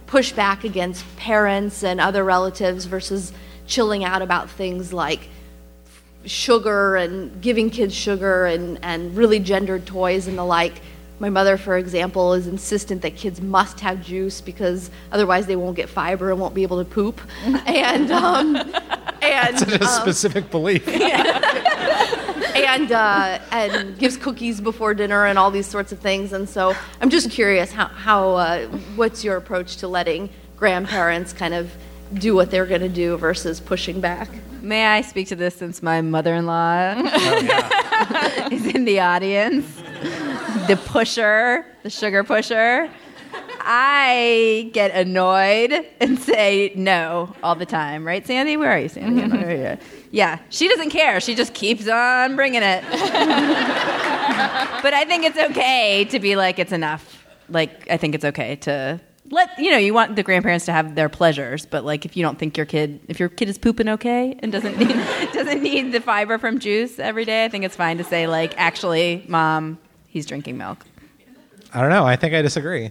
push 0.06 0.32
back 0.32 0.62
against 0.62 1.06
parents 1.16 1.82
and 1.82 1.98
other 1.98 2.22
relatives 2.22 2.84
versus 2.84 3.32
chilling 3.66 4.04
out 4.04 4.20
about 4.20 4.50
things 4.50 4.92
like 4.92 5.30
sugar 6.26 6.96
and 6.96 7.40
giving 7.40 7.70
kids 7.70 7.94
sugar 7.94 8.44
and, 8.44 8.78
and 8.82 9.16
really 9.16 9.38
gendered 9.38 9.86
toys 9.86 10.26
and 10.26 10.36
the 10.36 10.44
like. 10.44 10.82
My 11.18 11.30
mother, 11.30 11.56
for 11.56 11.78
example, 11.78 12.34
is 12.34 12.46
insistent 12.46 13.00
that 13.00 13.16
kids 13.16 13.40
must 13.40 13.80
have 13.80 14.04
juice 14.04 14.42
because 14.42 14.90
otherwise 15.12 15.46
they 15.46 15.56
won't 15.56 15.76
get 15.76 15.88
fiber 15.88 16.30
and 16.30 16.38
won't 16.38 16.54
be 16.54 16.62
able 16.62 16.84
to 16.84 16.90
poop. 16.90 17.22
and 17.44 18.10
um, 18.10 18.54
and 19.22 19.72
a 19.72 19.82
um, 19.82 20.02
specific 20.02 20.50
belief. 20.50 20.86
and 22.54 22.92
uh, 22.92 23.38
and 23.50 23.98
gives 23.98 24.16
cookies 24.16 24.60
before 24.60 24.94
dinner 24.94 25.26
and 25.26 25.38
all 25.38 25.50
these 25.50 25.66
sorts 25.66 25.92
of 25.92 25.98
things. 25.98 26.32
And 26.32 26.48
so 26.48 26.74
I'm 27.00 27.10
just 27.10 27.30
curious 27.30 27.72
how 27.72 27.86
how 27.86 28.30
uh, 28.34 28.66
what's 28.96 29.24
your 29.24 29.36
approach 29.36 29.76
to 29.78 29.88
letting 29.88 30.30
grandparents 30.56 31.32
kind 31.32 31.54
of 31.54 31.72
do 32.14 32.34
what 32.34 32.50
they're 32.50 32.66
going 32.66 32.80
to 32.80 32.88
do 32.88 33.16
versus 33.16 33.60
pushing 33.60 34.00
back? 34.00 34.28
May 34.62 34.86
I 34.86 35.00
speak 35.00 35.28
to 35.28 35.36
this 35.36 35.54
since 35.54 35.82
my 35.82 36.02
mother 36.02 36.34
in 36.34 36.46
law 36.46 36.92
is 38.50 38.66
in 38.66 38.84
the 38.84 39.00
audience? 39.00 39.66
The 40.66 40.78
pusher, 40.86 41.64
the 41.82 41.90
sugar 41.90 42.24
pusher. 42.24 42.90
I 43.62 44.70
get 44.72 44.90
annoyed 44.92 45.72
and 46.00 46.18
say 46.18 46.72
no 46.74 47.34
all 47.42 47.54
the 47.54 47.66
time, 47.66 48.06
right, 48.06 48.26
Sandy? 48.26 48.56
Where 48.56 48.70
are 48.70 48.78
you, 48.78 48.88
Sandy? 48.88 49.22
Mm-hmm. 49.22 49.32
I'm 49.32 49.62
not. 49.62 49.78
Yeah, 50.10 50.38
she 50.48 50.68
doesn't 50.68 50.90
care. 50.90 51.20
She 51.20 51.34
just 51.34 51.54
keeps 51.54 51.88
on 51.88 52.36
bringing 52.36 52.62
it. 52.62 52.82
but 52.90 52.94
I 54.94 55.04
think 55.06 55.24
it's 55.24 55.38
okay 55.38 56.04
to 56.06 56.18
be 56.18 56.36
like, 56.36 56.58
it's 56.58 56.72
enough. 56.72 57.24
Like, 57.48 57.90
I 57.90 57.96
think 57.96 58.14
it's 58.14 58.24
okay 58.24 58.56
to 58.56 59.00
let 59.32 59.56
you 59.58 59.70
know 59.70 59.78
you 59.78 59.94
want 59.94 60.16
the 60.16 60.22
grandparents 60.24 60.64
to 60.64 60.72
have 60.72 60.96
their 60.96 61.08
pleasures 61.08 61.64
but 61.64 61.84
like 61.84 62.04
if 62.04 62.16
you 62.16 62.22
don't 62.24 62.36
think 62.36 62.56
your 62.56 62.66
kid 62.66 62.98
if 63.06 63.20
your 63.20 63.28
kid 63.28 63.48
is 63.48 63.58
pooping 63.58 63.88
okay 63.88 64.36
and 64.40 64.50
doesn't 64.50 64.76
need 64.76 64.88
doesn't 65.32 65.62
need 65.62 65.92
the 65.92 66.00
fiber 66.00 66.36
from 66.36 66.58
juice 66.58 66.98
every 66.98 67.24
day 67.24 67.44
i 67.44 67.48
think 67.48 67.64
it's 67.64 67.76
fine 67.76 67.96
to 67.96 68.02
say 68.02 68.26
like 68.26 68.52
actually 68.56 69.24
mom 69.28 69.78
he's 70.08 70.26
drinking 70.26 70.58
milk 70.58 70.84
I 71.72 71.80
don't 71.80 71.90
know. 71.90 72.04
I 72.04 72.16
think 72.16 72.34
I 72.34 72.42
disagree. 72.42 72.90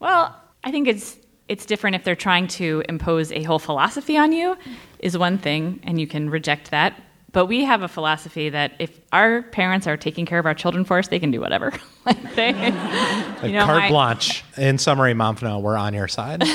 Well, 0.00 0.34
I 0.64 0.70
think 0.70 0.88
it's 0.88 1.16
it's 1.48 1.66
different 1.66 1.96
if 1.96 2.04
they're 2.04 2.14
trying 2.16 2.46
to 2.46 2.82
impose 2.88 3.32
a 3.32 3.42
whole 3.42 3.58
philosophy 3.58 4.16
on 4.16 4.32
you 4.32 4.56
is 5.00 5.18
one 5.18 5.36
thing 5.38 5.80
and 5.82 6.00
you 6.00 6.06
can 6.06 6.30
reject 6.30 6.70
that. 6.70 7.00
But 7.32 7.46
we 7.46 7.64
have 7.64 7.82
a 7.82 7.88
philosophy 7.88 8.48
that 8.50 8.72
if 8.80 8.98
our 9.12 9.42
parents 9.42 9.86
are 9.86 9.96
taking 9.96 10.26
care 10.26 10.38
of 10.40 10.46
our 10.46 10.54
children 10.54 10.84
for 10.84 10.98
us, 10.98 11.08
they 11.08 11.18
can 11.20 11.30
do 11.30 11.40
whatever. 11.40 11.72
like 12.06 12.34
they, 12.34 12.52
Like 12.52 13.42
you 13.44 13.52
know, 13.52 13.64
carte 13.66 13.82
my- 13.82 13.88
blanche. 13.88 14.44
In 14.56 14.78
summary, 14.78 15.12
Momfno, 15.14 15.60
we're 15.62 15.76
on 15.76 15.92
your 15.94 16.08
side. 16.08 16.42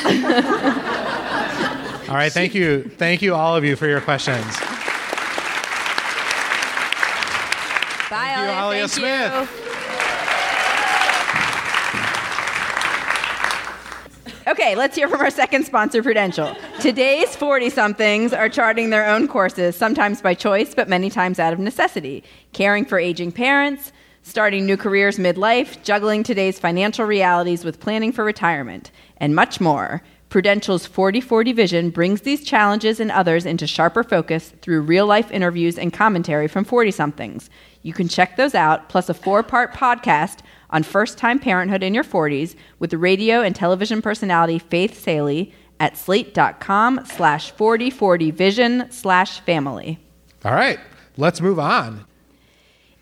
all 2.09 2.15
right. 2.15 2.31
Thank 2.31 2.55
you. 2.55 2.83
Thank 2.97 3.21
you, 3.21 3.33
all 3.35 3.55
of 3.55 3.63
you, 3.63 3.75
for 3.77 3.87
your 3.87 4.01
questions. 4.01 4.43
bye 8.09 8.33
Thank 8.33 8.37
you, 8.37 8.43
Alia. 8.43 8.65
Alia 8.65 8.87
Thank 8.87 8.91
Smith. 8.91 9.59
you. 9.59 9.64
Okay, 14.55 14.73
let's 14.73 14.95
hear 14.95 15.09
from 15.09 15.19
our 15.19 15.29
second 15.29 15.65
sponsor, 15.65 16.01
Prudential. 16.01 16.55
Today's 16.79 17.35
40 17.35 17.69
somethings 17.69 18.31
are 18.31 18.47
charting 18.47 18.89
their 18.89 19.05
own 19.05 19.27
courses, 19.27 19.75
sometimes 19.75 20.21
by 20.21 20.33
choice, 20.33 20.73
but 20.73 20.87
many 20.87 21.09
times 21.09 21.39
out 21.39 21.51
of 21.51 21.59
necessity. 21.59 22.23
Caring 22.53 22.85
for 22.85 22.97
aging 22.97 23.33
parents, 23.33 23.91
starting 24.21 24.65
new 24.65 24.77
careers 24.77 25.17
midlife, 25.17 25.83
juggling 25.83 26.23
today's 26.23 26.57
financial 26.57 27.03
realities 27.03 27.65
with 27.65 27.81
planning 27.81 28.13
for 28.13 28.23
retirement, 28.23 28.91
and 29.17 29.35
much 29.35 29.59
more. 29.59 30.01
Prudential's 30.29 30.85
40 30.85 31.19
40 31.19 31.51
vision 31.51 31.89
brings 31.89 32.21
these 32.21 32.45
challenges 32.45 33.01
and 33.01 33.11
others 33.11 33.45
into 33.45 33.67
sharper 33.67 34.05
focus 34.05 34.53
through 34.61 34.83
real 34.83 35.05
life 35.05 35.31
interviews 35.31 35.77
and 35.77 35.91
commentary 35.91 36.47
from 36.47 36.63
40 36.63 36.91
somethings. 36.91 37.49
You 37.85 37.93
can 37.93 38.07
check 38.07 38.35
those 38.35 38.55
out, 38.55 38.89
plus 38.89 39.09
a 39.09 39.13
four 39.13 39.43
part 39.43 39.71
podcast 39.71 40.39
on 40.71 40.81
first 40.81 41.19
time 41.19 41.37
parenthood 41.37 41.83
in 41.83 41.93
your 41.93 42.03
40s 42.03 42.55
with 42.79 42.91
radio 42.95 43.43
and 43.43 43.55
television 43.55 44.01
personality 44.01 44.57
Faith 44.57 44.99
Salie 44.99 45.53
at 45.79 45.95
slate.com 45.95 47.05
slash 47.05 47.53
4040vision 47.53 48.91
slash 48.91 49.39
family. 49.41 49.99
All 50.43 50.53
right. 50.55 50.79
Let's 51.15 51.39
move 51.39 51.59
on. 51.59 52.07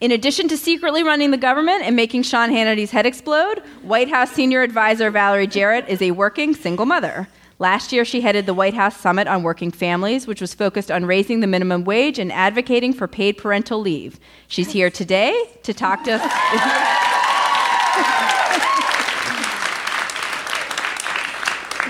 In 0.02 0.12
addition 0.12 0.50
to 0.50 0.58
secretly 0.58 1.02
running 1.02 1.32
the 1.32 1.38
government 1.38 1.84
and 1.84 1.96
making 1.96 2.24
Sean 2.24 2.50
Hannity's 2.50 2.92
head 2.92 3.06
explode, 3.06 3.60
White 3.84 4.10
House 4.10 4.34
senior 4.34 4.64
advisor 4.64 5.10
Valerie 5.10 5.48
Jarrett 5.48 5.88
is 5.88 6.02
a 6.02 6.12
working 6.12 6.54
single 6.54 6.86
mother. 6.86 7.30
Last 7.60 7.92
year, 7.92 8.04
she 8.04 8.22
headed 8.22 8.46
the 8.46 8.54
White 8.54 8.74
House 8.74 8.98
Summit 8.98 9.28
on 9.28 9.44
Working 9.44 9.72
Families, 9.72 10.28
which 10.28 10.42
was 10.42 10.54
focused 10.54 10.90
on 10.90 11.06
raising 11.06 11.40
the 11.40 11.48
minimum 11.48 11.84
wage 11.84 12.20
and 12.20 12.32
advocating 12.32 12.94
for 12.94 13.08
paid 13.08 13.38
parental 13.38 13.80
leave. 13.80 14.20
She's 14.48 14.72
here 14.72 14.90
today 14.90 15.50
to 15.64 15.74
talk 15.74 16.04
to 16.06 16.14
us. 16.14 16.22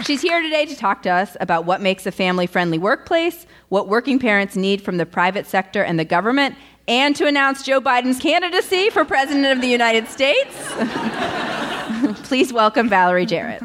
She's 0.05 0.21
here 0.21 0.41
today 0.41 0.65
to 0.65 0.75
talk 0.75 1.01
to 1.03 1.09
us 1.09 1.37
about 1.39 1.63
what 1.63 1.81
makes 1.81 2.05
a 2.05 2.11
family 2.11 2.45
friendly 2.45 2.77
workplace, 2.77 3.45
what 3.69 3.87
working 3.87 4.19
parents 4.19 4.57
need 4.57 4.81
from 4.81 4.97
the 4.97 5.05
private 5.05 5.45
sector 5.45 5.81
and 5.81 5.97
the 5.97 6.03
government, 6.03 6.55
and 6.89 7.15
to 7.15 7.25
announce 7.25 7.63
Joe 7.63 7.79
Biden's 7.79 8.19
candidacy 8.19 8.89
for 8.89 9.05
President 9.05 9.45
of 9.45 9.61
the 9.61 9.67
United 9.67 10.09
States. 10.09 10.73
Please 12.27 12.51
welcome 12.51 12.89
Valerie 12.89 13.25
Jarrett. 13.25 13.61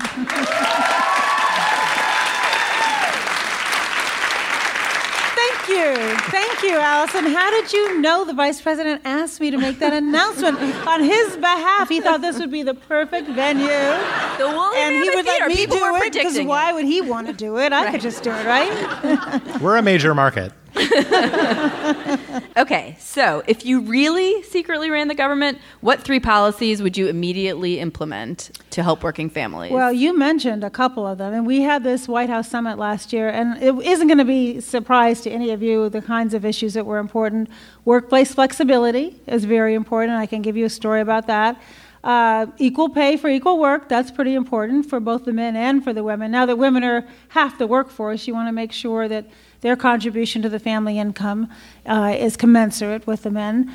Thank 5.34 5.68
you. 5.90 6.16
Thank 6.30 6.62
you, 6.62 6.76
Allison. 6.78 7.26
How 7.26 7.50
did 7.50 7.72
you 7.72 8.00
know 8.00 8.24
the 8.24 8.32
vice 8.34 8.60
president 8.60 9.02
asked 9.04 9.40
me 9.40 9.50
to 9.50 9.58
make 9.58 9.78
that 9.78 9.92
announcement 9.92 10.58
on 10.86 11.02
his 11.02 11.36
behalf? 11.36 11.88
He 11.88 12.00
thought 12.00 12.20
this 12.20 12.38
would 12.38 12.50
be 12.50 12.62
the 12.62 12.74
perfect 12.74 13.28
venue. 13.28 13.66
The 13.66 14.46
Woolly 14.46 14.78
and 14.78 14.94
he 14.94 15.00
Mammoth 15.00 15.14
would 15.16 15.26
let 15.26 15.48
me 15.48 15.56
People 15.56 15.76
do 15.76 15.82
were 15.82 15.96
it 15.98 16.12
because 16.12 16.22
predicting 16.22 16.48
why 16.48 16.72
would 16.72 16.84
he 16.84 17.00
want 17.00 17.26
to 17.26 17.32
do 17.32 17.58
it? 17.58 17.72
I 17.72 17.90
could 17.90 18.00
just 18.00 18.22
do 18.22 18.30
it, 18.30 18.46
right? 18.46 19.60
We're 19.60 19.76
a 19.76 19.82
major 19.82 20.14
market. 20.14 20.52
Okay, 22.58 22.96
so 22.98 23.44
if 23.46 23.64
you 23.64 23.80
really 23.80 24.42
secretly 24.42 24.90
ran 24.90 25.06
the 25.06 25.14
government, 25.14 25.58
what 25.80 26.02
three 26.02 26.18
policies 26.18 26.82
would 26.82 26.96
you 26.96 27.06
immediately 27.06 27.78
implement 27.78 28.50
to 28.70 28.82
help 28.82 29.04
working 29.04 29.30
families? 29.30 29.70
Well, 29.70 29.92
you 29.92 30.16
mentioned 30.18 30.64
a 30.64 30.70
couple 30.70 31.06
of 31.06 31.18
them, 31.18 31.32
and 31.32 31.46
we 31.46 31.60
had 31.60 31.84
this 31.84 32.08
White 32.08 32.28
House 32.28 32.48
summit 32.48 32.76
last 32.76 33.12
year, 33.12 33.28
and 33.28 33.62
it 33.62 33.74
isn't 33.86 34.08
going 34.08 34.18
to 34.18 34.24
be 34.24 34.56
a 34.56 34.60
surprise 34.60 35.20
to 35.20 35.30
any 35.30 35.50
of 35.50 35.62
you 35.62 35.88
the 35.88 36.02
kinds 36.02 36.34
of 36.34 36.44
issues 36.44 36.74
that 36.74 36.84
were 36.84 36.98
important. 36.98 37.48
Workplace 37.84 38.34
flexibility 38.34 39.20
is 39.28 39.44
very 39.44 39.74
important. 39.74 40.18
I 40.18 40.26
can 40.26 40.42
give 40.42 40.56
you 40.56 40.64
a 40.64 40.70
story 40.70 41.00
about 41.00 41.28
that. 41.28 41.60
Uh, 42.02 42.46
equal 42.58 42.88
pay 42.88 43.16
for 43.16 43.28
equal 43.28 43.58
work, 43.58 43.88
that's 43.88 44.10
pretty 44.10 44.34
important 44.34 44.86
for 44.86 44.98
both 44.98 45.24
the 45.24 45.32
men 45.32 45.54
and 45.54 45.84
for 45.84 45.92
the 45.92 46.02
women. 46.02 46.30
Now 46.32 46.46
that 46.46 46.56
women 46.56 46.82
are 46.82 47.06
half 47.28 47.58
the 47.58 47.66
workforce, 47.66 48.26
you 48.26 48.34
want 48.34 48.48
to 48.48 48.52
make 48.52 48.72
sure 48.72 49.08
that 49.08 49.26
their 49.60 49.76
contribution 49.76 50.42
to 50.42 50.48
the 50.48 50.58
family 50.58 50.98
income 50.98 51.50
uh, 51.86 52.14
is 52.16 52.36
commensurate 52.36 53.06
with 53.06 53.22
the 53.22 53.30
men. 53.30 53.72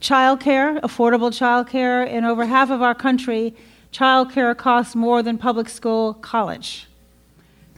Childcare, 0.00 0.80
affordable 0.80 1.30
childcare. 1.30 2.08
In 2.08 2.24
over 2.24 2.44
half 2.44 2.70
of 2.70 2.82
our 2.82 2.94
country, 2.94 3.54
childcare 3.92 4.56
costs 4.56 4.94
more 4.94 5.22
than 5.22 5.38
public 5.38 5.68
school 5.68 6.14
college. 6.14 6.86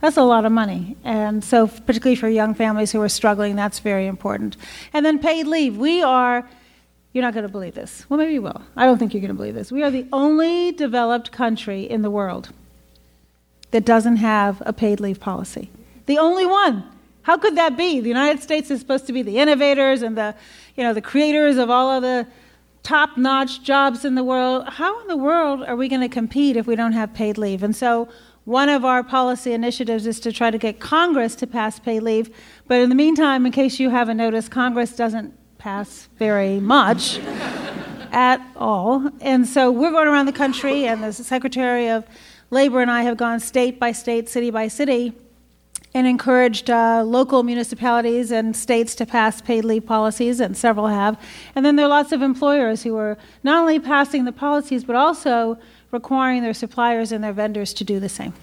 That's 0.01 0.17
a 0.17 0.23
lot 0.23 0.45
of 0.45 0.51
money. 0.51 0.97
And 1.03 1.43
so, 1.43 1.67
particularly 1.67 2.15
for 2.15 2.27
young 2.27 2.53
families 2.53 2.91
who 2.91 3.01
are 3.01 3.09
struggling, 3.09 3.55
that's 3.55 3.79
very 3.79 4.07
important. 4.07 4.57
And 4.91 5.05
then 5.05 5.19
paid 5.19 5.47
leave. 5.47 5.77
We 5.77 6.01
are, 6.03 6.47
you're 7.13 7.23
not 7.23 7.33
going 7.33 7.45
to 7.45 7.51
believe 7.51 7.75
this. 7.75 8.05
Well, 8.09 8.17
maybe 8.17 8.33
you 8.33 8.41
will. 8.41 8.61
I 8.75 8.85
don't 8.85 8.97
think 8.97 9.13
you're 9.13 9.21
going 9.21 9.29
to 9.29 9.35
believe 9.35 9.55
this. 9.55 9.71
We 9.71 9.83
are 9.83 9.91
the 9.91 10.05
only 10.11 10.73
developed 10.73 11.31
country 11.31 11.83
in 11.83 12.01
the 12.01 12.11
world 12.11 12.49
that 13.71 13.85
doesn't 13.85 14.17
have 14.17 14.61
a 14.65 14.73
paid 14.73 14.99
leave 14.99 15.19
policy. 15.19 15.69
The 16.05 16.17
only 16.17 16.45
one. 16.45 16.83
How 17.25 17.37
could 17.37 17.57
that 17.57 17.75
be? 17.75 18.01
The 18.01 18.07
United 18.07 18.43
States 18.43 18.69
is 18.69 18.79
supposed 18.79 19.07
to 19.07 19.13
be 19.13 19.23
the 19.23 19.39
innovators 19.39 20.03
and 20.03 20.15
the, 20.15 20.35
you 20.75 20.83
know, 20.83 20.93
the 20.93 21.01
creators 21.01 21.57
of 21.57 21.71
all 21.71 21.89
of 21.89 22.03
the 22.03 22.27
top-notch 22.83 23.63
jobs 23.63 24.05
in 24.05 24.13
the 24.13 24.23
world. 24.23 24.69
How 24.69 25.01
in 25.01 25.07
the 25.07 25.17
world 25.17 25.63
are 25.63 25.75
we 25.75 25.87
going 25.87 26.01
to 26.01 26.07
compete 26.07 26.55
if 26.55 26.67
we 26.67 26.75
don't 26.75 26.91
have 26.91 27.15
paid 27.15 27.39
leave? 27.39 27.63
And 27.63 27.75
so 27.75 28.07
one 28.43 28.69
of 28.69 28.85
our 28.85 29.01
policy 29.01 29.53
initiatives 29.53 30.05
is 30.05 30.19
to 30.19 30.31
try 30.31 30.51
to 30.51 30.59
get 30.59 30.79
Congress 30.79 31.33
to 31.37 31.47
pass 31.47 31.79
paid 31.79 32.01
leave. 32.01 32.29
But 32.67 32.81
in 32.81 32.89
the 32.89 32.95
meantime, 32.95 33.47
in 33.47 33.51
case 33.51 33.79
you 33.79 33.89
haven't 33.89 34.17
noticed, 34.17 34.51
Congress 34.51 34.95
doesn't 34.95 35.33
pass 35.57 36.07
very 36.19 36.59
much 36.59 37.17
at 38.11 38.39
all. 38.55 39.09
And 39.19 39.47
so 39.47 39.71
we're 39.71 39.89
going 39.89 40.07
around 40.07 40.27
the 40.27 40.31
country, 40.31 40.85
and 40.85 41.03
the 41.03 41.11
Secretary 41.11 41.89
of 41.89 42.05
Labor 42.51 42.81
and 42.81 42.91
I 42.91 43.01
have 43.01 43.17
gone 43.17 43.39
state 43.39 43.79
by 43.79 43.93
state, 43.93 44.29
city 44.29 44.51
by 44.51 44.67
city, 44.67 45.15
and 45.95 46.05
encouraged 46.05 46.69
uh, 46.69 47.01
local 47.05 47.41
municipalities 47.41 48.29
and 48.29 48.53
states 48.55 48.95
to 48.95 49.05
pass 49.05 49.41
paid 49.41 49.63
leave 49.63 49.85
policies, 49.85 50.41
and 50.41 50.55
several 50.55 50.87
have. 50.87 51.17
And 51.55 51.65
then 51.65 51.77
there 51.77 51.85
are 51.85 51.89
lots 51.89 52.11
of 52.11 52.21
employers 52.21 52.83
who 52.83 52.97
are 52.97 53.17
not 53.43 53.61
only 53.61 53.79
passing 53.79 54.25
the 54.25 54.33
policies, 54.33 54.83
but 54.83 54.97
also 54.97 55.57
requiring 55.91 56.43
their 56.43 56.53
suppliers 56.53 57.13
and 57.13 57.23
their 57.23 57.31
vendors 57.31 57.73
to 57.75 57.85
do 57.85 58.01
the 58.01 58.09
same. 58.09 58.33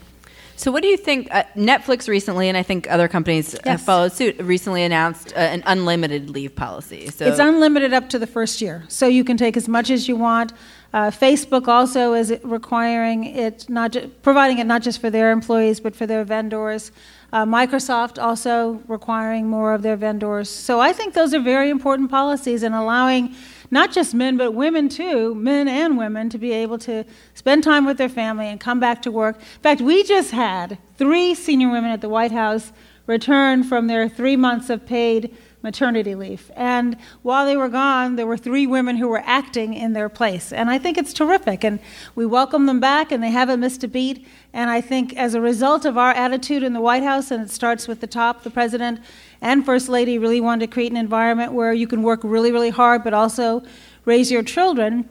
So, 0.56 0.70
what 0.70 0.82
do 0.82 0.88
you 0.88 0.96
think? 0.96 1.28
Uh, 1.30 1.42
Netflix 1.54 2.08
recently, 2.08 2.48
and 2.48 2.56
I 2.56 2.62
think 2.62 2.90
other 2.90 3.08
companies 3.08 3.56
have 3.64 3.82
followed 3.82 4.12
suit, 4.12 4.38
recently 4.40 4.82
announced 4.82 5.32
uh, 5.34 5.40
an 5.40 5.62
unlimited 5.66 6.30
leave 6.30 6.54
policy. 6.54 7.08
So, 7.08 7.26
It's 7.26 7.38
unlimited 7.38 7.92
up 7.92 8.08
to 8.10 8.18
the 8.18 8.26
first 8.26 8.62
year, 8.62 8.84
so 8.88 9.06
you 9.06 9.24
can 9.24 9.36
take 9.36 9.56
as 9.56 9.68
much 9.68 9.90
as 9.90 10.08
you 10.08 10.16
want. 10.16 10.52
Uh, 10.94 11.10
Facebook 11.10 11.68
also 11.68 12.12
is 12.12 12.34
requiring 12.44 13.24
it, 13.24 13.68
not 13.68 13.92
ju- 13.92 14.10
providing 14.22 14.58
it 14.58 14.64
not 14.66 14.82
just 14.82 15.00
for 15.00 15.10
their 15.10 15.32
employees 15.32 15.80
but 15.80 15.96
for 15.96 16.06
their 16.06 16.22
vendors. 16.22 16.92
Uh, 17.32 17.46
Microsoft 17.46 18.22
also 18.22 18.82
requiring 18.86 19.48
more 19.48 19.72
of 19.72 19.80
their 19.80 19.96
vendors. 19.96 20.50
So 20.50 20.80
I 20.80 20.92
think 20.92 21.14
those 21.14 21.32
are 21.32 21.40
very 21.40 21.70
important 21.70 22.10
policies 22.10 22.62
and 22.62 22.74
allowing 22.74 23.34
not 23.70 23.90
just 23.90 24.12
men 24.12 24.36
but 24.36 24.52
women 24.52 24.90
too, 24.90 25.34
men 25.34 25.66
and 25.66 25.96
women, 25.96 26.28
to 26.28 26.36
be 26.36 26.52
able 26.52 26.78
to 26.80 27.06
spend 27.32 27.64
time 27.64 27.86
with 27.86 27.96
their 27.96 28.10
family 28.10 28.48
and 28.48 28.60
come 28.60 28.78
back 28.78 29.00
to 29.02 29.10
work. 29.10 29.36
In 29.36 29.62
fact, 29.62 29.80
we 29.80 30.02
just 30.04 30.30
had 30.30 30.76
three 30.96 31.34
senior 31.34 31.70
women 31.70 31.90
at 31.90 32.02
the 32.02 32.08
White 32.10 32.32
House 32.32 32.70
return 33.06 33.64
from 33.64 33.86
their 33.86 34.10
three 34.10 34.36
months 34.36 34.68
of 34.68 34.84
paid 34.84 35.34
maternity 35.62 36.14
leave. 36.14 36.50
And 36.56 36.96
while 37.22 37.46
they 37.46 37.56
were 37.56 37.68
gone, 37.68 38.16
there 38.16 38.26
were 38.26 38.36
three 38.36 38.66
women 38.66 38.96
who 38.96 39.08
were 39.08 39.22
acting 39.24 39.74
in 39.74 39.92
their 39.92 40.08
place. 40.08 40.52
And 40.52 40.70
I 40.70 40.78
think 40.78 40.98
it's 40.98 41.12
terrific. 41.12 41.64
And 41.64 41.78
we 42.14 42.26
welcome 42.26 42.66
them 42.66 42.80
back, 42.80 43.12
and 43.12 43.22
they 43.22 43.30
haven't 43.30 43.60
missed 43.60 43.84
a 43.84 43.88
beat. 43.88 44.26
And 44.52 44.70
I 44.70 44.80
think 44.80 45.16
as 45.16 45.34
a 45.34 45.40
result 45.40 45.84
of 45.84 45.96
our 45.96 46.10
attitude 46.10 46.62
in 46.62 46.72
the 46.72 46.80
White 46.80 47.02
House, 47.02 47.30
and 47.30 47.42
it 47.42 47.50
starts 47.50 47.88
with 47.88 48.00
the 48.00 48.06
top, 48.06 48.42
the 48.42 48.50
president 48.50 49.00
and 49.40 49.64
First 49.64 49.88
Lady 49.88 50.18
really 50.18 50.40
wanted 50.40 50.66
to 50.66 50.72
create 50.72 50.90
an 50.90 50.96
environment 50.96 51.52
where 51.52 51.72
you 51.72 51.86
can 51.86 52.02
work 52.02 52.20
really, 52.22 52.52
really 52.52 52.70
hard, 52.70 53.02
but 53.04 53.14
also 53.14 53.62
raise 54.04 54.30
your 54.30 54.42
children. 54.42 55.08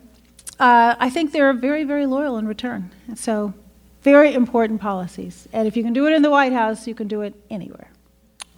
Uh, 0.60 0.96
I 1.00 1.10
think 1.10 1.32
they're 1.32 1.54
very, 1.54 1.84
very 1.84 2.06
loyal 2.06 2.38
in 2.38 2.48
return. 2.48 2.92
So, 3.16 3.54
very 4.04 4.34
important 4.34 4.82
policies. 4.82 5.48
And 5.54 5.68
if 5.68 5.78
you 5.78 5.84
can 5.84 5.94
do 5.94 6.08
it 6.08 6.14
in 6.14 6.22
the 6.22 6.30
White 6.30 6.54
House, 6.54 6.88
you 6.88 6.96
can 6.96 7.08
do 7.08 7.22
it 7.22 7.36
anywhere. 7.50 7.91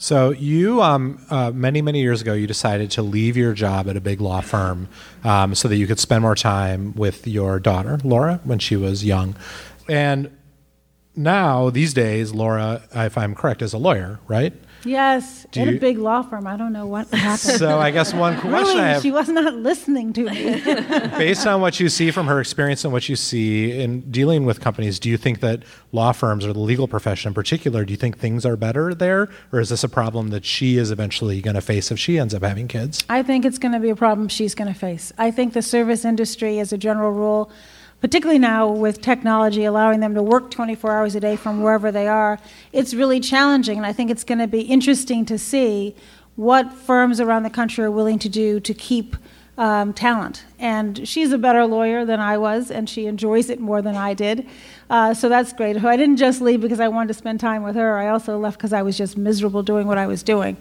So 0.04 0.32
you, 0.32 0.82
um, 0.82 1.26
uh, 1.30 1.52
many 1.52 1.82
many 1.82 2.02
years 2.02 2.20
ago, 2.20 2.34
you 2.34 2.46
decided 2.46 2.92
to 2.92 3.02
leave 3.02 3.38
your 3.38 3.54
job 3.54 3.88
at 3.88 3.96
a 3.96 4.02
big 4.02 4.20
law 4.20 4.42
firm 4.42 4.90
um, 5.24 5.56
so 5.56 5.70
that 5.70 5.78
you 5.78 5.88
could 5.88 5.98
spend 5.98 6.24
more 6.24 6.36
time 6.36 6.94
with 6.94 7.26
your 7.26 7.58
daughter, 7.58 7.98
Laura, 8.04 8.42
when 8.44 8.60
she 8.60 8.76
was 8.76 9.06
young, 9.06 9.34
and 9.88 10.30
now 11.16 11.70
these 11.70 11.94
days, 11.94 12.34
Laura, 12.34 12.82
if 12.94 13.18
I'm 13.18 13.36
correct, 13.36 13.62
is 13.62 13.74
a 13.74 13.78
lawyer, 13.78 14.20
right? 14.28 14.54
Yes, 14.86 15.46
Do 15.52 15.62
at 15.62 15.68
you- 15.70 15.78
a 15.78 15.80
big 15.80 15.98
law 15.98 16.24
firm. 16.24 16.46
I 16.46 16.58
don't 16.58 16.74
know 16.74 16.86
what 16.86 17.08
happened. 17.14 17.58
So 17.58 17.80
I 17.80 17.90
guess 17.92 18.14
one 18.14 18.38
question 18.42 18.52
really, 18.76 18.80
I 18.82 18.88
have- 18.90 19.02
she 19.02 19.12
was 19.12 19.30
not 19.30 19.54
listening 19.56 20.12
to 20.14 20.24
me. 20.30 20.62
Based 21.18 21.48
on 21.48 21.62
what 21.62 21.80
you 21.80 21.88
see 21.88 22.12
from 22.12 22.28
her 22.28 22.42
experience 22.42 22.84
and 22.84 22.92
what 22.92 23.08
you 23.08 23.16
see 23.16 23.72
in 23.80 24.02
dealing 24.12 24.44
with 24.44 24.60
companies, 24.60 25.00
do 25.00 25.10
you 25.10 25.16
think 25.16 25.40
that 25.40 25.64
law 25.94 26.12
firms 26.12 26.46
or 26.46 26.52
the 26.52 26.60
legal 26.60 26.90
profession 26.90 27.30
in 27.30 27.34
particular, 27.34 27.86
do 27.86 27.92
you 27.94 27.98
think 27.98 28.18
things 28.18 28.46
are 28.46 28.58
better 28.58 28.94
there, 28.94 29.30
or 29.54 29.62
is 29.62 29.70
this 29.70 29.86
a 29.86 29.90
problem 29.90 30.30
that 30.30 30.44
she 30.44 30.78
is 30.78 30.92
eventually 30.92 31.40
going 31.42 31.56
to 31.56 31.62
face 31.62 31.90
if 31.90 31.98
she 31.98 32.20
ends 32.20 32.34
up 32.34 32.44
having 32.44 32.68
kids? 32.68 33.06
I 33.08 33.24
think 33.24 33.46
it's 33.46 33.58
going 33.60 33.74
to 33.74 33.80
be 33.80 33.90
a 33.90 33.96
problem 33.96 34.28
she's 34.28 34.54
going 34.54 34.74
to 34.74 34.78
face. 34.78 35.14
I 35.18 35.32
think 35.32 35.54
the 35.54 35.62
service 35.62 36.04
industry, 36.04 36.60
as 36.60 36.74
a 36.74 36.78
general 36.78 37.12
rule, 37.12 37.50
particularly 38.04 38.38
now 38.38 38.68
with 38.68 39.02
technology 39.02 39.64
allowing 39.64 40.02
them 40.02 40.14
to 40.14 40.22
work 40.22 40.52
24 40.52 40.92
hours 40.92 41.16
a 41.16 41.22
day 41.22 41.38
from 41.38 41.64
wherever 41.64 41.90
they 41.90 42.06
are, 42.06 42.38
it's 42.74 42.94
really 42.94 43.22
challenging. 43.22 43.78
And 43.78 43.86
I 43.86 43.94
think 43.94 44.12
it's 44.12 44.26
going 44.26 44.40
to 44.40 44.48
be 44.48 44.60
interesting 44.60 45.24
to 45.24 45.38
see 45.38 45.96
what 46.36 46.74
firms 46.74 47.22
around 47.22 47.44
the 47.44 47.50
country 47.50 47.82
are 47.82 47.92
willing 47.92 48.20
to 48.20 48.28
do 48.28 48.60
to 48.60 48.74
keep 48.74 49.16
um, 49.58 49.94
talent. 49.94 50.44
And 50.60 51.08
she's 51.08 51.32
a 51.32 51.38
better 51.38 51.66
lawyer 51.66 52.04
than 52.04 52.20
I 52.20 52.38
was, 52.38 52.72
and 52.72 52.90
she 52.90 53.06
enjoys 53.06 53.50
it 53.50 53.62
more 53.62 53.82
than 53.82 53.96
I 53.96 54.14
did. 54.14 54.50
Uh, 54.90 55.14
so 55.14 55.30
that's 55.30 55.54
great. 55.54 55.82
I 55.82 55.96
didn't 55.96 56.18
just 56.18 56.42
leave 56.42 56.60
because 56.60 56.82
I 56.82 56.90
wanted 56.90 57.08
to 57.08 57.14
spend 57.14 57.40
time 57.40 57.64
with 57.64 57.76
her. 57.76 57.98
I 57.98 58.10
also 58.10 58.38
left 58.38 58.58
because 58.58 58.74
I 58.74 58.82
was 58.82 58.98
just 58.98 59.16
miserable 59.16 59.64
doing 59.64 59.88
what 59.88 59.98
I 59.98 60.08
was 60.08 60.24
doing. 60.24 60.58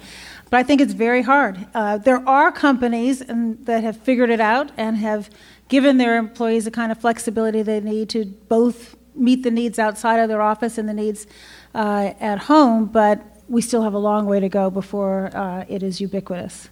But 0.48 0.58
I 0.58 0.62
think 0.62 0.80
it's 0.80 0.92
very 0.92 1.22
hard. 1.22 1.66
Uh, 1.74 1.98
there 1.98 2.28
are 2.28 2.52
companies 2.52 3.20
and, 3.20 3.66
that 3.66 3.82
have 3.82 3.96
figured 3.96 4.30
it 4.30 4.40
out 4.40 4.70
and 4.76 4.96
have 4.98 5.28
given 5.72 5.96
their 5.96 6.18
employees 6.18 6.66
the 6.66 6.70
kind 6.70 6.92
of 6.92 6.98
flexibility 6.98 7.62
they 7.62 7.80
need 7.80 8.06
to 8.06 8.26
both 8.26 8.94
meet 9.14 9.42
the 9.42 9.50
needs 9.50 9.78
outside 9.78 10.18
of 10.18 10.28
their 10.28 10.42
office 10.42 10.76
and 10.76 10.86
the 10.86 10.92
needs 10.92 11.26
uh, 11.74 12.12
at 12.20 12.40
home, 12.40 12.84
but 12.84 13.42
we 13.48 13.62
still 13.62 13.80
have 13.80 13.94
a 13.94 13.98
long 13.98 14.26
way 14.26 14.38
to 14.38 14.50
go 14.50 14.68
before 14.68 15.34
uh, 15.34 15.64
it 15.70 15.82
is 15.82 15.98
ubiquitous. 15.98 16.68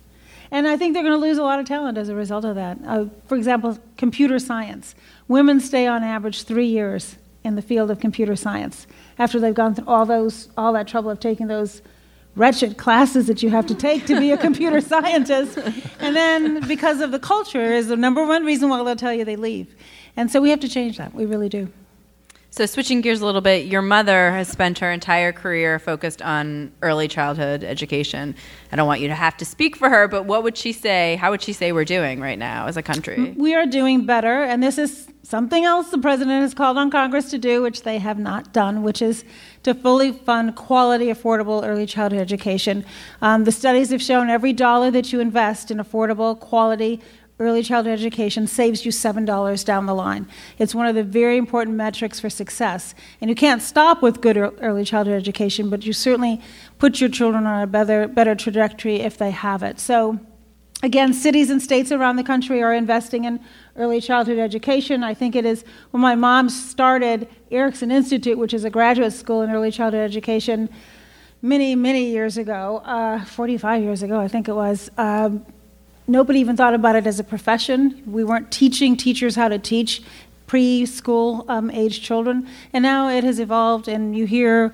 And 0.51 0.68
I 0.68 0.76
think 0.76 0.92
they're 0.92 1.03
going 1.03 1.18
to 1.18 1.26
lose 1.26 1.38
a 1.38 1.42
lot 1.42 1.59
of 1.59 1.64
talent 1.64 1.96
as 1.96 2.11
a 2.11 2.14
result 2.14 2.44
of 2.44 2.57
that. 2.57 2.76
Uh, 2.86 3.07
for 3.26 3.36
example, 3.36 3.78
computer 3.96 4.38
science. 4.38 4.94
Women 5.28 5.61
stay 5.61 5.86
on 5.86 6.05
average 6.05 6.42
three 6.42 6.66
years 6.66 7.16
in 7.42 7.55
the 7.55 7.62
field 7.62 7.90
of 7.90 8.01
computer 8.01 8.36
science 8.36 8.86
after 9.18 9.40
they've 9.40 9.55
gone 9.55 9.74
through 9.74 9.86
all 9.86 10.05
those 10.05 10.51
all 10.59 10.74
that 10.74 10.86
trouble 10.86 11.09
of 11.09 11.20
taking 11.20 11.46
those 11.46 11.80
wretched 12.37 12.76
classes 12.76 13.26
that 13.26 13.43
you 13.43 13.51
have 13.51 13.66
to 13.66 13.74
take 13.74 14.07
to 14.07 14.18
be 14.18 14.31
a 14.33 14.39
computer 14.39 14.81
scientist. 14.93 15.59
And 15.99 16.14
then 16.14 16.66
because 16.66 17.01
of 17.01 17.11
the 17.11 17.18
culture 17.18 17.72
is 17.72 17.89
the 17.89 17.97
number 17.97 18.24
one 18.24 18.45
reason 18.45 18.68
why 18.68 18.83
they'll 18.83 18.97
tell 18.97 19.12
you 19.12 19.24
they 19.24 19.37
leave. 19.37 19.74
And 20.16 20.31
so 20.31 20.41
we 20.41 20.51
have 20.51 20.61
to 20.61 20.68
change 20.68 20.99
that. 20.99 21.14
We 21.14 21.26
really 21.26 21.49
do. 21.49 21.68
So, 22.53 22.66
switching 22.66 23.01
gears 23.01 23.20
a 23.20 23.26
little 23.26 23.40
bit, 23.40 23.66
your 23.66 23.80
mother 23.80 24.32
has 24.32 24.48
spent 24.48 24.80
her 24.80 24.90
entire 24.90 25.30
career 25.30 25.78
focused 25.78 26.20
on 26.20 26.72
early 26.82 27.07
childhood 27.07 27.62
education. 27.62 28.34
I 28.72 28.76
don't 28.76 28.88
want 28.88 29.01
you 29.01 29.07
to 29.07 29.14
have 29.14 29.36
to 29.36 29.44
speak 29.44 29.76
for 29.76 29.88
her, 29.88 30.09
but 30.09 30.24
what 30.24 30.42
would 30.42 30.59
she 30.59 30.72
say? 30.72 31.14
How 31.14 31.30
would 31.30 31.42
she 31.42 31.53
say 31.53 31.70
we're 31.70 31.84
doing 31.84 32.18
right 32.18 32.38
now 32.38 32.66
as 32.66 32.76
a 32.76 32.82
country? 32.82 33.34
We 33.36 33.55
are 33.55 33.66
doing 33.66 34.05
better, 34.05 34.42
and 34.42 34.61
this 34.61 34.78
is 34.78 35.07
something 35.22 35.64
else 35.64 35.90
the 35.90 35.98
president 35.98 36.42
has 36.42 36.53
called 36.53 36.76
on 36.76 36.90
Congress 36.90 37.30
to 37.30 37.38
do, 37.38 37.62
which 37.62 37.82
they 37.82 37.98
have 37.98 38.18
not 38.18 38.53
done, 38.53 38.82
which 38.82 39.01
is 39.01 39.24
to 39.62 39.72
fully 39.72 40.11
fund 40.11 40.57
quality, 40.57 41.07
affordable 41.07 41.64
early 41.64 41.86
childhood 41.86 42.20
education. 42.20 42.84
Um, 43.22 43.44
the 43.44 43.53
studies 43.53 43.90
have 43.90 44.03
shown 44.03 44.28
every 44.28 44.53
dollar 44.53 44.90
that 44.90 45.12
you 45.12 45.20
invest 45.20 45.70
in 45.70 45.78
affordable, 45.78 46.38
quality, 46.38 47.01
early 47.41 47.62
childhood 47.62 47.99
education 47.99 48.47
saves 48.47 48.84
you 48.84 48.93
$7 48.93 49.64
down 49.64 49.86
the 49.86 49.95
line. 49.95 50.28
It's 50.59 50.74
one 50.74 50.86
of 50.86 50.95
the 50.95 51.03
very 51.03 51.38
important 51.38 51.74
metrics 51.74 52.20
for 52.20 52.28
success. 52.28 52.95
And 53.20 53.30
you 53.30 53.34
can't 53.34 53.62
stop 53.62 54.03
with 54.03 54.20
good 54.20 54.36
early 54.36 54.84
childhood 54.84 55.16
education, 55.16 55.70
but 55.70 55.86
you 55.86 55.95
certainly 55.95 56.41
put 56.78 57.01
your 57.01 57.09
children 57.09 57.47
on 57.47 57.62
a 57.62 57.66
better, 57.66 58.07
better 58.07 58.34
trajectory 58.34 58.97
if 59.01 59.16
they 59.16 59.30
have 59.30 59.62
it. 59.62 59.80
So, 59.80 60.20
again, 60.82 61.14
cities 61.14 61.49
and 61.49 61.62
states 61.62 61.91
around 61.91 62.16
the 62.16 62.24
country 62.24 62.62
are 62.62 62.74
investing 62.74 63.24
in 63.24 63.41
early 63.74 64.03
childhood 64.03 64.38
education. 64.38 65.03
I 65.03 65.14
think 65.14 65.34
it 65.34 65.47
is 65.47 65.64
when 65.93 66.03
my 66.03 66.14
mom 66.14 66.51
started 66.51 67.26
Erikson 67.51 67.91
Institute, 67.91 68.36
which 68.36 68.53
is 68.53 68.64
a 68.64 68.70
graduate 68.70 69.14
school 69.14 69.41
in 69.41 69.51
early 69.51 69.70
childhood 69.70 70.03
education, 70.03 70.68
many, 71.41 71.74
many 71.74 72.11
years 72.11 72.36
ago, 72.36 72.82
uh, 72.84 73.24
45 73.24 73.82
years 73.82 74.03
ago, 74.03 74.20
I 74.20 74.28
think 74.28 74.47
it 74.47 74.53
was. 74.53 74.91
Um, 74.99 75.47
nobody 76.11 76.41
even 76.41 76.57
thought 76.57 76.75
about 76.75 76.97
it 76.97 77.07
as 77.07 77.21
a 77.21 77.25
profession. 77.25 78.03
We 78.07 78.25
weren't 78.25 78.51
teaching 78.51 78.97
teachers 78.97 79.37
how 79.37 79.49
to 79.49 79.59
teach 79.59 80.03
preschool 80.47 81.49
um, 81.49 81.71
age 81.71 82.03
children. 82.03 82.49
And 82.73 82.83
now 82.83 83.09
it 83.09 83.23
has 83.23 83.39
evolved, 83.39 83.87
and 83.87 84.17
you 84.17 84.27
hear 84.27 84.73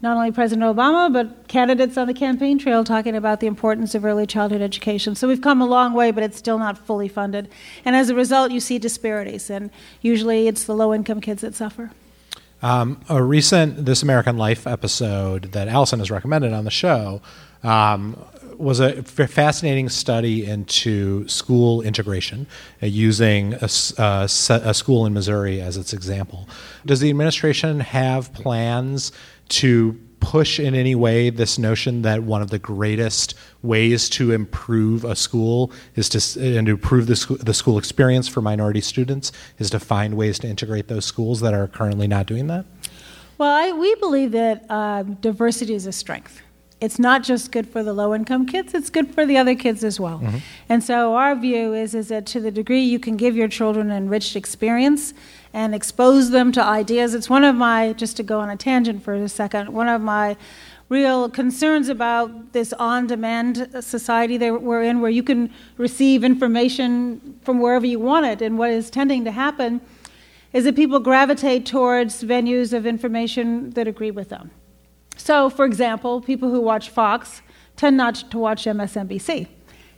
not 0.00 0.16
only 0.16 0.30
President 0.30 0.64
Obama, 0.76 1.12
but 1.12 1.48
candidates 1.48 1.96
on 1.96 2.06
the 2.06 2.14
campaign 2.14 2.58
trail 2.58 2.84
talking 2.84 3.16
about 3.16 3.40
the 3.40 3.46
importance 3.46 3.94
of 3.94 4.04
early 4.04 4.26
childhood 4.26 4.60
education. 4.60 5.14
So 5.14 5.26
we've 5.26 5.40
come 5.40 5.60
a 5.60 5.66
long 5.66 5.92
way, 5.94 6.10
but 6.12 6.22
it's 6.22 6.36
still 6.36 6.58
not 6.58 6.78
fully 6.78 7.08
funded. 7.08 7.48
And 7.84 7.96
as 7.96 8.10
a 8.10 8.14
result, 8.14 8.52
you 8.52 8.60
see 8.60 8.78
disparities, 8.78 9.50
and 9.50 9.70
usually 10.02 10.46
it's 10.46 10.64
the 10.64 10.74
low 10.74 10.94
income 10.94 11.20
kids 11.20 11.40
that 11.40 11.54
suffer. 11.54 11.90
Um, 12.60 13.00
a 13.08 13.22
recent 13.22 13.86
This 13.86 14.02
American 14.02 14.36
Life 14.36 14.66
episode 14.66 15.52
that 15.52 15.68
Allison 15.68 16.00
has 16.00 16.10
recommended 16.10 16.52
on 16.52 16.64
the 16.64 16.70
show 16.70 17.22
um, 17.62 18.22
was 18.58 18.80
a 18.80 19.02
fascinating 19.02 19.88
study 19.88 20.44
into 20.44 21.26
school 21.28 21.80
integration 21.80 22.46
uh, 22.82 22.86
using 22.86 23.54
a, 23.54 23.68
uh, 23.98 24.28
a 24.48 24.74
school 24.74 25.06
in 25.06 25.14
Missouri 25.14 25.60
as 25.60 25.76
its 25.76 25.92
example. 25.92 26.48
Does 26.84 27.00
the 27.00 27.08
administration 27.08 27.80
have 27.80 28.32
plans 28.34 29.12
to 29.50 29.98
push 30.20 30.58
in 30.58 30.74
any 30.74 30.94
way 30.94 31.30
this 31.30 31.58
notion 31.58 32.02
that 32.02 32.22
one 32.24 32.42
of 32.42 32.50
the 32.50 32.58
greatest 32.58 33.34
ways 33.62 34.08
to 34.08 34.32
improve 34.32 35.04
a 35.04 35.14
school 35.14 35.70
is 35.94 36.08
to 36.08 36.18
and 36.56 36.66
to 36.66 36.72
improve 36.72 37.06
the, 37.06 37.36
the 37.40 37.54
school 37.54 37.78
experience 37.78 38.26
for 38.26 38.40
minority 38.40 38.80
students 38.80 39.30
is 39.58 39.70
to 39.70 39.78
find 39.78 40.14
ways 40.14 40.38
to 40.40 40.48
integrate 40.48 40.88
those 40.88 41.04
schools 41.04 41.40
that 41.40 41.54
are 41.54 41.68
currently 41.68 42.08
not 42.08 42.26
doing 42.26 42.48
that? 42.48 42.64
Well, 43.38 43.50
I, 43.50 43.70
we 43.70 43.94
believe 43.96 44.32
that 44.32 44.68
um, 44.68 45.14
diversity 45.14 45.74
is 45.74 45.86
a 45.86 45.92
strength. 45.92 46.42
It's 46.80 46.98
not 46.98 47.24
just 47.24 47.50
good 47.50 47.68
for 47.68 47.82
the 47.82 47.92
low 47.92 48.14
income 48.14 48.46
kids, 48.46 48.72
it's 48.72 48.88
good 48.88 49.12
for 49.12 49.26
the 49.26 49.36
other 49.36 49.56
kids 49.56 49.82
as 49.82 49.98
well. 49.98 50.20
Mm-hmm. 50.20 50.38
And 50.68 50.84
so 50.84 51.16
our 51.16 51.34
view 51.34 51.74
is, 51.74 51.94
is 51.94 52.08
that 52.08 52.24
to 52.26 52.40
the 52.40 52.52
degree 52.52 52.82
you 52.82 53.00
can 53.00 53.16
give 53.16 53.36
your 53.36 53.48
children 53.48 53.90
an 53.90 53.96
enriched 53.96 54.36
experience 54.36 55.12
and 55.52 55.74
expose 55.74 56.30
them 56.30 56.52
to 56.52 56.62
ideas, 56.62 57.14
it's 57.14 57.28
one 57.28 57.42
of 57.42 57.56
my, 57.56 57.94
just 57.94 58.16
to 58.18 58.22
go 58.22 58.38
on 58.38 58.48
a 58.48 58.56
tangent 58.56 59.02
for 59.02 59.14
a 59.14 59.28
second, 59.28 59.72
one 59.72 59.88
of 59.88 60.00
my 60.00 60.36
real 60.88 61.28
concerns 61.28 61.88
about 61.88 62.52
this 62.52 62.72
on 62.74 63.06
demand 63.06 63.68
society 63.80 64.36
that 64.38 64.62
we're 64.62 64.82
in, 64.82 65.00
where 65.00 65.10
you 65.10 65.22
can 65.22 65.52
receive 65.76 66.24
information 66.24 67.38
from 67.42 67.60
wherever 67.60 67.86
you 67.86 67.98
want 67.98 68.24
it. 68.24 68.40
And 68.40 68.56
what 68.56 68.70
is 68.70 68.88
tending 68.88 69.24
to 69.24 69.32
happen 69.32 69.80
is 70.52 70.64
that 70.64 70.76
people 70.76 70.98
gravitate 70.98 71.66
towards 71.66 72.22
venues 72.22 72.72
of 72.72 72.86
information 72.86 73.70
that 73.70 73.86
agree 73.86 74.10
with 74.10 74.30
them. 74.30 74.50
So, 75.18 75.50
for 75.50 75.66
example, 75.66 76.20
people 76.22 76.50
who 76.50 76.60
watch 76.60 76.88
Fox 76.88 77.42
tend 77.76 77.96
not 77.96 78.14
to 78.30 78.38
watch 78.38 78.64
MSNBC. 78.64 79.48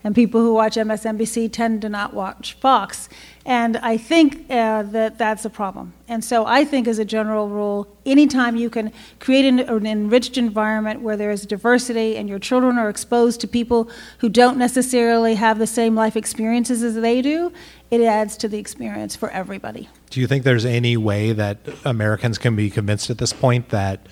And 0.02 0.14
people 0.14 0.40
who 0.40 0.54
watch 0.54 0.76
MSNBC 0.76 1.52
tend 1.52 1.82
to 1.82 1.90
not 1.90 2.14
watch 2.14 2.54
Fox. 2.54 3.10
And 3.44 3.76
I 3.76 3.98
think 3.98 4.46
uh, 4.48 4.82
that 4.84 5.18
that's 5.18 5.44
a 5.44 5.50
problem. 5.50 5.92
And 6.08 6.24
so 6.24 6.46
I 6.46 6.64
think, 6.64 6.88
as 6.88 6.98
a 6.98 7.04
general 7.04 7.50
rule, 7.50 7.86
anytime 8.06 8.56
you 8.56 8.70
can 8.70 8.92
create 9.18 9.44
an, 9.44 9.60
an, 9.60 9.86
enriched 9.86 10.38
environment 10.38 11.02
where 11.02 11.18
there 11.18 11.30
is 11.30 11.44
diversity 11.44 12.16
and 12.16 12.30
your 12.30 12.38
children 12.38 12.78
are 12.78 12.88
exposed 12.88 13.42
to 13.42 13.48
people 13.48 13.90
who 14.18 14.30
don't 14.30 14.56
necessarily 14.56 15.34
have 15.34 15.58
the 15.58 15.66
same 15.66 15.94
life 15.94 16.16
experiences 16.16 16.82
as 16.82 16.94
they 16.94 17.20
do, 17.20 17.52
it 17.90 18.00
adds 18.00 18.38
to 18.38 18.48
the 18.48 18.58
experience 18.58 19.14
for 19.16 19.28
everybody. 19.30 19.86
Do 20.08 20.20
you 20.20 20.26
think 20.26 20.44
there's 20.44 20.64
any 20.64 20.96
way 20.96 21.32
that 21.32 21.58
Americans 21.84 22.38
can 22.38 22.56
be 22.56 22.70
convinced 22.70 23.10
at 23.10 23.18
this 23.18 23.34
point 23.34 23.68
that 23.68 24.06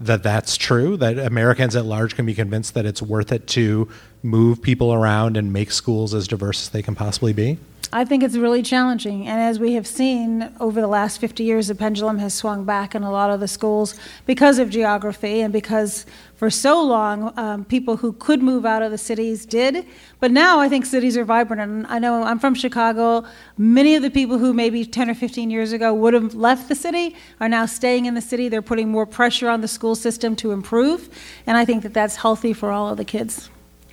that 0.00 0.22
that's 0.22 0.56
true? 0.56 0.96
That 0.96 1.18
Americans 1.18 1.74
at 1.76 1.84
large 1.84 2.14
can 2.14 2.26
be 2.26 2.34
convinced 2.34 2.74
that 2.74 2.86
it's 2.86 3.02
worth 3.02 3.32
it 3.32 3.46
to 3.48 3.88
move 4.22 4.62
people 4.62 4.92
around 4.92 5.36
and 5.36 5.52
make 5.52 5.70
schools 5.70 6.14
as 6.14 6.28
diverse 6.28 6.62
as 6.62 6.68
they 6.70 6.82
can 6.82 6.94
possibly 6.94 7.32
be? 7.32 7.58
I 7.90 8.04
think 8.04 8.22
it's 8.22 8.36
really 8.36 8.62
challenging. 8.62 9.26
And 9.26 9.40
as 9.40 9.58
we 9.58 9.72
have 9.72 9.86
seen 9.86 10.52
over 10.60 10.78
the 10.78 10.86
last 10.86 11.18
50 11.18 11.42
years, 11.42 11.68
the 11.68 11.74
pendulum 11.74 12.18
has 12.18 12.34
swung 12.34 12.64
back 12.64 12.94
in 12.94 13.02
a 13.02 13.10
lot 13.10 13.30
of 13.30 13.40
the 13.40 13.48
schools 13.48 13.94
because 14.26 14.58
of 14.58 14.68
geography 14.68 15.40
and 15.40 15.50
because 15.54 16.04
for 16.36 16.50
so 16.50 16.82
long 16.82 17.32
um, 17.38 17.64
people 17.64 17.96
who 17.96 18.12
could 18.12 18.42
move 18.42 18.66
out 18.66 18.82
of 18.82 18.90
the 18.90 18.98
cities 18.98 19.46
did. 19.46 19.86
But 20.20 20.32
now 20.32 20.60
I 20.60 20.68
think 20.68 20.84
cities 20.84 21.16
are 21.16 21.24
vibrant. 21.24 21.62
And 21.62 21.86
I 21.86 21.98
know 21.98 22.22
I'm 22.24 22.38
from 22.38 22.54
Chicago. 22.54 23.24
Many 23.56 23.94
of 23.94 24.02
the 24.02 24.10
people 24.10 24.36
who 24.36 24.52
maybe 24.52 24.84
10 24.84 25.08
or 25.08 25.14
15 25.14 25.50
years 25.50 25.72
ago 25.72 25.94
would 25.94 26.12
have 26.12 26.34
left 26.34 26.68
the 26.68 26.74
city 26.74 27.16
are 27.40 27.48
now 27.48 27.64
staying 27.64 28.04
in 28.04 28.12
the 28.12 28.20
city. 28.20 28.50
They're 28.50 28.60
putting 28.60 28.90
more 28.90 29.06
pressure 29.06 29.48
on 29.48 29.62
the 29.62 29.68
school 29.68 29.94
system 29.94 30.36
to 30.36 30.52
improve. 30.52 31.08
And 31.46 31.56
I 31.56 31.64
think 31.64 31.82
that 31.84 31.94
that's 31.94 32.16
healthy 32.16 32.52
for 32.52 32.70
all 32.70 32.90
of 32.90 32.98
the 32.98 33.04
kids. 33.06 33.48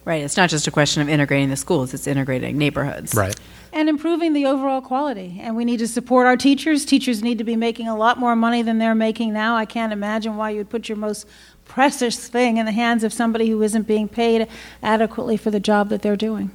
Right. 0.06 0.24
It's 0.24 0.38
not 0.38 0.51
just 0.51 0.68
a 0.68 0.72
question 0.72 1.01
of 1.01 1.10
integrating 1.10 1.49
the 1.49 1.56
schools, 1.56 1.93
it's 1.93 2.06
integrating 2.06 2.58
neighborhoods. 2.58 3.16
Right. 3.16 3.36
And 3.74 3.89
improving 3.89 4.34
the 4.34 4.45
overall 4.45 4.80
quality. 4.80 5.39
And 5.41 5.56
we 5.58 5.66
need 5.66 5.80
to 5.80 5.88
support 5.88 6.28
our 6.28 6.38
teachers. 6.38 6.86
Teachers 6.86 7.22
need 7.22 7.39
to 7.39 7.43
be 7.43 7.56
making 7.58 7.88
a 7.88 7.97
lot 7.97 8.18
more 8.18 8.36
money 8.36 8.62
than 8.62 8.78
they're 8.78 8.95
making 8.95 9.34
now. 9.34 9.58
I 9.58 9.66
can't 9.66 9.91
imagine 9.91 10.38
why 10.38 10.51
you'd 10.51 10.70
put 10.70 10.88
your 10.88 10.97
most 10.97 11.28
precious 11.66 12.28
thing 12.30 12.58
in 12.58 12.66
the 12.66 12.72
hands 12.72 13.03
of 13.03 13.12
somebody 13.12 13.49
who 13.49 13.62
isn't 13.64 13.88
being 13.88 14.08
paid 14.08 14.47
adequately 14.82 15.36
for 15.36 15.51
the 15.51 15.60
job 15.60 15.89
that 15.89 16.03
they're 16.03 16.16
doing. 16.16 16.51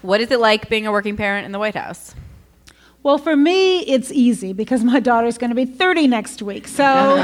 What 0.00 0.20
is 0.20 0.30
it 0.30 0.40
like 0.40 0.70
being 0.70 0.86
a 0.86 0.92
working 0.92 1.16
parent 1.16 1.44
in 1.44 1.52
the 1.52 1.58
White 1.58 1.74
House? 1.74 2.14
Well, 3.02 3.16
for 3.16 3.34
me, 3.34 3.80
it's 3.80 4.12
easy 4.12 4.52
because 4.52 4.84
my 4.84 5.00
daughter's 5.00 5.38
going 5.38 5.50
to 5.50 5.54
be 5.54 5.64
30 5.64 6.06
next 6.06 6.42
week. 6.42 6.68
So 6.68 7.16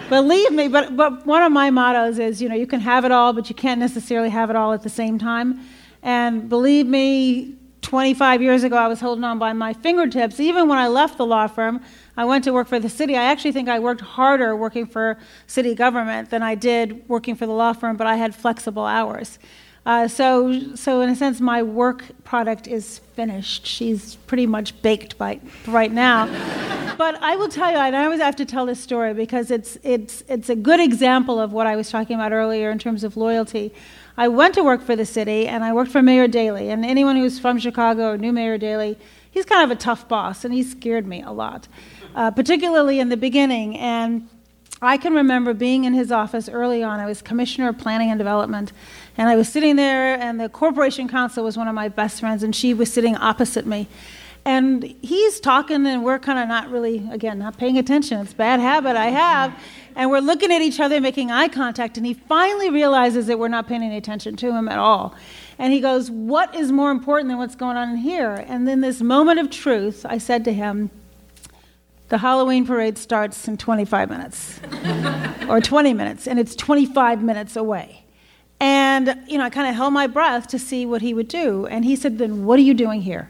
believe 0.10 0.52
me, 0.52 0.68
but, 0.68 0.94
but 0.94 1.24
one 1.24 1.42
of 1.42 1.52
my 1.52 1.70
mottos 1.70 2.18
is 2.18 2.42
you 2.42 2.48
know, 2.50 2.54
you 2.54 2.66
can 2.66 2.80
have 2.80 3.04
it 3.06 3.12
all, 3.12 3.32
but 3.32 3.48
you 3.48 3.54
can't 3.54 3.80
necessarily 3.80 4.28
have 4.28 4.50
it 4.50 4.56
all 4.56 4.74
at 4.74 4.82
the 4.82 4.90
same 4.90 5.18
time. 5.18 5.60
And 6.02 6.48
believe 6.50 6.86
me, 6.86 7.56
25 7.80 8.42
years 8.42 8.64
ago, 8.64 8.76
I 8.76 8.88
was 8.88 9.00
holding 9.00 9.22
on 9.22 9.38
by 9.38 9.52
my 9.52 9.72
fingertips. 9.72 10.40
Even 10.40 10.68
when 10.68 10.76
I 10.76 10.88
left 10.88 11.18
the 11.18 11.24
law 11.24 11.46
firm, 11.46 11.80
I 12.16 12.24
went 12.24 12.42
to 12.44 12.52
work 12.52 12.66
for 12.66 12.80
the 12.80 12.88
city. 12.88 13.16
I 13.16 13.22
actually 13.22 13.52
think 13.52 13.68
I 13.68 13.78
worked 13.78 14.00
harder 14.00 14.56
working 14.56 14.86
for 14.86 15.18
city 15.46 15.74
government 15.74 16.30
than 16.30 16.42
I 16.42 16.56
did 16.56 17.08
working 17.08 17.36
for 17.36 17.46
the 17.46 17.52
law 17.52 17.72
firm, 17.72 17.96
but 17.96 18.08
I 18.08 18.16
had 18.16 18.34
flexible 18.34 18.84
hours. 18.84 19.38
Uh, 19.86 20.08
so, 20.08 20.74
so 20.74 21.00
in 21.00 21.08
a 21.08 21.14
sense, 21.14 21.40
my 21.40 21.62
work 21.62 22.02
product 22.24 22.66
is 22.66 22.98
finished. 23.14 23.64
She's 23.64 24.16
pretty 24.26 24.44
much 24.44 24.82
baked 24.82 25.16
by 25.16 25.38
right 25.68 25.92
now. 25.92 26.26
but 26.98 27.22
I 27.22 27.36
will 27.36 27.48
tell 27.48 27.70
you, 27.70 27.76
and 27.76 27.94
I 27.94 28.04
always 28.04 28.20
have 28.20 28.34
to 28.36 28.44
tell 28.44 28.66
this 28.66 28.80
story 28.80 29.14
because 29.14 29.52
it's 29.52 29.78
it's 29.84 30.24
it's 30.28 30.48
a 30.48 30.56
good 30.56 30.80
example 30.80 31.38
of 31.38 31.52
what 31.52 31.68
I 31.68 31.76
was 31.76 31.88
talking 31.88 32.16
about 32.16 32.32
earlier 32.32 32.72
in 32.72 32.80
terms 32.80 33.04
of 33.04 33.16
loyalty. 33.16 33.72
I 34.16 34.26
went 34.26 34.54
to 34.54 34.64
work 34.64 34.82
for 34.82 34.96
the 34.96 35.06
city, 35.06 35.46
and 35.46 35.62
I 35.62 35.72
worked 35.72 35.92
for 35.92 36.02
Mayor 36.02 36.26
Daley. 36.26 36.68
And 36.70 36.84
anyone 36.84 37.14
who's 37.14 37.38
from 37.38 37.60
Chicago 37.60 38.10
or 38.10 38.18
knew 38.18 38.32
Mayor 38.32 38.58
Daley, 38.58 38.98
he's 39.30 39.44
kind 39.44 39.70
of 39.70 39.70
a 39.70 39.80
tough 39.80 40.08
boss, 40.08 40.44
and 40.44 40.52
he 40.52 40.64
scared 40.64 41.06
me 41.06 41.22
a 41.22 41.30
lot, 41.30 41.68
uh, 42.16 42.32
particularly 42.32 42.98
in 42.98 43.08
the 43.08 43.16
beginning. 43.16 43.76
And 43.76 44.28
I 44.82 44.98
can 44.98 45.14
remember 45.14 45.54
being 45.54 45.84
in 45.84 45.94
his 45.94 46.12
office 46.12 46.48
early 46.48 46.82
on. 46.82 47.00
I 47.00 47.06
was 47.06 47.22
commissioner 47.22 47.68
of 47.68 47.78
planning 47.78 48.10
and 48.10 48.18
development, 48.18 48.72
and 49.16 49.28
I 49.28 49.36
was 49.36 49.48
sitting 49.48 49.76
there, 49.76 50.20
and 50.20 50.40
the 50.40 50.48
corporation 50.48 51.08
counsel 51.08 51.44
was 51.44 51.56
one 51.56 51.68
of 51.68 51.74
my 51.74 51.88
best 51.88 52.20
friends, 52.20 52.42
and 52.42 52.54
she 52.54 52.74
was 52.74 52.92
sitting 52.92 53.16
opposite 53.16 53.66
me. 53.66 53.88
And 54.44 54.84
he's 55.02 55.40
talking, 55.40 55.86
and 55.86 56.04
we're 56.04 56.20
kind 56.20 56.38
of 56.38 56.46
not 56.46 56.70
really, 56.70 57.08
again, 57.10 57.38
not 57.40 57.58
paying 57.58 57.78
attention. 57.78 58.20
It's 58.20 58.32
bad 58.32 58.60
habit 58.60 58.94
I 58.94 59.06
have. 59.06 59.58
And 59.96 60.08
we're 60.08 60.20
looking 60.20 60.52
at 60.52 60.62
each 60.62 60.78
other, 60.78 61.00
making 61.00 61.32
eye 61.32 61.48
contact, 61.48 61.96
and 61.96 62.06
he 62.06 62.14
finally 62.14 62.70
realizes 62.70 63.26
that 63.26 63.38
we're 63.38 63.48
not 63.48 63.66
paying 63.66 63.82
any 63.82 63.96
attention 63.96 64.36
to 64.36 64.52
him 64.52 64.68
at 64.68 64.78
all. 64.78 65.14
And 65.58 65.72
he 65.72 65.80
goes, 65.80 66.10
What 66.10 66.54
is 66.54 66.70
more 66.70 66.92
important 66.92 67.28
than 67.28 67.38
what's 67.38 67.56
going 67.56 67.76
on 67.76 67.96
here? 67.96 68.44
And 68.46 68.68
then, 68.68 68.82
this 68.82 69.00
moment 69.00 69.40
of 69.40 69.50
truth, 69.50 70.06
I 70.08 70.18
said 70.18 70.44
to 70.44 70.52
him, 70.52 70.90
the 72.08 72.18
Halloween 72.18 72.64
parade 72.64 72.98
starts 72.98 73.48
in 73.48 73.56
25 73.56 74.10
minutes 74.10 74.60
or 75.48 75.60
20 75.60 75.92
minutes, 75.92 76.28
and 76.28 76.38
it's 76.38 76.54
25 76.54 77.20
minutes 77.20 77.56
away. 77.56 78.05
And, 78.96 79.14
you 79.28 79.36
know, 79.36 79.44
I 79.44 79.50
kind 79.50 79.68
of 79.68 79.74
held 79.74 79.92
my 79.92 80.06
breath 80.06 80.46
to 80.48 80.58
see 80.58 80.86
what 80.86 81.02
he 81.02 81.12
would 81.12 81.28
do. 81.28 81.66
And 81.66 81.84
he 81.84 81.96
said, 81.96 82.16
Then 82.16 82.46
what 82.46 82.58
are 82.58 82.62
you 82.62 82.72
doing 82.72 83.02
here? 83.02 83.28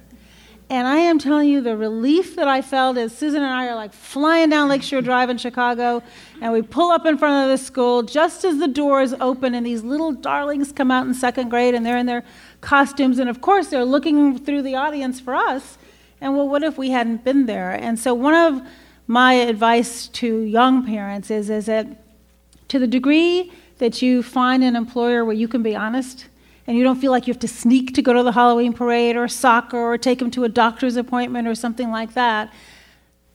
And 0.71 0.87
I 0.87 0.99
am 0.99 1.19
telling 1.19 1.49
you, 1.49 1.61
the 1.61 1.77
relief 1.77 2.37
that 2.37 2.47
I 2.47 2.63
felt 2.63 2.97
as 2.99 3.17
Susan 3.17 3.43
and 3.43 3.53
I 3.53 3.67
are 3.67 3.75
like 3.75 3.93
flying 3.93 4.49
down 4.49 4.69
Lakeshore 4.69 5.03
Drive 5.03 5.29
in 5.29 5.39
Chicago, 5.39 6.05
and 6.41 6.53
we 6.53 6.63
pull 6.63 6.91
up 6.91 7.05
in 7.05 7.19
front 7.19 7.45
of 7.45 7.51
the 7.51 7.65
school 7.65 8.05
just 8.05 8.45
as 8.45 8.59
the 8.59 8.69
doors 8.69 9.13
open, 9.15 9.55
and 9.55 9.67
these 9.67 9.83
little 9.83 10.13
darlings 10.13 10.71
come 10.71 10.93
out 10.93 11.07
in 11.07 11.15
second 11.15 11.49
grade, 11.49 11.75
and 11.75 11.85
they're 11.85 11.99
in 11.99 12.07
their 12.07 12.25
costumes, 12.61 13.19
and 13.19 13.29
of 13.29 13.41
course, 13.41 13.67
they're 13.67 13.85
looking 13.85 14.39
through 14.39 14.63
the 14.63 14.77
audience 14.77 15.19
for 15.19 15.35
us. 15.35 15.79
And 16.21 16.37
well, 16.37 16.49
what 16.49 16.63
if 16.63 16.79
we 16.79 16.91
hadn't 16.91 17.25
been 17.25 17.47
there? 17.47 17.73
And 17.73 17.99
so, 17.99 18.15
one 18.15 18.35
of 18.35 18.63
my 19.09 19.35
advice 19.35 20.07
to 20.09 20.43
young 20.43 20.87
parents 20.87 21.29
is, 21.29 21.51
is 21.51 21.67
that 21.67 22.05
to 22.69 22.79
the 22.79 22.87
degree 22.87 23.53
that 23.79 24.03
you 24.03 24.23
find 24.23 24.65
an 24.65 24.77
employer 24.77 25.25
where 25.25 25.35
you 25.35 25.49
can 25.49 25.63
be 25.63 25.77
honest 25.77 26.27
and 26.67 26.77
you 26.77 26.83
don't 26.83 27.01
feel 27.01 27.13
like 27.13 27.27
you 27.27 27.33
have 27.33 27.41
to 27.41 27.49
sneak 27.49 27.95
to 27.95 28.03
go 28.03 28.13
to 28.13 28.23
the 28.23 28.33
Halloween 28.33 28.73
parade 28.73 29.17
or 29.17 29.29
soccer 29.29 29.79
or 29.79 29.99
take 29.99 30.19
them 30.19 30.31
to 30.33 30.45
a 30.45 30.49
doctor's 30.49 30.97
appointment 30.97 31.47
or 31.47 31.55
something 31.55 31.91
like 31.91 32.15
that, 32.15 32.53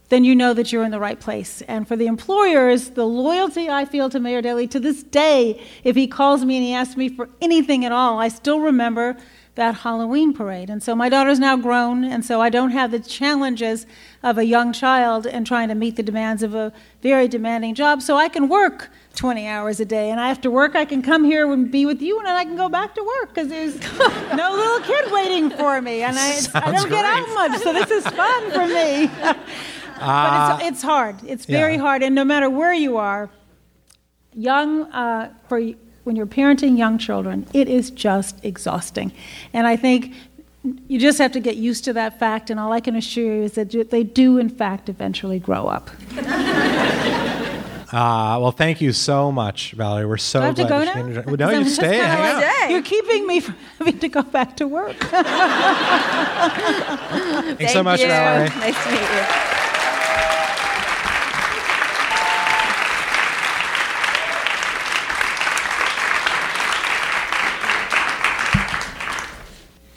then 0.10 0.26
you 0.26 0.36
know 0.36 0.54
that 0.54 0.74
you're 0.74 0.84
in 0.84 0.92
the 0.92 1.00
right 1.00 1.20
place. 1.20 1.62
And 1.70 1.88
for 1.88 1.96
the 1.96 2.08
employers, 2.08 2.90
the 2.90 3.06
loyalty 3.06 3.70
I 3.70 3.86
feel 3.86 4.10
to 4.10 4.20
Mayor 4.20 4.42
Daley 4.42 4.68
to 4.68 4.80
this 4.80 5.04
day, 5.04 5.62
if 5.86 5.96
he 5.96 6.08
calls 6.08 6.44
me 6.44 6.58
and 6.58 6.66
he 6.66 6.74
asks 6.74 6.98
me 6.98 7.08
for 7.08 7.30
anything 7.40 7.86
at 7.86 7.94
all, 7.94 8.20
I 8.20 8.28
still 8.28 8.60
remember 8.60 9.16
that 9.56 9.76
Halloween 9.76 10.34
parade. 10.34 10.70
And 10.70 10.84
so 10.84 10.96
my 10.96 11.08
daughter's 11.08 11.40
now 11.40 11.56
grown, 11.56 12.04
and 12.04 12.26
so 12.26 12.42
I 12.42 12.50
don't 12.50 12.72
have 12.72 12.92
the 12.92 13.00
challenges 13.00 13.86
of 14.24 14.38
a 14.38 14.46
young 14.46 14.74
child 14.74 15.26
and 15.26 15.48
trying 15.48 15.70
to 15.70 15.76
meet 15.76 15.96
the 15.96 16.04
demands 16.04 16.44
of 16.44 16.56
a 16.56 16.74
very 17.02 17.30
demanding 17.30 17.76
job. 17.76 18.02
So 18.02 18.18
I 18.18 18.28
can 18.28 18.50
work 18.50 18.90
20 19.16 19.48
hours 19.48 19.80
a 19.80 19.86
day. 19.86 20.10
And 20.10 20.20
after 20.20 20.50
work, 20.50 20.76
I 20.76 20.86
can 20.86 21.02
come 21.02 21.24
here 21.24 21.52
and 21.52 21.70
be 21.70 21.86
with 21.86 22.02
you, 22.02 22.18
and 22.18 22.28
then 22.28 22.36
I 22.36 22.44
can 22.44 22.56
go 22.56 22.70
back 22.70 22.96
to 22.96 23.04
work 23.04 23.30
because 23.34 23.50
there's 23.50 23.76
no 24.36 24.52
little 24.56 24.80
kid 24.82 25.12
waiting 25.12 25.50
for 25.50 25.82
me. 25.82 26.02
And 26.04 26.18
I, 26.18 26.40
I 26.56 26.72
don't 26.72 26.90
get 26.90 27.06
out 27.06 27.28
much, 27.34 27.62
so 27.62 27.74
this 27.74 27.92
is 27.92 28.06
fun 28.08 28.52
for 28.52 28.68
me. 28.68 29.08
but 29.22 29.38
it's, 29.38 30.02
Uh, 30.02 30.60
it's 30.64 30.82
hard. 30.82 31.18
It's 31.26 31.46
very 31.46 31.76
yeah. 31.76 31.82
hard. 31.82 32.04
And 32.04 32.16
no 32.16 32.24
matter 32.24 32.50
where 32.50 32.74
you 32.74 32.98
are, 32.98 33.30
young, 34.34 34.84
uh, 34.92 35.34
for 35.48 35.62
when 36.04 36.16
you're 36.16 36.26
parenting 36.26 36.78
young 36.78 36.98
children, 36.98 37.46
it 37.54 37.68
is 37.68 37.92
just 37.92 38.44
exhausting. 38.44 39.12
And 39.54 39.68
I 39.68 39.76
think 39.76 40.16
you 40.88 41.00
just 41.00 41.18
have 41.20 41.32
to 41.34 41.40
get 41.40 41.58
used 41.58 41.84
to 41.86 41.94
that 41.94 42.18
fact. 42.18 42.50
And 42.50 42.60
all 42.60 42.72
I 42.72 42.80
can 42.80 42.96
assure 42.96 43.36
you 43.36 43.44
is 43.44 43.54
that 43.54 43.90
they 43.92 44.04
do, 44.04 44.38
in 44.38 44.50
fact, 44.50 44.90
eventually 44.90 45.40
grow 45.40 45.68
up. 45.68 45.90
Uh, 47.92 48.40
well, 48.42 48.52
thank 48.54 48.80
you 48.80 48.94
so 48.94 49.32
much, 49.34 49.74
Valerie. 49.74 50.06
We're 50.06 50.16
so 50.18 50.40
Do 50.40 50.44
I 50.44 50.48
have 50.48 50.56
to 50.56 50.62
glad 50.64 50.70
go 50.70 50.80
that 50.86 50.96
now? 50.96 51.08
you 51.08 51.14
came 51.24 51.24
to- 51.26 51.38
No, 51.38 51.48
I'm 51.50 51.58
you 51.60 51.64
just 51.66 51.76
stay. 51.76 51.90
kinda 51.92 52.08
Hang 52.08 52.44
out. 52.66 52.72
You're 52.72 52.82
keeping 52.84 53.28
me 53.28 53.42
from 53.42 53.56
having 53.80 54.00
to 54.00 54.08
go 54.08 54.22
back 54.22 54.56
to 54.58 54.68
work. 54.68 54.96
Thanks 57.58 57.74
so 57.74 57.84
much, 57.84 58.00
you. 58.00 58.08
Valerie. 58.08 58.48
Nice 58.60 58.82
to 58.84 58.92
meet 58.92 59.02
you. 59.02 59.26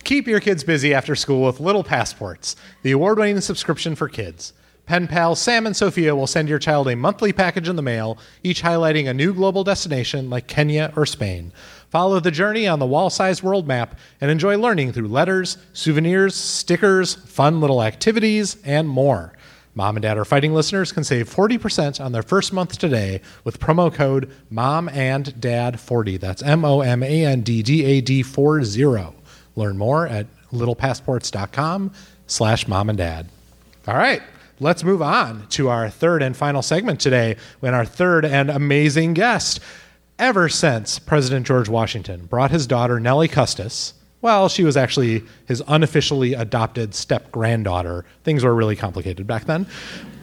Keep 0.04 0.26
your 0.28 0.40
kids 0.40 0.64
busy 0.64 0.92
after 0.92 1.16
school 1.16 1.46
with 1.46 1.60
Little 1.60 1.82
Passports, 1.82 2.56
the 2.82 2.90
award 2.92 3.18
winning 3.18 3.40
subscription 3.40 3.94
for 3.94 4.06
kids. 4.08 4.52
Pen 4.86 5.08
pals 5.08 5.40
Sam 5.40 5.66
and 5.66 5.74
Sophia 5.74 6.14
will 6.14 6.26
send 6.26 6.48
your 6.48 6.58
child 6.58 6.88
a 6.88 6.96
monthly 6.96 7.32
package 7.32 7.68
in 7.68 7.76
the 7.76 7.82
mail, 7.82 8.18
each 8.42 8.62
highlighting 8.62 9.08
a 9.08 9.14
new 9.14 9.32
global 9.32 9.64
destination 9.64 10.28
like 10.28 10.46
Kenya 10.46 10.92
or 10.94 11.06
Spain. 11.06 11.52
Follow 11.88 12.20
the 12.20 12.30
journey 12.30 12.66
on 12.66 12.80
the 12.80 12.86
wall 12.86 13.08
sized 13.08 13.42
world 13.42 13.66
map 13.66 13.98
and 14.20 14.30
enjoy 14.30 14.58
learning 14.58 14.92
through 14.92 15.08
letters, 15.08 15.56
souvenirs, 15.72 16.34
stickers, 16.34 17.14
fun 17.14 17.60
little 17.60 17.82
activities, 17.82 18.58
and 18.64 18.88
more. 18.88 19.32
Mom 19.76 19.96
and 19.96 20.02
Dad 20.02 20.18
Are 20.18 20.24
Fighting 20.24 20.54
listeners 20.54 20.92
can 20.92 21.02
save 21.02 21.28
40% 21.28 22.04
on 22.04 22.12
their 22.12 22.22
first 22.22 22.52
month 22.52 22.78
today 22.78 23.20
with 23.42 23.58
promo 23.58 23.92
code 23.92 24.30
MOMANDDAD40. 24.52 26.20
That's 26.20 26.42
M 26.42 26.64
O 26.64 26.80
M 26.80 27.02
A 27.02 27.24
N 27.24 27.40
D 27.40 27.62
D 27.62 27.84
A 27.84 28.00
D 28.00 28.22
40. 28.22 29.14
Learn 29.56 29.78
more 29.78 30.06
at 30.06 30.26
littlepassports.com 30.52 31.92
slash 32.26 32.68
mom 32.68 32.88
and 32.88 32.98
dad. 32.98 33.28
All 33.88 33.96
right, 33.96 34.22
let's 34.60 34.84
move 34.84 35.02
on 35.02 35.46
to 35.48 35.68
our 35.68 35.90
third 35.90 36.22
and 36.22 36.36
final 36.36 36.62
segment 36.62 37.00
today 37.00 37.36
when 37.60 37.74
our 37.74 37.84
third 37.84 38.24
and 38.24 38.50
amazing 38.50 39.14
guest. 39.14 39.60
Ever 40.18 40.48
since 40.48 40.98
President 40.98 41.46
George 41.46 41.68
Washington 41.68 42.26
brought 42.26 42.52
his 42.52 42.66
daughter 42.66 43.00
Nellie 43.00 43.28
Custis, 43.28 43.94
well, 44.20 44.48
she 44.48 44.64
was 44.64 44.76
actually 44.76 45.22
his 45.46 45.62
unofficially 45.66 46.32
adopted 46.34 46.94
step 46.94 47.30
granddaughter. 47.30 48.06
Things 48.22 48.42
were 48.42 48.54
really 48.54 48.76
complicated 48.76 49.26
back 49.26 49.44
then. 49.44 49.66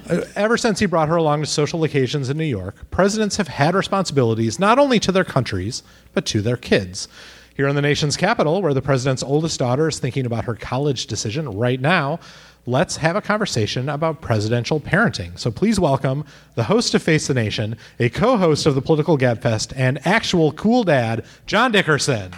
Uh, 0.09 0.21
Ever 0.35 0.57
since 0.57 0.79
he 0.79 0.87
brought 0.87 1.09
her 1.09 1.17
along 1.17 1.41
to 1.41 1.45
social 1.45 1.83
occasions 1.83 2.29
in 2.29 2.37
New 2.37 2.45
York, 2.45 2.89
presidents 2.89 3.37
have 3.37 3.47
had 3.47 3.75
responsibilities 3.75 4.57
not 4.59 4.79
only 4.79 4.99
to 5.01 5.11
their 5.11 5.23
countries, 5.23 5.83
but 6.13 6.25
to 6.27 6.41
their 6.41 6.57
kids. 6.57 7.07
Here 7.55 7.67
in 7.67 7.75
the 7.75 7.81
nation's 7.81 8.17
capital, 8.17 8.61
where 8.61 8.73
the 8.73 8.81
president's 8.81 9.21
oldest 9.21 9.59
daughter 9.59 9.89
is 9.89 9.99
thinking 9.99 10.25
about 10.25 10.45
her 10.45 10.55
college 10.55 11.05
decision 11.05 11.47
right 11.51 11.79
now, 11.79 12.19
let's 12.65 12.97
have 12.97 13.15
a 13.15 13.21
conversation 13.21 13.89
about 13.89 14.21
presidential 14.21 14.79
parenting. 14.79 15.37
So 15.37 15.51
please 15.51 15.79
welcome 15.79 16.25
the 16.55 16.63
host 16.63 16.93
of 16.93 17.01
Face 17.03 17.27
the 17.27 17.33
Nation, 17.33 17.77
a 17.99 18.09
co 18.09 18.37
host 18.37 18.65
of 18.65 18.75
the 18.75 18.81
Political 18.81 19.17
Gabfest, 19.17 19.73
and 19.75 20.05
actual 20.05 20.51
cool 20.51 20.83
dad, 20.83 21.25
John 21.45 21.71
Dickerson. 21.71 22.31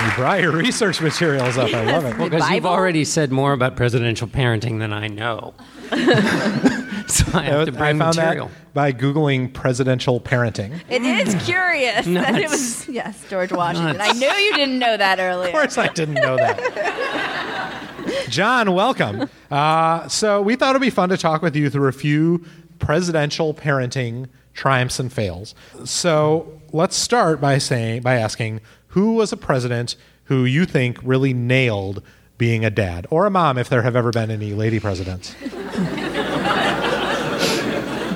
You 0.00 0.14
brought 0.14 0.40
your 0.40 0.52
research 0.52 1.00
materials 1.00 1.58
up. 1.58 1.74
I 1.74 1.84
love 1.84 2.04
it. 2.04 2.08
Well, 2.18 2.28
because 2.28 2.48
you've 2.50 2.66
already 2.66 3.04
said 3.04 3.32
more 3.32 3.52
about 3.52 3.74
presidential 3.74 4.28
parenting 4.28 4.78
than 4.78 4.92
I 4.92 5.08
know. 5.08 5.54
so 7.08 7.24
I 7.38 7.42
have 7.44 7.66
to 7.66 7.72
bring 7.72 7.98
found 7.98 8.16
material. 8.16 8.48
that 8.48 8.74
by 8.74 8.92
Googling 8.92 9.52
presidential 9.52 10.20
parenting. 10.20 10.80
It 10.88 11.02
is 11.02 11.34
curious 11.44 12.04
that 12.06 12.38
it 12.38 12.50
was 12.50 12.88
yes 12.88 13.24
George 13.30 13.52
Washington. 13.52 13.96
Nuts. 13.96 14.10
I 14.10 14.12
knew 14.12 14.28
you 14.28 14.54
didn't 14.54 14.78
know 14.78 14.96
that 14.96 15.18
earlier. 15.18 15.48
Of 15.48 15.52
course, 15.52 15.78
I 15.78 15.88
didn't 15.88 16.14
know 16.14 16.36
that. 16.36 18.26
John, 18.28 18.74
welcome. 18.74 19.28
Uh, 19.50 20.06
so, 20.08 20.42
we 20.42 20.56
thought 20.56 20.70
it'd 20.70 20.82
be 20.82 20.90
fun 20.90 21.08
to 21.08 21.16
talk 21.16 21.42
with 21.42 21.56
you 21.56 21.70
through 21.70 21.88
a 21.88 21.92
few 21.92 22.44
presidential 22.78 23.54
parenting 23.54 24.28
triumphs 24.54 24.98
and 24.98 25.12
fails. 25.12 25.54
So, 25.84 26.60
let's 26.72 26.96
start 26.96 27.40
by 27.40 27.58
saying 27.58 28.02
by 28.02 28.16
asking 28.16 28.60
who 28.88 29.14
was 29.14 29.32
a 29.32 29.36
president 29.36 29.96
who 30.24 30.44
you 30.44 30.66
think 30.66 30.98
really 31.02 31.32
nailed 31.32 32.02
being 32.38 32.64
a 32.64 32.70
dad 32.70 33.06
or 33.10 33.26
a 33.26 33.30
mom, 33.30 33.58
if 33.58 33.68
there 33.68 33.82
have 33.82 33.96
ever 33.96 34.10
been 34.10 34.30
any 34.30 34.54
lady 34.54 34.80
presidents. 34.80 35.34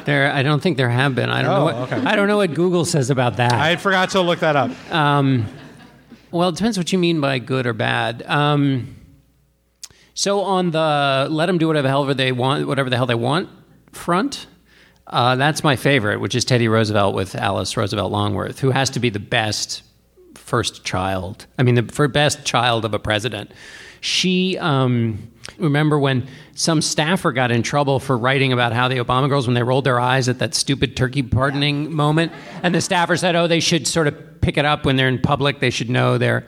There, 0.05 0.33
I 0.33 0.43
don't 0.43 0.61
think 0.61 0.77
there 0.79 0.89
have 0.89 1.15
been. 1.15 1.31
I 1.31 1.43
don't 1.43 1.51
know. 1.51 1.61
Oh, 1.61 1.65
What, 1.65 1.93
okay. 1.93 1.97
I 2.05 2.17
don't 2.17 2.27
know 2.27 2.37
what 2.39 2.55
Google 2.55 2.85
says 2.85 3.09
about 3.11 3.37
that. 3.37 3.53
I 3.53 3.77
forgot 3.77 4.11
to 4.11 4.21
look 4.21 4.41
that 4.41 4.57
up. 4.57 4.71
Um, 4.93 5.47
well, 6.33 6.49
it 6.49 6.57
depends 6.57 6.77
what 6.77 6.93
you 6.93 6.99
mean 6.99 7.21
by 7.21 7.39
good 7.39 7.67
or 7.67 7.73
bad. 7.73 8.25
Um, 8.27 8.97
so 10.15 10.41
on 10.41 10.73
the 10.73 11.29
let 11.31 11.47
them 11.47 11.57
do 11.59 11.69
whatever 11.69 11.83
the 11.85 11.89
hell 11.89 12.05
they 12.05 12.33
want, 12.33 12.67
whatever 12.67 12.91
the 12.91 12.97
hell 12.97 13.07
they 13.07 13.15
want 13.15 13.49
front, 13.93 14.47
uh, 15.07 15.37
that's 15.37 15.63
my 15.63 15.77
favorite, 15.77 16.21
which 16.21 16.35
is 16.35 16.45
Teddy 16.45 16.67
Roosevelt 16.69 17.15
with 17.15 17.37
Alice 17.37 17.77
Roosevelt 17.77 18.11
Longworth, 18.11 18.59
who 18.59 18.71
has 18.71 18.91
to 18.91 19.01
be 19.01 19.09
the 19.11 19.21
best 19.21 19.83
first 20.35 20.85
child. 20.85 21.47
I 21.59 21.63
mean, 21.63 21.77
the 21.77 21.83
for 21.85 22.09
best 22.09 22.45
child 22.45 22.85
of 22.85 22.93
a 22.93 22.99
president. 22.99 23.53
She 24.03 24.59
um, 24.59 25.31
remember 25.59 25.97
when 25.97 26.27
some 26.57 26.83
staffer 26.83 27.31
got 27.31 27.53
in 27.53 27.63
trouble 27.63 28.01
for 28.01 28.19
writing 28.19 28.53
about 28.53 28.73
how 28.73 28.89
the 28.89 28.97
Obama 28.97 29.29
girls 29.29 29.47
when 29.47 29.55
they 29.55 29.63
rolled 29.63 29.85
their 29.85 30.01
eyes 30.01 30.29
at 30.29 30.41
that 30.41 30.57
stupid 30.57 30.97
turkey 30.97 31.23
pardoning 31.23 31.93
moment, 31.93 32.33
and 32.65 32.75
the 32.75 32.81
staffer 32.81 33.17
said, 33.17 33.37
"Oh, 33.37 33.47
they 33.47 33.61
should 33.61 33.87
sort 33.87 34.09
of 34.09 34.41
pick 34.41 34.59
it 34.59 34.65
up 34.65 34.85
when 34.85 34.97
they're 34.97 35.09
in 35.09 35.21
public. 35.21 35.61
They 35.61 35.71
should 35.71 35.89
know 35.89 36.19
they're." 36.19 36.47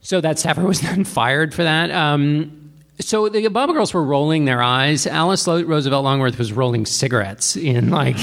So 0.00 0.20
that 0.20 0.38
staffer 0.38 0.62
was 0.66 0.80
then 0.80 1.02
fired 1.02 1.52
for 1.52 1.64
that. 1.64 1.90
Um, 1.90 2.70
so 3.00 3.28
the 3.28 3.44
Obama 3.46 3.72
girls 3.72 3.92
were 3.92 4.04
rolling 4.04 4.44
their 4.44 4.62
eyes. 4.62 5.08
Alice 5.08 5.48
Roosevelt 5.48 6.04
Longworth 6.04 6.38
was 6.38 6.52
rolling 6.52 6.86
cigarettes 6.86 7.56
in 7.56 7.90
like 7.90 8.16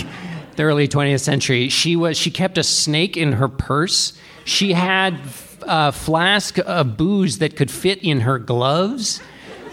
the 0.55 0.63
early 0.63 0.88
20th 0.88 1.19
century. 1.19 1.67
She 1.67 1.97
was 1.97 2.17
she 2.17 2.32
kept 2.32 2.57
a 2.57 2.63
snake 2.63 3.17
in 3.17 3.34
her 3.34 3.49
purse. 3.49 4.13
She 4.45 4.71
had 4.71 5.19
a 5.68 5.91
flask 5.91 6.57
of 6.59 6.97
booze 6.97 7.39
that 7.39 7.55
could 7.55 7.72
fit 7.72 8.03
in 8.03 8.22
her 8.22 8.39
gloves. 8.39 9.22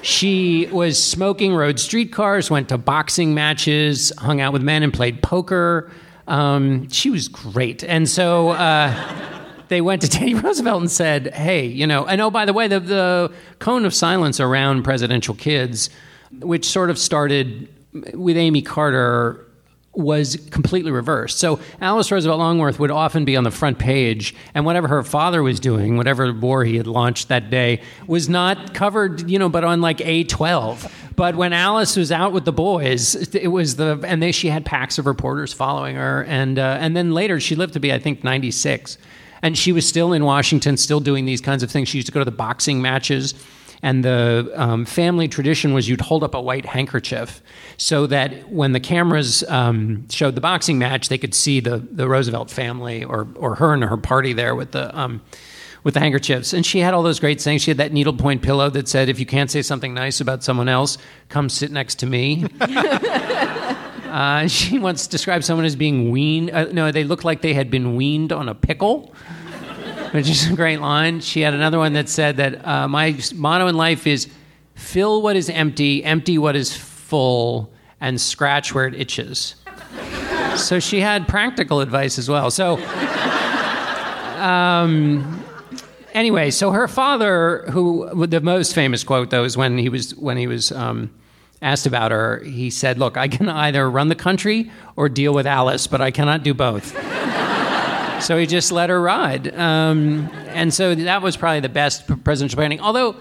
She 0.03 0.66
was 0.70 1.03
smoking, 1.03 1.55
rode 1.55 1.80
streetcars, 1.80 2.51
went 2.51 2.68
to 2.68 2.78
boxing 2.78 3.34
matches, 3.34 4.12
hung 4.18 4.41
out 4.41 4.53
with 4.53 4.62
men, 4.62 4.82
and 4.82 4.93
played 4.93 5.22
poker. 5.22 5.91
Um, 6.26 6.89
she 6.91 7.11
was 7.11 7.28
great, 7.28 7.82
and 7.82 8.09
so. 8.09 8.51
Uh, 8.51 9.34
they 9.68 9.80
went 9.82 10.03
to 10.03 10.09
Teddy 10.11 10.34
Roosevelt 10.34 10.80
and 10.80 10.91
said, 10.91 11.34
"Hey, 11.34 11.66
you 11.66 11.86
know." 11.86 12.07
And 12.07 12.20
oh, 12.20 12.30
by 12.30 12.45
the 12.45 12.53
way, 12.53 12.68
the 12.68 12.80
the 12.80 13.32
cone 13.59 13.84
of 13.84 13.95
silence 13.95 14.41
around 14.41 14.82
presidential 14.82 15.34
kids, 15.34 15.91
which 16.41 16.64
sort 16.64 16.91
of 16.91 16.99
started 16.99 17.68
with 18.14 18.36
Amy 18.36 18.62
Carter, 18.62 19.47
was 19.99 20.36
completely 20.51 20.92
reversed. 20.92 21.38
So 21.38 21.59
Alice 21.80 22.11
Roosevelt 22.11 22.38
Longworth 22.38 22.78
would 22.78 22.92
often 22.92 23.24
be 23.24 23.36
on 23.36 23.42
the 23.42 23.51
front 23.51 23.78
page, 23.78 24.34
and 24.55 24.64
whatever 24.64 24.86
her 24.86 25.03
father 25.03 25.42
was 25.42 25.59
doing, 25.59 25.96
whatever 25.96 26.32
war 26.32 26.64
he 26.64 26.76
had 26.76 26.86
launched 26.86 27.28
that 27.28 27.51
day, 27.51 27.82
was 28.07 28.28
not 28.28 28.74
covered, 28.74 29.28
you 29.28 29.38
know, 29.38 29.49
but 29.49 29.64
on 29.64 29.80
like 29.80 29.99
A12. 29.99 30.90
But 31.16 31.34
when 31.34 31.53
Alice 31.53 31.96
was 31.96 32.12
out 32.12 32.32
with 32.32 32.44
the 32.44 32.53
boys, 32.53 33.34
it 33.34 33.49
was 33.49 33.74
the 33.74 34.01
and 34.05 34.22
they 34.22 34.30
she 34.30 34.49
had 34.49 34.64
packs 34.64 34.99
of 34.99 35.07
reporters 35.07 35.53
following 35.53 35.96
her, 35.96 36.22
and 36.24 36.61
uh, 36.61 36.78
and 36.80 36.96
then 36.96 37.12
later 37.12 37.40
she 37.40 37.57
lived 37.57 37.72
to 37.72 37.80
be 37.80 37.92
I 37.92 37.99
think 37.99 38.22
96, 38.22 38.99
and 39.42 39.59
she 39.59 39.72
was 39.72 39.86
still 39.86 40.12
in 40.12 40.24
Washington, 40.24 40.76
still 40.76 41.01
doing 41.01 41.24
these 41.24 41.40
kinds 41.40 41.64
of 41.64 41.72
things. 41.72 41.88
She 41.88 41.99
used 41.99 42.07
to 42.07 42.12
go 42.12 42.20
to 42.20 42.24
the 42.24 42.30
boxing 42.30 42.80
matches. 42.80 43.34
And 43.82 44.04
the 44.04 44.50
um, 44.54 44.84
family 44.84 45.28
tradition 45.28 45.72
was 45.72 45.88
you'd 45.88 46.00
hold 46.00 46.24
up 46.24 46.34
a 46.34 46.40
white 46.40 46.66
handkerchief 46.66 47.42
so 47.76 48.06
that 48.08 48.50
when 48.50 48.72
the 48.72 48.80
cameras 48.80 49.44
um, 49.44 50.08
showed 50.08 50.34
the 50.34 50.40
boxing 50.40 50.78
match, 50.78 51.08
they 51.08 51.18
could 51.18 51.34
see 51.34 51.60
the, 51.60 51.78
the 51.78 52.08
Roosevelt 52.08 52.50
family 52.50 53.04
or, 53.04 53.28
or 53.36 53.54
her 53.56 53.72
and 53.72 53.84
her 53.84 53.96
party 53.96 54.32
there 54.32 54.54
with 54.54 54.72
the, 54.72 54.96
um, 54.98 55.22
with 55.84 55.94
the 55.94 56.00
handkerchiefs. 56.00 56.52
And 56.52 56.66
she 56.66 56.80
had 56.80 56.92
all 56.92 57.02
those 57.02 57.20
great 57.20 57.40
sayings. 57.40 57.62
She 57.62 57.70
had 57.70 57.78
that 57.78 57.92
needlepoint 57.92 58.42
pillow 58.42 58.68
that 58.70 58.88
said, 58.88 59.08
if 59.08 59.20
you 59.20 59.26
can't 59.26 59.50
say 59.50 59.62
something 59.62 59.94
nice 59.94 60.20
about 60.20 60.42
someone 60.42 60.68
else, 60.68 60.98
come 61.28 61.48
sit 61.48 61.70
next 61.70 61.96
to 62.00 62.06
me. 62.06 62.46
Uh, 64.08 64.48
she 64.48 64.78
once 64.78 65.06
described 65.06 65.44
someone 65.44 65.66
as 65.66 65.76
being 65.76 66.10
weaned. 66.10 66.50
Uh, 66.50 66.64
no, 66.72 66.90
they 66.90 67.04
looked 67.04 67.24
like 67.24 67.42
they 67.42 67.52
had 67.54 67.70
been 67.70 67.94
weaned 67.94 68.32
on 68.32 68.48
a 68.48 68.54
pickle, 68.54 69.14
which 70.12 70.28
is 70.28 70.50
a 70.50 70.54
great 70.54 70.80
line. 70.80 71.20
She 71.20 71.40
had 71.40 71.54
another 71.54 71.78
one 71.78 71.92
that 71.94 72.09
said 72.09 72.36
that 72.38 72.66
uh, 72.66 72.88
my 72.88 73.18
motto 73.34 73.66
in 73.66 73.76
life 73.76 74.06
is 74.06 74.28
fill 74.74 75.22
what 75.22 75.36
is 75.36 75.50
empty, 75.50 76.04
empty 76.04 76.38
what 76.38 76.56
is 76.56 76.76
full, 76.76 77.70
and 78.00 78.20
scratch 78.20 78.74
where 78.74 78.86
it 78.86 78.94
itches. 78.94 79.56
so 80.56 80.78
she 80.78 81.00
had 81.00 81.26
practical 81.28 81.80
advice 81.80 82.18
as 82.18 82.28
well. 82.28 82.50
So, 82.50 82.76
um, 84.38 85.44
anyway, 86.14 86.50
so 86.50 86.70
her 86.70 86.88
father, 86.88 87.64
who 87.70 88.26
the 88.26 88.40
most 88.40 88.74
famous 88.74 89.04
quote 89.04 89.30
though 89.30 89.44
is 89.44 89.56
when 89.56 89.78
he 89.78 89.88
was 89.88 90.14
when 90.16 90.36
he 90.36 90.46
was. 90.46 90.72
Um, 90.72 91.11
asked 91.61 91.86
about 91.86 92.11
her, 92.12 92.40
he 92.44 92.70
said, 92.70 92.98
Look, 92.98 93.16
I 93.16 93.28
can 93.28 93.48
either 93.48 93.90
run 93.90 94.09
the 94.09 94.14
country 94.14 94.70
or 94.96 95.09
deal 95.09 95.34
with 95.34 95.46
Alice, 95.46 95.86
but 95.86 96.00
I 96.00 96.11
cannot 96.11 96.42
do 96.42 96.54
both. 96.54 96.94
So 98.28 98.36
he 98.36 98.44
just 98.44 98.70
let 98.70 98.90
her 98.90 99.00
ride. 99.00 99.56
Um, 99.56 100.28
and 100.48 100.72
so 100.74 100.94
that 100.94 101.22
was 101.22 101.38
probably 101.38 101.60
the 101.60 101.70
best 101.70 102.06
presidential 102.24 102.58
planning. 102.58 102.78
Although, 102.78 103.16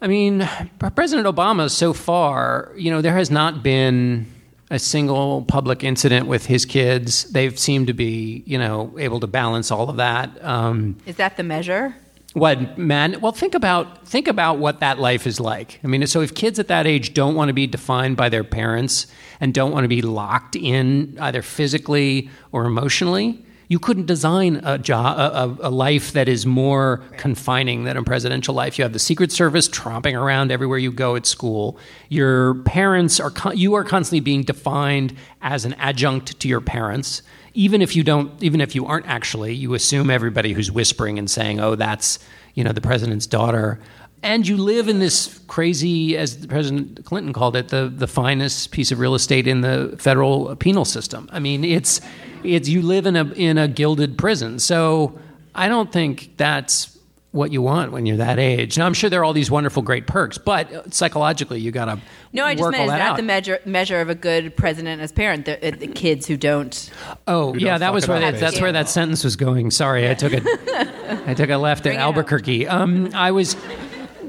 I 0.00 0.06
mean, 0.06 0.48
President 0.94 1.26
Obama, 1.26 1.68
so 1.68 1.92
far, 1.92 2.72
you 2.76 2.92
know, 2.92 3.02
there 3.02 3.16
has 3.16 3.32
not 3.32 3.64
been 3.64 4.32
a 4.70 4.78
single 4.78 5.42
public 5.42 5.82
incident 5.82 6.28
with 6.28 6.46
his 6.46 6.64
kids. 6.64 7.24
They've 7.32 7.58
seemed 7.58 7.88
to 7.88 7.94
be, 7.94 8.44
you 8.46 8.58
know, 8.58 8.94
able 8.96 9.18
to 9.18 9.26
balance 9.26 9.72
all 9.72 9.90
of 9.90 9.96
that. 9.96 10.30
Um, 10.44 10.96
Is 11.04 11.16
that 11.16 11.36
the 11.36 11.42
measure? 11.42 11.96
what 12.34 12.78
man? 12.78 13.20
Well, 13.20 13.32
think 13.32 13.56
about 13.56 14.06
think 14.06 14.28
about 14.28 14.58
what 14.58 14.78
that 14.80 15.00
life 15.00 15.26
is 15.26 15.40
like. 15.40 15.80
I 15.82 15.88
mean, 15.88 16.06
so 16.06 16.20
if 16.20 16.32
kids 16.32 16.60
at 16.60 16.68
that 16.68 16.86
age 16.86 17.12
don't 17.12 17.34
want 17.34 17.48
to 17.48 17.54
be 17.54 17.66
defined 17.66 18.16
by 18.16 18.28
their 18.28 18.44
parents 18.44 19.08
and 19.40 19.52
don't 19.52 19.72
want 19.72 19.82
to 19.82 19.88
be 19.88 20.02
locked 20.02 20.54
in 20.54 21.16
either 21.20 21.42
physically 21.42 22.30
or 22.52 22.66
emotionally, 22.66 23.44
You 23.68 23.78
couldn't 23.78 24.06
design 24.06 24.62
a 24.64 24.78
job, 24.78 25.18
a, 25.18 25.68
a, 25.68 25.70
life 25.70 26.12
that 26.12 26.26
is 26.26 26.46
more 26.46 27.02
confining 27.18 27.84
than 27.84 27.98
a 27.98 28.02
presidential 28.02 28.54
life. 28.54 28.78
You 28.78 28.82
have 28.84 28.94
the 28.94 28.98
Secret 28.98 29.30
Service 29.30 29.68
tromping 29.68 30.18
around 30.18 30.50
everywhere 30.50 30.78
you 30.78 30.90
go 30.90 31.16
at 31.16 31.26
school. 31.26 31.78
Your 32.08 32.54
parents 32.62 33.20
are, 33.20 33.30
con- 33.30 33.58
you 33.58 33.74
are 33.74 33.84
constantly 33.84 34.20
being 34.20 34.42
defined 34.42 35.14
as 35.42 35.66
an 35.66 35.74
adjunct 35.74 36.40
to 36.40 36.48
your 36.48 36.62
parents. 36.62 37.20
Even 37.52 37.82
if 37.82 37.94
you 37.94 38.02
don't, 38.02 38.42
even 38.42 38.62
if 38.62 38.74
you 38.74 38.86
aren't 38.86 39.06
actually, 39.06 39.54
you 39.54 39.74
assume 39.74 40.08
everybody 40.08 40.54
who's 40.54 40.72
whispering 40.72 41.18
and 41.18 41.30
saying, 41.30 41.60
"Oh, 41.60 41.74
that's 41.74 42.18
you 42.54 42.62
know 42.62 42.72
the 42.72 42.80
president's 42.80 43.26
daughter." 43.26 43.80
and 44.22 44.46
you 44.46 44.56
live 44.56 44.88
in 44.88 44.98
this 44.98 45.40
crazy, 45.46 46.16
as 46.16 46.46
President 46.46 47.04
Clinton 47.04 47.32
called 47.32 47.54
it, 47.54 47.68
the, 47.68 47.92
the 47.94 48.08
finest 48.08 48.72
piece 48.72 48.90
of 48.90 48.98
real 48.98 49.14
estate 49.14 49.46
in 49.46 49.60
the 49.60 49.94
federal 49.98 50.56
penal 50.56 50.84
system. 50.84 51.28
I 51.32 51.38
mean, 51.38 51.64
it's, 51.64 52.00
it's 52.44 52.68
you 52.68 52.82
live 52.82 53.06
in 53.06 53.16
a 53.16 53.24
in 53.32 53.58
a 53.58 53.68
gilded 53.68 54.18
prison. 54.18 54.58
So 54.58 55.18
I 55.54 55.68
don't 55.68 55.92
think 55.92 56.36
that's 56.36 56.98
what 57.30 57.52
you 57.52 57.60
want 57.60 57.92
when 57.92 58.06
you're 58.06 58.16
that 58.16 58.38
age. 58.38 58.78
Now 58.78 58.86
I'm 58.86 58.94
sure 58.94 59.10
there 59.10 59.20
are 59.20 59.24
all 59.24 59.34
these 59.34 59.50
wonderful, 59.50 59.82
great 59.82 60.06
perks, 60.06 60.38
but 60.38 60.94
psychologically, 60.94 61.60
you 61.60 61.70
got 61.70 61.84
to 61.86 61.98
No, 62.32 62.44
I 62.44 62.54
just 62.54 62.70
meant 62.70 62.82
all 62.82 62.86
is 62.86 62.92
that 62.92 62.98
that 62.98 63.16
the 63.16 63.22
measure 63.22 63.60
measure 63.66 64.00
of 64.00 64.08
a 64.08 64.14
good 64.14 64.56
president 64.56 65.02
as 65.02 65.12
parent? 65.12 65.44
The, 65.44 65.68
uh, 65.68 65.76
the 65.76 65.88
kids 65.88 66.26
who 66.26 66.36
don't. 66.36 66.90
Oh 67.26 67.52
who 67.52 67.60
yeah, 67.60 67.72
don't 67.72 67.80
that 67.80 67.92
was 67.92 68.04
it 68.04 68.10
where 68.10 68.20
that, 68.20 68.40
that's 68.40 68.52
kids. 68.54 68.62
where 68.62 68.72
that 68.72 68.88
sentence 68.88 69.24
was 69.24 69.36
going. 69.36 69.70
Sorry, 69.70 70.08
I 70.08 70.14
took 70.14 70.32
it. 70.32 70.42
I 71.28 71.34
took 71.34 71.50
a 71.50 71.56
left 71.56 71.86
at 71.86 71.96
Albuquerque. 71.96 72.66
Um, 72.66 73.10
I 73.14 73.30
was. 73.32 73.56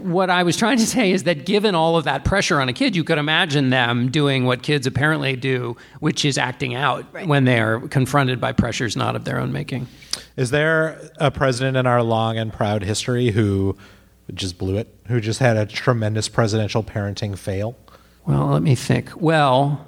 What 0.02 0.30
I 0.30 0.44
was 0.44 0.58
trying 0.58 0.78
to 0.78 0.86
say 0.86 1.12
is 1.12 1.24
that 1.24 1.46
given 1.46 1.76
all 1.76 1.98
of 1.98 2.06
that 2.06 2.26
pressure 2.26 2.60
on 2.60 2.70
a 2.70 2.74
kid, 2.74 2.96
you 2.96 3.04
could 3.04 3.18
imagine 3.18 3.70
them 3.70 4.10
doing 4.10 4.46
what 4.46 4.64
kids 4.64 4.88
apparently 4.88 5.36
do, 5.36 5.76
which 6.00 6.26
is 6.26 6.38
acting 6.38 6.76
out 6.76 7.06
when 7.26 7.46
they 7.46 7.60
are 7.60 7.80
confronted 7.88 8.40
by 8.40 8.52
pressures 8.52 8.96
not 8.96 9.16
of 9.16 9.26
their 9.26 9.40
own 9.40 9.52
making. 9.52 9.88
Is 10.36 10.52
there 10.52 11.12
a 11.18 11.32
president 11.32 11.78
in 11.78 11.86
our 11.86 12.02
long 12.02 12.38
and 12.38 12.52
proud 12.52 12.84
history 12.84 13.32
who 13.32 13.78
just 14.34 14.58
blew 14.58 14.78
it? 14.78 14.94
Who 15.08 15.20
just 15.20 15.40
had 15.40 15.58
a 15.58 15.66
tremendous 15.66 16.30
presidential 16.30 16.84
parenting 16.84 17.38
fail? 17.38 17.76
Well, 18.26 18.48
let 18.48 18.62
me 18.62 18.76
think. 18.76 19.12
Well, 19.20 19.86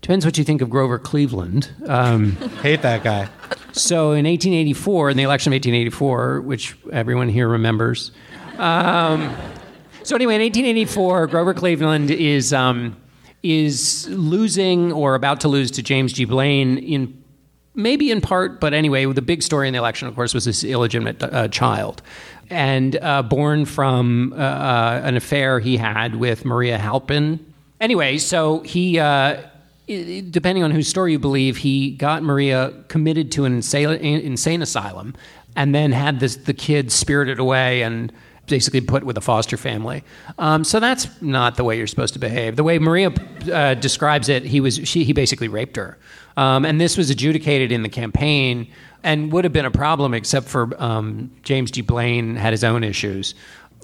depends 0.00 0.24
what 0.24 0.38
you 0.38 0.44
think 0.44 0.60
of 0.60 0.70
Grover 0.70 0.98
Cleveland. 0.98 1.70
Um, 1.86 2.32
Hate 2.62 2.82
that 2.82 3.04
guy. 3.04 3.28
So 3.72 4.12
in 4.12 4.24
1884, 4.24 5.10
in 5.10 5.16
the 5.16 5.22
election 5.22 5.52
of 5.52 5.56
1884, 5.56 6.40
which 6.40 6.76
everyone 6.92 7.28
here 7.28 7.48
remembers. 7.48 8.10
Um, 8.58 9.34
so 10.02 10.14
anyway, 10.14 10.36
in 10.36 10.42
1884, 10.42 11.26
Grover 11.26 11.54
Cleveland 11.54 12.10
is 12.10 12.52
um, 12.52 12.96
is 13.42 14.08
losing 14.08 14.92
or 14.92 15.14
about 15.14 15.40
to 15.40 15.48
lose 15.48 15.70
to 15.72 15.82
James 15.82 16.12
G. 16.12 16.24
Blaine 16.24 16.78
in 16.78 17.22
maybe 17.74 18.10
in 18.10 18.20
part, 18.20 18.60
but 18.60 18.72
anyway, 18.72 19.04
the 19.06 19.22
big 19.22 19.42
story 19.42 19.68
in 19.68 19.72
the 19.72 19.78
election, 19.78 20.08
of 20.08 20.14
course, 20.14 20.32
was 20.32 20.46
this 20.46 20.64
illegitimate 20.64 21.22
uh, 21.22 21.48
child, 21.48 22.02
and 22.50 22.96
uh, 23.02 23.22
born 23.22 23.64
from 23.64 24.32
uh, 24.32 24.36
uh, 24.36 25.00
an 25.04 25.16
affair 25.16 25.60
he 25.60 25.76
had 25.76 26.16
with 26.16 26.44
Maria 26.44 26.78
Halpin. 26.78 27.54
Anyway, 27.80 28.18
so 28.18 28.60
he. 28.60 28.98
Uh, 28.98 29.42
Depending 29.88 30.64
on 30.64 30.72
whose 30.72 30.88
story 30.88 31.12
you 31.12 31.20
believe, 31.20 31.58
he 31.58 31.92
got 31.92 32.24
Maria 32.24 32.72
committed 32.88 33.30
to 33.30 33.44
an 33.44 33.52
insane, 33.52 33.88
insane 34.00 34.60
asylum, 34.60 35.14
and 35.54 35.72
then 35.72 35.92
had 35.92 36.18
this 36.18 36.34
the 36.34 36.52
kid 36.52 36.90
spirited 36.90 37.38
away 37.38 37.82
and 37.82 38.12
basically 38.46 38.80
put 38.80 39.04
with 39.04 39.16
a 39.16 39.20
foster 39.20 39.56
family. 39.56 40.04
Um, 40.38 40.64
so 40.64 40.80
that's 40.80 41.08
not 41.20 41.56
the 41.56 41.64
way 41.64 41.76
you're 41.76 41.86
supposed 41.86 42.14
to 42.14 42.20
behave. 42.20 42.56
The 42.56 42.64
way 42.64 42.78
Maria 42.78 43.12
uh, 43.52 43.74
describes 43.74 44.28
it, 44.28 44.44
he 44.44 44.60
was 44.60 44.80
she, 44.84 45.04
he 45.04 45.12
basically 45.12 45.48
raped 45.48 45.76
her, 45.76 45.98
um, 46.36 46.64
and 46.64 46.80
this 46.80 46.96
was 46.96 47.10
adjudicated 47.10 47.72
in 47.72 47.82
the 47.82 47.88
campaign 47.88 48.68
and 49.02 49.30
would 49.32 49.44
have 49.44 49.52
been 49.52 49.64
a 49.64 49.70
problem 49.70 50.14
except 50.14 50.48
for 50.48 50.70
um, 50.82 51.30
James 51.42 51.70
G. 51.70 51.80
Blaine 51.80 52.36
had 52.36 52.52
his 52.52 52.64
own 52.64 52.84
issues. 52.84 53.34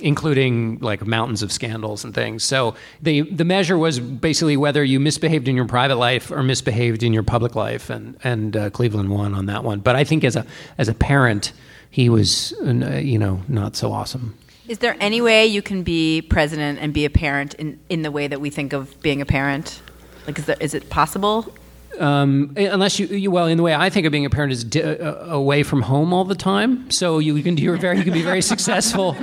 Including 0.01 0.79
like 0.81 1.07
mountains 1.07 1.43
of 1.43 1.53
scandals 1.53 2.03
and 2.03 2.15
things. 2.15 2.43
So 2.43 2.75
the 3.03 3.21
the 3.21 3.45
measure 3.45 3.77
was 3.77 4.01
basically 4.01 4.57
whether 4.57 4.83
you 4.83 4.99
misbehaved 4.99 5.47
in 5.47 5.55
your 5.55 5.67
private 5.67 5.97
life 5.97 6.31
or 6.31 6.43
misbehaved 6.43 7.03
in 7.03 7.13
your 7.13 7.23
public 7.23 7.55
life, 7.55 7.91
and 7.91 8.17
and 8.25 8.57
uh, 8.57 8.71
Cleveland 8.71 9.11
won 9.11 9.35
on 9.35 9.47
that 9.47 9.63
one. 9.63 9.81
But 9.81 9.95
I 9.95 10.03
think 10.03 10.25
as 10.25 10.35
a 10.35 10.47
as 10.79 10.89
a 10.89 10.95
parent, 10.95 11.53
he 11.91 12.09
was 12.09 12.55
uh, 12.65 12.97
you 12.97 13.19
know 13.19 13.43
not 13.49 13.77
so 13.77 13.93
awesome. 13.93 14.37
Is 14.69 14.79
there 14.79 14.97
any 15.01 15.21
way 15.21 15.47
you 15.47 15.61
can 15.61 15.83
be 15.83 16.23
president 16.23 16.79
and 16.81 16.95
be 16.95 17.05
a 17.05 17.11
parent 17.11 17.55
in, 17.55 17.81
in 17.89 18.03
the 18.03 18.11
way 18.11 18.29
that 18.29 18.41
we 18.41 18.49
think 18.51 18.73
of 18.73 19.01
being 19.03 19.21
a 19.21 19.27
parent? 19.27 19.83
Like, 20.27 20.39
is, 20.39 20.47
there, 20.47 20.57
is 20.61 20.75
it 20.75 20.89
possible? 20.89 21.53
Um, 21.99 22.55
unless 22.57 22.99
you, 22.99 23.07
you, 23.07 23.31
well, 23.31 23.47
in 23.47 23.57
the 23.57 23.63
way 23.63 23.75
I 23.75 23.91
think 23.91 24.07
of 24.07 24.13
being 24.13 24.25
a 24.25 24.31
parent 24.31 24.53
is 24.53 24.65
di- 24.65 24.83
uh, 24.83 25.27
away 25.27 25.63
from 25.63 25.83
home 25.83 26.13
all 26.13 26.25
the 26.25 26.35
time. 26.35 26.91
So 26.91 27.19
you 27.19 27.43
can 27.43 27.57
you're 27.57 27.77
very 27.77 27.99
you 27.99 28.05
can 28.05 28.13
be 28.13 28.23
very 28.23 28.41
successful 28.53 29.17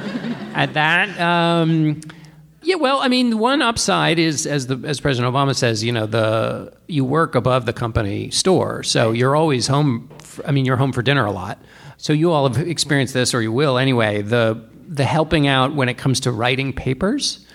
at 0.53 0.73
that. 0.73 1.19
Um, 1.19 2.01
yeah, 2.61 2.75
well, 2.75 2.99
I 2.99 3.07
mean, 3.07 3.39
one 3.39 3.61
upside 3.61 4.19
is 4.19 4.45
as 4.45 4.67
the 4.67 4.79
as 4.85 4.99
President 4.99 5.33
Obama 5.33 5.55
says, 5.55 5.83
you 5.83 5.91
know, 5.91 6.05
the 6.05 6.73
you 6.87 7.03
work 7.05 7.33
above 7.33 7.65
the 7.65 7.73
company 7.73 8.29
store, 8.29 8.83
so 8.83 9.13
you're 9.13 9.35
always 9.35 9.65
home. 9.65 10.09
I 10.45 10.51
mean, 10.51 10.65
you're 10.65 10.77
home 10.77 10.91
for 10.91 11.01
dinner 11.01 11.25
a 11.25 11.31
lot. 11.31 11.57
So 11.97 12.13
you 12.13 12.31
all 12.31 12.47
have 12.47 12.65
experienced 12.65 13.13
this, 13.13 13.33
or 13.33 13.41
you 13.41 13.51
will 13.51 13.77
anyway. 13.77 14.21
The 14.21 14.68
the 14.89 15.05
helping 15.05 15.47
out 15.47 15.75
when 15.75 15.87
it 15.87 15.97
comes 15.97 16.19
to 16.21 16.31
writing 16.31 16.73
papers. 16.73 17.45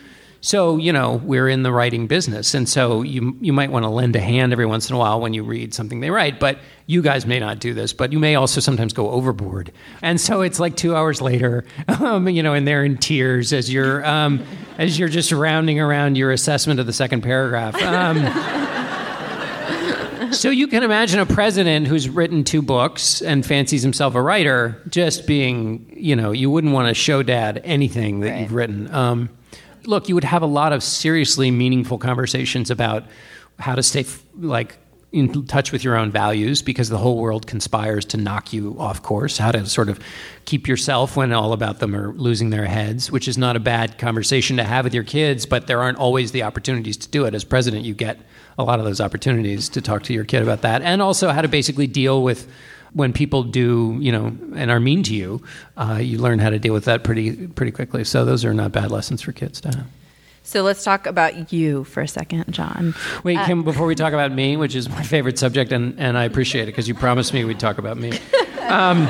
So 0.40 0.76
you 0.76 0.92
know 0.92 1.22
we're 1.24 1.48
in 1.48 1.62
the 1.62 1.72
writing 1.72 2.06
business, 2.06 2.52
and 2.52 2.68
so 2.68 3.00
you 3.00 3.34
you 3.40 3.54
might 3.54 3.70
want 3.70 3.84
to 3.84 3.88
lend 3.88 4.14
a 4.14 4.20
hand 4.20 4.52
every 4.52 4.66
once 4.66 4.90
in 4.90 4.94
a 4.94 4.98
while 4.98 5.18
when 5.18 5.32
you 5.32 5.42
read 5.42 5.72
something 5.72 6.00
they 6.00 6.10
write. 6.10 6.38
But 6.38 6.58
you 6.86 7.00
guys 7.00 7.24
may 7.24 7.40
not 7.40 7.60
do 7.60 7.72
this, 7.72 7.94
but 7.94 8.12
you 8.12 8.18
may 8.18 8.34
also 8.34 8.60
sometimes 8.60 8.92
go 8.92 9.08
overboard, 9.10 9.72
and 10.02 10.20
so 10.20 10.42
it's 10.42 10.60
like 10.60 10.76
two 10.76 10.94
hours 10.94 11.22
later, 11.22 11.64
um, 11.88 12.28
you 12.28 12.42
know, 12.42 12.52
and 12.52 12.68
they're 12.68 12.84
in 12.84 12.98
tears 12.98 13.54
as 13.54 13.72
you're 13.72 14.04
um, 14.04 14.44
as 14.76 14.98
you're 14.98 15.08
just 15.08 15.32
rounding 15.32 15.80
around 15.80 16.18
your 16.18 16.30
assessment 16.30 16.78
of 16.78 16.84
the 16.84 16.92
second 16.92 17.22
paragraph. 17.22 17.74
Um, 17.82 18.73
so 20.34 20.50
you 20.50 20.66
can 20.66 20.82
imagine 20.82 21.20
a 21.20 21.26
president 21.26 21.86
who's 21.86 22.08
written 22.08 22.44
two 22.44 22.62
books 22.62 23.22
and 23.22 23.44
fancies 23.44 23.82
himself 23.82 24.14
a 24.14 24.22
writer, 24.22 24.80
just 24.88 25.26
being, 25.26 25.92
you 25.96 26.14
know, 26.16 26.32
you 26.32 26.50
wouldn't 26.50 26.72
want 26.72 26.88
to 26.88 26.94
show 26.94 27.22
dad 27.22 27.60
anything 27.64 28.20
that 28.20 28.40
you've 28.40 28.52
written. 28.52 28.92
Um, 28.92 29.30
look, 29.86 30.08
you 30.08 30.14
would 30.14 30.24
have 30.24 30.42
a 30.42 30.46
lot 30.46 30.72
of 30.72 30.82
seriously 30.82 31.50
meaningful 31.50 31.98
conversations 31.98 32.70
about 32.70 33.04
how 33.58 33.74
to 33.74 33.82
stay 33.82 34.00
f- 34.00 34.22
like 34.36 34.76
in 35.12 35.46
touch 35.46 35.70
with 35.70 35.84
your 35.84 35.96
own 35.96 36.10
values 36.10 36.60
because 36.60 36.88
the 36.88 36.98
whole 36.98 37.18
world 37.18 37.46
conspires 37.46 38.04
to 38.04 38.16
knock 38.16 38.52
you 38.52 38.74
off 38.80 39.02
course. 39.02 39.38
How 39.38 39.52
to 39.52 39.64
sort 39.64 39.88
of 39.88 40.00
keep 40.44 40.66
yourself 40.66 41.16
when 41.16 41.32
all 41.32 41.52
about 41.52 41.78
them 41.78 41.94
are 41.94 42.12
losing 42.14 42.50
their 42.50 42.66
heads, 42.66 43.12
which 43.12 43.28
is 43.28 43.38
not 43.38 43.54
a 43.54 43.60
bad 43.60 43.96
conversation 43.96 44.56
to 44.56 44.64
have 44.64 44.84
with 44.84 44.92
your 44.92 45.04
kids, 45.04 45.46
but 45.46 45.68
there 45.68 45.80
aren't 45.80 45.98
always 45.98 46.32
the 46.32 46.42
opportunities 46.42 46.96
to 46.96 47.08
do 47.08 47.24
it. 47.26 47.34
As 47.34 47.44
president, 47.44 47.84
you 47.84 47.94
get 47.94 48.18
a 48.58 48.64
lot 48.64 48.78
of 48.78 48.84
those 48.84 49.00
opportunities 49.00 49.68
to 49.70 49.80
talk 49.80 50.02
to 50.04 50.12
your 50.12 50.24
kid 50.24 50.42
about 50.42 50.62
that, 50.62 50.82
and 50.82 51.02
also 51.02 51.30
how 51.30 51.42
to 51.42 51.48
basically 51.48 51.86
deal 51.86 52.22
with 52.22 52.48
when 52.92 53.12
people 53.12 53.42
do, 53.42 53.96
you 54.00 54.12
know, 54.12 54.26
and 54.54 54.70
are 54.70 54.78
mean 54.78 55.02
to 55.02 55.14
you, 55.14 55.42
uh, 55.76 55.98
you 56.00 56.18
learn 56.18 56.38
how 56.38 56.48
to 56.50 56.58
deal 56.60 56.72
with 56.72 56.84
that 56.84 57.02
pretty 57.02 57.48
pretty 57.48 57.72
quickly. 57.72 58.04
So 58.04 58.24
those 58.24 58.44
are 58.44 58.54
not 58.54 58.70
bad 58.72 58.90
lessons 58.90 59.20
for 59.22 59.32
kids 59.32 59.60
to 59.62 59.68
have. 59.68 59.86
So 60.46 60.62
let's 60.62 60.84
talk 60.84 61.06
about 61.06 61.52
you 61.54 61.84
for 61.84 62.02
a 62.02 62.08
second, 62.08 62.44
John. 62.50 62.94
Wait, 63.24 63.38
Uh, 63.38 63.46
Kim, 63.46 63.62
before 63.62 63.86
we 63.86 63.94
talk 63.94 64.12
about 64.12 64.30
me, 64.30 64.58
which 64.58 64.74
is 64.74 64.90
my 64.90 65.02
favorite 65.02 65.38
subject, 65.38 65.72
and, 65.72 65.98
and 65.98 66.18
I 66.18 66.24
appreciate 66.24 66.64
it 66.64 66.66
because 66.66 66.86
you 66.86 66.94
promised 66.94 67.32
me 67.32 67.44
we'd 67.46 67.58
talk 67.58 67.78
about 67.78 67.96
me. 67.96 68.12
Um, 68.64 69.06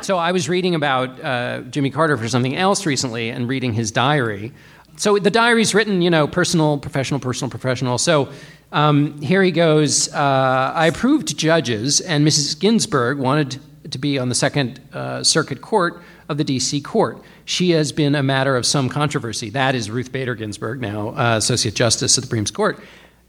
so 0.00 0.16
I 0.16 0.30
was 0.30 0.48
reading 0.48 0.76
about 0.76 1.20
uh, 1.20 1.62
Jimmy 1.62 1.90
Carter 1.90 2.16
for 2.16 2.28
something 2.28 2.54
else 2.54 2.86
recently 2.86 3.30
and 3.30 3.48
reading 3.48 3.72
his 3.72 3.90
diary. 3.90 4.52
So 4.96 5.18
the 5.18 5.30
diary's 5.30 5.74
written, 5.74 6.02
you 6.02 6.08
know, 6.10 6.28
personal, 6.28 6.78
professional, 6.78 7.18
personal, 7.18 7.50
professional. 7.50 7.98
So 7.98 8.28
um, 8.72 9.20
here 9.20 9.42
he 9.42 9.50
goes. 9.50 10.12
Uh, 10.12 10.72
I 10.74 10.86
approved 10.86 11.36
judges, 11.36 12.00
and 12.00 12.26
Mrs. 12.26 12.58
Ginsburg 12.58 13.18
wanted 13.18 13.60
to 13.90 13.98
be 13.98 14.18
on 14.18 14.28
the 14.28 14.34
Second 14.34 14.80
uh, 14.92 15.22
Circuit 15.22 15.60
Court 15.60 16.02
of 16.28 16.38
the 16.38 16.44
D.C. 16.44 16.80
Court. 16.80 17.22
She 17.44 17.70
has 17.70 17.92
been 17.92 18.14
a 18.14 18.22
matter 18.22 18.56
of 18.56 18.66
some 18.66 18.88
controversy. 18.88 19.50
That 19.50 19.74
is 19.74 19.90
Ruth 19.90 20.10
Bader 20.10 20.34
Ginsburg, 20.34 20.80
now 20.80 21.10
uh, 21.10 21.36
Associate 21.36 21.74
Justice 21.74 22.18
of 22.18 22.22
the 22.22 22.26
Supreme 22.26 22.44
Court. 22.46 22.80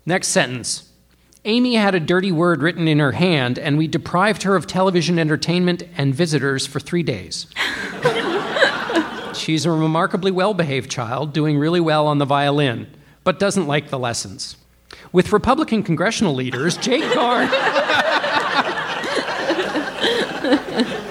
Next 0.06 0.30
sentence. 0.30 0.90
Amy 1.46 1.76
had 1.76 1.96
a 1.96 2.00
dirty 2.00 2.32
word 2.32 2.62
written 2.62 2.88
in 2.88 3.00
her 3.00 3.14
hand, 3.14 3.60
and 3.60 3.78
we 3.78 3.88
deprived 3.88 4.44
her 4.44 4.56
of 4.56 4.68
television 4.68 5.20
entertainment 5.20 5.84
and 5.96 6.14
visitors 6.14 6.66
for 6.66 6.80
three 6.80 7.04
days. 7.04 7.48
She's 9.34 9.66
a 9.66 9.72
remarkably 9.72 10.32
well 10.32 10.54
behaved 10.54 10.90
child, 10.90 11.32
doing 11.32 11.58
really 11.58 11.80
well 11.80 12.08
on 12.08 12.18
the 12.18 12.26
violin, 12.26 12.88
but 13.24 13.40
doesn't 13.40 13.68
like 13.68 13.90
the 13.90 14.00
lessons. 14.00 14.58
With 15.12 15.32
Republican 15.32 15.84
congressional 15.84 16.34
leaders, 16.34 16.78
Jake 16.78 17.04
Garn. 17.14 17.48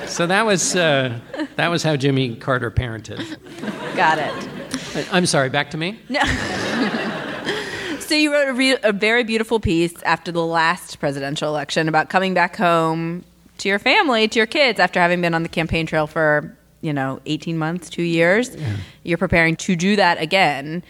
so 0.07 0.27
that 0.27 0.45
was, 0.47 0.75
uh, 0.77 1.19
that 1.57 1.69
was 1.69 1.83
how 1.83 1.97
Jimmy 1.97 2.37
Carter 2.37 2.71
parented. 2.71 3.37
Got 3.97 4.19
it. 4.19 5.09
I'm 5.13 5.27
sorry, 5.27 5.51
back 5.51 5.71
to 5.73 5.77
me? 5.77 5.99
No. 6.09 6.21
so 8.01 8.15
you 8.15 8.33
wrote 8.33 8.49
a, 8.49 8.55
re- 8.55 8.79
a 8.83 8.93
very 8.93 9.25
beautiful 9.25 9.61
piece 9.61 10.01
after 10.05 10.33
the 10.33 10.45
last 10.45 10.99
presidential 11.01 11.49
election 11.49 11.89
about 11.89 12.09
coming 12.09 12.35
back 12.35 12.57
home 12.57 13.25
to 13.59 13.69
your 13.69 13.79
family, 13.79 14.29
to 14.29 14.39
your 14.39 14.47
kids, 14.47 14.81
after 14.81 15.01
having 15.01 15.21
been 15.21 15.35
on 15.35 15.43
the 15.43 15.49
campaign 15.49 15.87
trail 15.87 16.07
for 16.07 16.57
you 16.83 16.93
know 16.93 17.21
18 17.27 17.59
months, 17.59 17.91
two 17.91 18.03
years. 18.03 18.57
You're 19.03 19.19
preparing 19.19 19.57
to 19.57 19.77
do 19.77 19.97
that 19.97 20.21
again. 20.21 20.83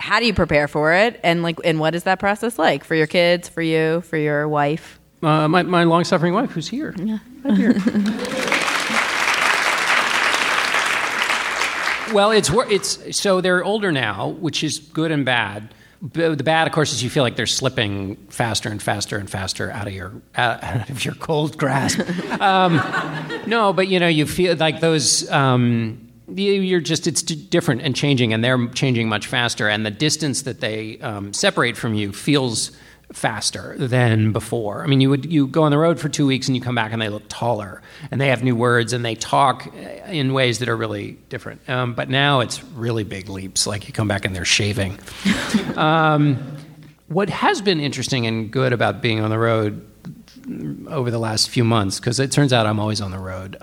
How 0.00 0.18
do 0.18 0.26
you 0.26 0.34
prepare 0.34 0.66
for 0.66 0.94
it, 0.94 1.20
and 1.22 1.42
like, 1.42 1.60
and 1.62 1.78
what 1.78 1.94
is 1.94 2.04
that 2.04 2.18
process 2.18 2.58
like 2.58 2.84
for 2.84 2.94
your 2.94 3.06
kids, 3.06 3.48
for 3.48 3.62
you, 3.62 4.00
for 4.00 4.16
your 4.16 4.48
wife? 4.48 4.98
Uh, 5.22 5.46
my, 5.46 5.62
my 5.62 5.84
long 5.84 6.04
suffering 6.04 6.32
wife, 6.32 6.50
who's 6.50 6.68
here. 6.68 6.94
Yeah. 6.98 7.18
Right 7.44 7.56
here. 7.56 7.74
well, 12.14 12.30
it's 12.30 12.50
it's 12.50 13.18
so 13.18 13.40
they're 13.42 13.62
older 13.62 13.92
now, 13.92 14.28
which 14.28 14.64
is 14.64 14.78
good 14.78 15.10
and 15.10 15.24
bad. 15.24 15.74
The 16.00 16.34
bad, 16.36 16.66
of 16.66 16.72
course, 16.72 16.94
is 16.94 17.02
you 17.02 17.10
feel 17.10 17.22
like 17.22 17.36
they're 17.36 17.46
slipping 17.46 18.16
faster 18.30 18.70
and 18.70 18.82
faster 18.82 19.18
and 19.18 19.28
faster 19.28 19.70
out 19.70 19.86
of 19.86 19.92
your 19.92 20.12
out 20.34 20.88
of 20.88 21.04
your 21.04 21.14
cold 21.14 21.58
grasp. 21.58 22.00
um, 22.40 22.80
no, 23.46 23.74
but 23.74 23.88
you 23.88 24.00
know, 24.00 24.08
you 24.08 24.26
feel 24.26 24.56
like 24.56 24.80
those. 24.80 25.30
Um, 25.30 26.09
you're 26.34 26.80
just 26.80 27.06
it's 27.06 27.22
different 27.22 27.82
and 27.82 27.94
changing, 27.94 28.32
and 28.32 28.42
they're 28.44 28.66
changing 28.68 29.08
much 29.08 29.26
faster, 29.26 29.68
and 29.68 29.84
the 29.84 29.90
distance 29.90 30.42
that 30.42 30.60
they 30.60 30.98
um, 31.00 31.32
separate 31.32 31.76
from 31.76 31.94
you 31.94 32.12
feels 32.12 32.72
faster 33.12 33.74
than 33.76 34.32
before. 34.32 34.84
I 34.84 34.86
mean, 34.86 35.00
you 35.00 35.10
would 35.10 35.30
you 35.30 35.46
go 35.46 35.64
on 35.64 35.70
the 35.70 35.78
road 35.78 35.98
for 35.98 36.08
two 36.08 36.26
weeks 36.26 36.46
and 36.46 36.56
you 36.56 36.62
come 36.62 36.74
back 36.74 36.92
and 36.92 37.02
they 37.02 37.08
look 37.08 37.24
taller 37.28 37.82
and 38.10 38.20
they 38.20 38.28
have 38.28 38.44
new 38.44 38.54
words 38.54 38.92
and 38.92 39.04
they 39.04 39.16
talk 39.16 39.66
in 39.74 40.32
ways 40.32 40.60
that 40.60 40.68
are 40.68 40.76
really 40.76 41.12
different. 41.28 41.68
Um, 41.68 41.94
but 41.94 42.08
now 42.08 42.40
it's 42.40 42.62
really 42.62 43.04
big 43.04 43.28
leaps. 43.28 43.66
Like 43.66 43.88
you 43.88 43.92
come 43.92 44.06
back 44.06 44.24
and 44.24 44.34
they're 44.34 44.44
shaving. 44.44 44.98
um, 45.76 46.56
what 47.08 47.28
has 47.28 47.60
been 47.60 47.80
interesting 47.80 48.26
and 48.26 48.50
good 48.50 48.72
about 48.72 49.02
being 49.02 49.20
on 49.20 49.30
the 49.30 49.38
road 49.38 49.86
over 50.88 51.10
the 51.10 51.18
last 51.18 51.50
few 51.50 51.64
months, 51.64 51.98
because 51.98 52.20
it 52.20 52.30
turns 52.32 52.52
out 52.52 52.66
I'm 52.66 52.78
always 52.78 53.00
on 53.00 53.10
the 53.10 53.18
road. 53.18 53.56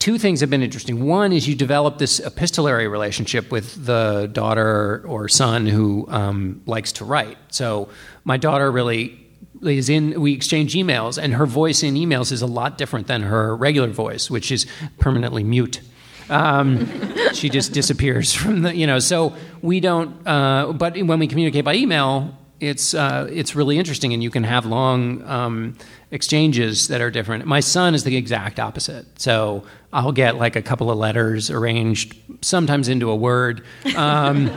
Two 0.00 0.16
things 0.16 0.40
have 0.40 0.48
been 0.48 0.62
interesting. 0.62 1.04
One 1.04 1.30
is 1.30 1.46
you 1.46 1.54
develop 1.54 1.98
this 1.98 2.20
epistolary 2.20 2.88
relationship 2.88 3.52
with 3.52 3.84
the 3.84 4.30
daughter 4.32 5.04
or 5.06 5.28
son 5.28 5.66
who 5.66 6.06
um, 6.08 6.62
likes 6.64 6.92
to 6.92 7.04
write. 7.04 7.36
So 7.50 7.90
my 8.24 8.38
daughter 8.38 8.72
really 8.72 9.20
is 9.62 9.90
in. 9.90 10.18
We 10.18 10.32
exchange 10.32 10.74
emails, 10.74 11.22
and 11.22 11.34
her 11.34 11.44
voice 11.44 11.82
in 11.82 11.96
emails 11.96 12.32
is 12.32 12.40
a 12.40 12.46
lot 12.46 12.78
different 12.78 13.08
than 13.08 13.20
her 13.20 13.54
regular 13.54 13.88
voice, 13.88 14.30
which 14.30 14.50
is 14.50 14.66
permanently 14.98 15.44
mute. 15.44 15.82
Um, 16.30 16.88
she 17.34 17.50
just 17.50 17.74
disappears 17.74 18.32
from 18.32 18.62
the, 18.62 18.74
you 18.74 18.86
know. 18.86 19.00
So 19.00 19.34
we 19.60 19.80
don't. 19.80 20.26
Uh, 20.26 20.72
but 20.72 20.96
when 20.96 21.18
we 21.18 21.26
communicate 21.26 21.66
by 21.66 21.74
email, 21.74 22.38
it's 22.58 22.94
uh, 22.94 23.28
it's 23.30 23.54
really 23.54 23.78
interesting, 23.78 24.14
and 24.14 24.22
you 24.22 24.30
can 24.30 24.44
have 24.44 24.64
long 24.64 25.22
um, 25.28 25.76
exchanges 26.10 26.88
that 26.88 27.00
are 27.00 27.10
different. 27.10 27.44
My 27.46 27.60
son 27.60 27.94
is 27.94 28.04
the 28.04 28.16
exact 28.16 28.58
opposite. 28.58 29.06
So 29.20 29.64
I'll 29.92 30.12
get 30.12 30.36
like 30.36 30.56
a 30.56 30.62
couple 30.62 30.90
of 30.90 30.98
letters 30.98 31.50
arranged, 31.50 32.16
sometimes 32.42 32.88
into 32.88 33.10
a 33.10 33.16
word. 33.16 33.64
Um, 33.96 34.50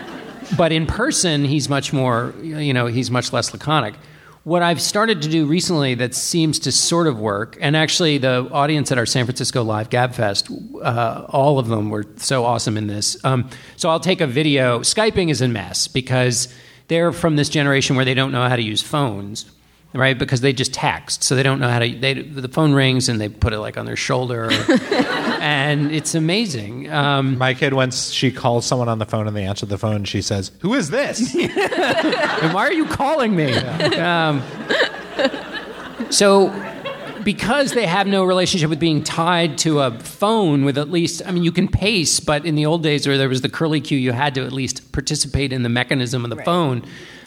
but 0.56 0.72
in 0.72 0.86
person, 0.86 1.44
he's 1.44 1.68
much 1.68 1.92
more. 1.92 2.34
You 2.42 2.72
know, 2.72 2.86
he's 2.86 3.10
much 3.10 3.32
less 3.32 3.52
laconic. 3.52 3.94
What 4.44 4.62
I've 4.62 4.80
started 4.80 5.22
to 5.22 5.28
do 5.30 5.46
recently 5.46 5.94
that 5.94 6.14
seems 6.14 6.58
to 6.60 6.72
sort 6.72 7.06
of 7.06 7.18
work, 7.18 7.56
and 7.62 7.74
actually 7.74 8.18
the 8.18 8.46
audience 8.52 8.92
at 8.92 8.98
our 8.98 9.06
San 9.06 9.24
Francisco 9.24 9.62
Live 9.62 9.88
Gabfest, 9.88 10.82
uh, 10.82 11.24
all 11.30 11.58
of 11.58 11.68
them 11.68 11.88
were 11.88 12.04
so 12.16 12.44
awesome 12.44 12.76
in 12.76 12.86
this. 12.86 13.16
Um, 13.24 13.48
so 13.76 13.88
I'll 13.88 14.00
take 14.00 14.20
a 14.20 14.26
video. 14.26 14.80
Skyping 14.80 15.30
is 15.30 15.40
a 15.40 15.48
mess 15.48 15.88
because 15.88 16.54
they're 16.88 17.10
from 17.10 17.36
this 17.36 17.48
generation 17.48 17.96
where 17.96 18.04
they 18.04 18.12
don't 18.12 18.32
know 18.32 18.46
how 18.46 18.56
to 18.56 18.62
use 18.62 18.82
phones, 18.82 19.46
right? 19.94 20.18
Because 20.18 20.40
they 20.40 20.52
just 20.52 20.74
text, 20.74 21.22
so 21.22 21.34
they 21.34 21.42
don't 21.42 21.60
know 21.60 21.68
how 21.68 21.78
to. 21.78 21.98
They, 21.98 22.14
the 22.14 22.48
phone 22.48 22.72
rings 22.72 23.08
and 23.08 23.20
they 23.20 23.28
put 23.28 23.52
it 23.52 23.60
like 23.60 23.78
on 23.78 23.86
their 23.86 23.96
shoulder, 23.96 24.50
and 25.40 25.92
it's 25.92 26.14
amazing. 26.14 26.90
Um, 26.92 27.38
My 27.38 27.54
kid, 27.54 27.72
once 27.72 28.10
she 28.10 28.30
calls 28.30 28.66
someone 28.66 28.88
on 28.88 28.98
the 28.98 29.06
phone 29.06 29.26
and 29.26 29.36
they 29.36 29.44
answer 29.44 29.66
the 29.66 29.78
phone, 29.78 30.04
she 30.04 30.20
says, 30.20 30.50
"Who 30.60 30.74
is 30.74 30.90
this?" 30.90 31.34
and 31.36 32.52
why 32.52 32.66
are 32.66 32.72
you 32.72 32.86
calling 32.86 33.34
me? 33.36 33.54
Um, 33.54 34.42
so, 36.10 36.52
because 37.22 37.72
they 37.72 37.86
have 37.86 38.06
no 38.06 38.24
relationship 38.24 38.68
with 38.70 38.80
being 38.80 39.02
tied 39.02 39.56
to 39.58 39.80
a 39.80 39.98
phone 40.00 40.64
with 40.64 40.76
at 40.76 40.90
least, 40.90 41.22
I 41.26 41.30
mean, 41.30 41.42
you 41.44 41.52
can 41.52 41.68
pace, 41.68 42.20
but 42.20 42.44
in 42.44 42.54
the 42.54 42.66
old 42.66 42.82
days 42.82 43.06
where 43.06 43.16
there 43.16 43.28
was 43.28 43.40
the 43.40 43.48
curly 43.48 43.80
cue, 43.80 43.98
you 43.98 44.12
had 44.12 44.34
to 44.34 44.44
at 44.44 44.52
least 44.52 44.92
participate 44.92 45.52
in 45.52 45.62
the 45.62 45.68
mechanism 45.68 46.24
of 46.24 46.30
the 46.30 46.42
phone. 46.42 46.84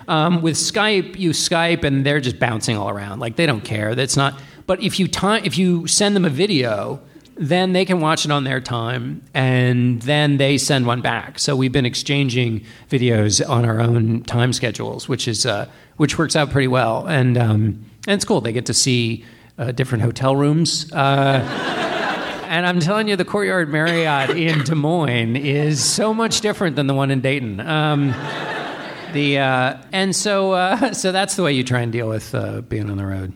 Um, 0.08 0.42
with 0.42 0.56
Skype, 0.56 1.18
you 1.18 1.32
Skype 1.32 1.84
and 1.84 2.06
they're 2.06 2.22
just 2.22 2.40
bouncing 2.40 2.78
all 2.78 2.90
around. 2.90 3.20
Like 3.20 3.36
they 3.36 3.46
don't 3.46 3.64
care. 3.64 3.96
That's 3.96 4.16
not. 4.16 4.42
But 4.66 4.82
if 4.82 5.00
you 5.00 5.08
time, 5.08 5.44
if 5.46 5.58
you 5.58 5.88
send 5.88 6.16
them 6.16 6.26
a 6.26 6.30
video, 6.30 7.00
then 7.36 7.74
they 7.74 7.86
can 7.86 8.00
watch 8.00 8.26
it 8.26 8.32
on 8.32 8.44
their 8.44 8.60
time, 8.60 9.22
and 9.34 10.02
then 10.02 10.38
they 10.38 10.58
send 10.58 10.88
one 10.88 11.02
back. 11.02 11.40
So 11.40 11.56
we've 11.56 11.72
been 11.72 11.86
exchanging 11.86 12.66
videos 12.90 13.48
on 13.48 13.64
our 13.64 13.80
own 13.80 14.24
time 14.24 14.54
schedules, 14.54 15.08
which 15.08 15.28
is 15.28 15.46
uh, 15.46 15.68
which 15.98 16.18
works 16.18 16.36
out 16.36 16.50
pretty 16.50 16.68
well, 16.68 17.06
and 17.08 17.38
um, 17.38 17.86
and 18.08 18.16
it's 18.16 18.26
cool. 18.26 18.42
They 18.42 18.54
get 18.54 18.66
to 18.68 18.74
see 18.74 19.24
uh, 19.58 19.72
different 19.72 20.04
hotel 20.04 20.36
rooms. 20.36 20.92
Uh, 20.92 21.84
And 22.48 22.66
I'm 22.66 22.80
telling 22.80 23.10
you, 23.10 23.18
the 23.18 23.26
Courtyard 23.26 23.68
Marriott 23.68 24.30
in 24.30 24.64
Des 24.64 24.74
Moines 24.74 25.36
is 25.36 25.84
so 25.84 26.14
much 26.14 26.40
different 26.40 26.78
than 26.78 26.88
the 26.88 26.94
one 26.94 27.12
in 27.12 27.20
Dayton. 27.20 27.60
Um, 27.60 28.14
the 29.14 29.40
uh, 29.40 29.78
and 29.92 30.16
so 30.16 30.54
uh, 30.54 30.94
so 30.94 31.12
that's 31.12 31.36
the 31.36 31.44
way 31.44 31.54
you 31.54 31.64
try 31.64 31.82
and 31.82 31.92
deal 31.92 32.08
with 32.08 32.34
uh, 32.34 32.62
being 32.62 32.90
on 32.90 32.98
the 32.98 33.06
road. 33.06 33.34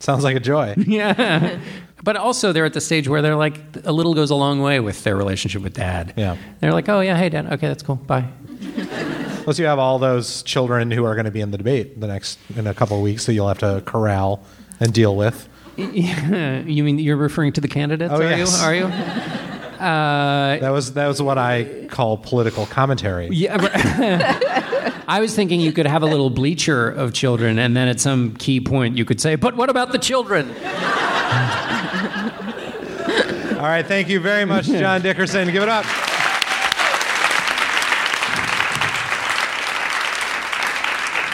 Sounds 0.00 0.24
like 0.24 0.36
a 0.36 0.40
joy. 0.40 0.74
yeah, 0.86 1.58
but 2.02 2.16
also 2.16 2.52
they're 2.52 2.64
at 2.64 2.74
the 2.74 2.80
stage 2.80 3.08
where 3.08 3.22
they're 3.22 3.36
like 3.36 3.58
a 3.84 3.92
little 3.92 4.14
goes 4.14 4.30
a 4.30 4.34
long 4.34 4.60
way 4.60 4.80
with 4.80 5.02
their 5.04 5.16
relationship 5.16 5.62
with 5.62 5.74
dad. 5.74 6.12
Yeah, 6.16 6.36
they're 6.60 6.72
like, 6.72 6.88
oh 6.88 7.00
yeah, 7.00 7.16
hey 7.16 7.28
dad, 7.28 7.52
okay, 7.52 7.68
that's 7.68 7.82
cool, 7.82 7.96
bye. 7.96 8.28
Plus, 9.44 9.58
you 9.58 9.66
have 9.66 9.78
all 9.78 9.98
those 9.98 10.42
children 10.42 10.90
who 10.90 11.04
are 11.04 11.14
going 11.14 11.26
to 11.26 11.30
be 11.30 11.42
in 11.42 11.50
the 11.50 11.58
debate 11.58 12.00
the 12.00 12.06
next 12.06 12.38
in 12.56 12.66
a 12.66 12.72
couple 12.72 12.96
of 12.96 13.02
weeks, 13.02 13.24
so 13.24 13.30
you'll 13.30 13.48
have 13.48 13.58
to 13.58 13.82
corral 13.84 14.42
and 14.80 14.92
deal 14.92 15.16
with. 15.16 15.48
Yeah, 15.76 16.60
you 16.66 16.82
mean 16.84 16.98
you're 16.98 17.16
referring 17.16 17.52
to 17.52 17.60
the 17.60 17.68
candidates? 17.68 18.12
Oh, 18.12 18.22
are 18.22 18.22
yes. 18.22 18.58
you? 18.58 18.66
Are 18.66 18.74
you? 18.74 18.84
Uh, 19.84 20.58
that 20.60 20.70
was 20.70 20.94
that 20.94 21.08
was 21.08 21.20
what 21.20 21.36
I 21.36 21.86
call 21.90 22.16
political 22.16 22.64
commentary. 22.66 23.28
Yeah, 23.30 24.60
I 25.06 25.20
was 25.20 25.34
thinking 25.34 25.60
you 25.60 25.72
could 25.72 25.86
have 25.86 26.02
a 26.02 26.06
little 26.06 26.30
bleacher 26.30 26.90
of 26.90 27.12
children, 27.12 27.58
and 27.58 27.76
then 27.76 27.88
at 27.88 28.00
some 28.00 28.34
key 28.36 28.60
point 28.60 28.96
you 28.96 29.04
could 29.04 29.20
say, 29.20 29.34
"But 29.36 29.56
what 29.56 29.70
about 29.70 29.92
the 29.92 29.98
children?" 29.98 30.48
All 33.58 33.70
right, 33.70 33.86
thank 33.86 34.08
you 34.08 34.20
very 34.20 34.44
much, 34.44 34.66
John 34.66 35.00
Dickerson. 35.02 35.50
Give 35.50 35.62
it 35.62 35.68
up. 35.68 35.84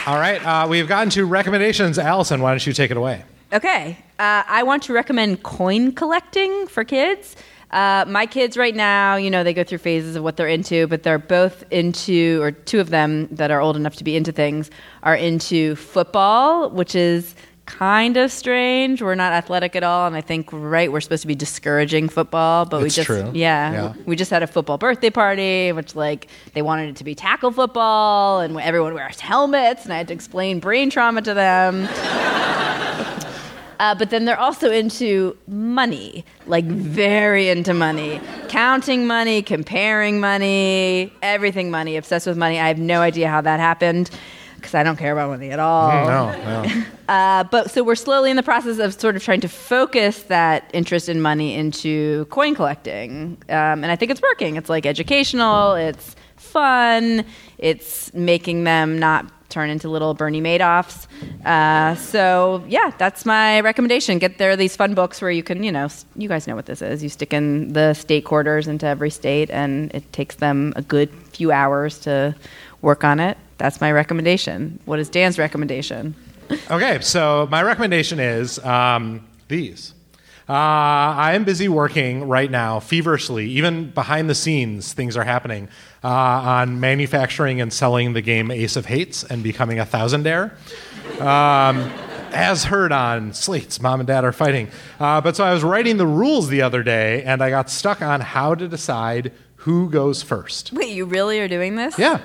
All 0.06 0.18
right, 0.18 0.44
uh, 0.44 0.66
we've 0.68 0.88
gotten 0.88 1.10
to 1.10 1.24
recommendations. 1.24 1.98
Allison, 1.98 2.40
why 2.40 2.50
don't 2.50 2.66
you 2.66 2.72
take 2.72 2.90
it 2.90 2.96
away? 2.96 3.24
Okay. 3.52 3.96
Uh, 4.18 4.42
I 4.46 4.62
want 4.62 4.82
to 4.84 4.92
recommend 4.92 5.42
coin 5.42 5.92
collecting 5.92 6.66
for 6.66 6.84
kids. 6.84 7.36
Uh, 7.70 8.04
my 8.08 8.26
kids 8.26 8.56
right 8.56 8.74
now, 8.74 9.14
you 9.16 9.30
know, 9.30 9.44
they 9.44 9.54
go 9.54 9.62
through 9.62 9.78
phases 9.78 10.16
of 10.16 10.24
what 10.24 10.36
they're 10.36 10.48
into, 10.48 10.86
but 10.88 11.02
they're 11.04 11.18
both 11.18 11.62
into, 11.70 12.40
or 12.42 12.50
two 12.50 12.80
of 12.80 12.90
them 12.90 13.28
that 13.30 13.50
are 13.52 13.60
old 13.60 13.76
enough 13.76 13.94
to 13.96 14.04
be 14.04 14.16
into 14.16 14.32
things, 14.32 14.70
are 15.04 15.14
into 15.14 15.76
football, 15.76 16.68
which 16.70 16.96
is 16.96 17.36
kind 17.66 18.16
of 18.16 18.32
strange. 18.32 19.00
We're 19.00 19.14
not 19.14 19.32
athletic 19.32 19.76
at 19.76 19.84
all, 19.84 20.08
and 20.08 20.16
I 20.16 20.20
think 20.20 20.48
right 20.52 20.90
we're 20.90 21.00
supposed 21.00 21.22
to 21.22 21.28
be 21.28 21.36
discouraging 21.36 22.08
football, 22.08 22.64
but 22.64 22.82
It's 22.82 22.96
we 22.98 23.04
just. 23.04 23.34
Yeah, 23.36 23.72
Yeah. 23.72 23.92
we 24.06 24.16
just 24.16 24.32
had 24.32 24.42
a 24.42 24.48
football 24.48 24.76
birthday 24.76 25.10
party, 25.10 25.70
which 25.70 25.94
like 25.94 26.26
they 26.54 26.62
wanted 26.62 26.88
it 26.88 26.96
to 26.96 27.04
be 27.04 27.14
tackle 27.14 27.52
football, 27.52 28.40
and 28.40 28.58
everyone 28.60 28.94
wears 28.94 29.20
helmets, 29.20 29.84
and 29.84 29.92
I 29.92 29.98
had 29.98 30.08
to 30.08 30.14
explain 30.14 30.58
brain 30.58 30.90
trauma 30.90 31.22
to 31.22 31.32
them. 31.34 31.88
Uh, 33.80 33.94
but 33.94 34.10
then 34.10 34.26
they're 34.26 34.38
also 34.38 34.70
into 34.70 35.34
money, 35.46 36.22
like 36.46 36.66
very 36.66 37.48
into 37.48 37.72
money, 37.72 38.20
counting 38.48 39.06
money, 39.06 39.40
comparing 39.40 40.20
money, 40.20 41.10
everything 41.22 41.70
money, 41.70 41.96
obsessed 41.96 42.26
with 42.26 42.36
money. 42.36 42.60
I 42.60 42.68
have 42.68 42.78
no 42.78 43.00
idea 43.00 43.30
how 43.30 43.40
that 43.40 43.58
happened 43.58 44.10
because 44.56 44.74
I 44.74 44.82
don't 44.82 44.98
care 44.98 45.12
about 45.12 45.30
money 45.30 45.50
at 45.50 45.58
all. 45.58 45.88
No, 45.88 46.62
no. 46.62 46.84
Uh, 47.10 47.42
but 47.42 47.72
so 47.72 47.82
we're 47.82 47.96
slowly 47.96 48.30
in 48.30 48.36
the 48.36 48.42
process 48.42 48.78
of 48.78 48.94
sort 48.94 49.16
of 49.16 49.24
trying 49.24 49.40
to 49.40 49.48
focus 49.48 50.22
that 50.24 50.70
interest 50.72 51.08
in 51.08 51.20
money 51.20 51.56
into 51.56 52.24
coin 52.26 52.54
collecting, 52.54 53.36
um, 53.48 53.82
and 53.82 53.86
I 53.86 53.96
think 53.96 54.12
it's 54.12 54.22
working. 54.22 54.54
It's 54.54 54.68
like 54.68 54.86
educational, 54.86 55.74
it's 55.74 56.14
fun, 56.36 57.24
it's 57.58 58.14
making 58.14 58.62
them 58.62 58.96
not 59.00 59.28
turn 59.50 59.70
into 59.70 59.88
little 59.88 60.14
Bernie 60.14 60.40
Madoffs. 60.40 61.06
Uh, 61.44 61.94
so 61.96 62.64
yeah, 62.68 62.92
that's 62.96 63.26
my 63.26 63.60
recommendation. 63.60 64.18
Get 64.18 64.38
there 64.38 64.56
these 64.56 64.76
fun 64.76 64.94
books 64.94 65.20
where 65.20 65.30
you 65.30 65.42
can, 65.42 65.62
you 65.62 65.72
know, 65.72 65.88
you 66.16 66.28
guys 66.28 66.46
know 66.46 66.56
what 66.56 66.66
this 66.66 66.80
is. 66.82 67.02
You 67.02 67.08
stick 67.08 67.32
in 67.32 67.72
the 67.72 67.94
state 67.94 68.24
quarters 68.24 68.68
into 68.68 68.86
every 68.86 69.10
state, 69.10 69.50
and 69.50 69.92
it 69.94 70.10
takes 70.12 70.36
them 70.36 70.72
a 70.76 70.82
good 70.82 71.10
few 71.32 71.52
hours 71.52 71.98
to 72.00 72.34
work 72.82 73.04
on 73.04 73.20
it. 73.20 73.36
That's 73.58 73.80
my 73.80 73.92
recommendation. 73.92 74.80
What 74.86 74.98
is 74.98 75.08
Dan's 75.08 75.38
recommendation? 75.38 76.14
Okay, 76.70 77.00
so 77.00 77.46
my 77.50 77.62
recommendation 77.62 78.18
is 78.18 78.58
um, 78.64 79.26
These. 79.48 79.94
Uh, 80.50 81.14
I 81.16 81.34
am 81.34 81.44
busy 81.44 81.68
working 81.68 82.26
right 82.26 82.50
now, 82.50 82.80
feverishly, 82.80 83.46
even 83.50 83.90
behind 83.90 84.28
the 84.28 84.34
scenes, 84.34 84.92
things 84.92 85.16
are 85.16 85.22
happening 85.22 85.68
uh, 86.02 86.08
on 86.08 86.80
manufacturing 86.80 87.60
and 87.60 87.72
selling 87.72 88.14
the 88.14 88.20
game 88.20 88.50
Ace 88.50 88.74
of 88.74 88.86
Hates 88.86 89.22
and 89.22 89.44
becoming 89.44 89.78
a 89.78 89.86
thousandaire. 89.86 90.50
Um, 91.20 91.76
as 92.32 92.64
heard 92.64 92.90
on 92.90 93.32
Slate's 93.32 93.80
Mom 93.80 94.00
and 94.00 94.08
Dad 94.08 94.24
Are 94.24 94.32
Fighting. 94.32 94.70
Uh, 94.98 95.20
but 95.20 95.36
so 95.36 95.44
I 95.44 95.52
was 95.52 95.62
writing 95.62 95.98
the 95.98 96.06
rules 96.06 96.48
the 96.48 96.62
other 96.62 96.82
day 96.82 97.22
and 97.22 97.44
I 97.44 97.50
got 97.50 97.70
stuck 97.70 98.02
on 98.02 98.20
how 98.20 98.56
to 98.56 98.66
decide 98.66 99.30
who 99.54 99.88
goes 99.88 100.20
first. 100.20 100.72
Wait, 100.72 100.92
you 100.92 101.04
really 101.04 101.38
are 101.38 101.46
doing 101.46 101.76
this? 101.76 101.96
Yeah. 101.96 102.20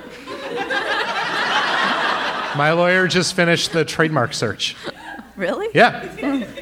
My 2.58 2.72
lawyer 2.72 3.08
just 3.08 3.36
finished 3.36 3.72
the 3.72 3.86
trademark 3.86 4.34
search. 4.34 4.76
Really? 5.36 5.68
Yeah. 5.76 6.62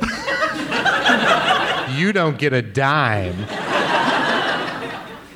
you 1.96 2.14
don't 2.14 2.38
get 2.38 2.54
a 2.54 2.62
dime. 2.62 3.46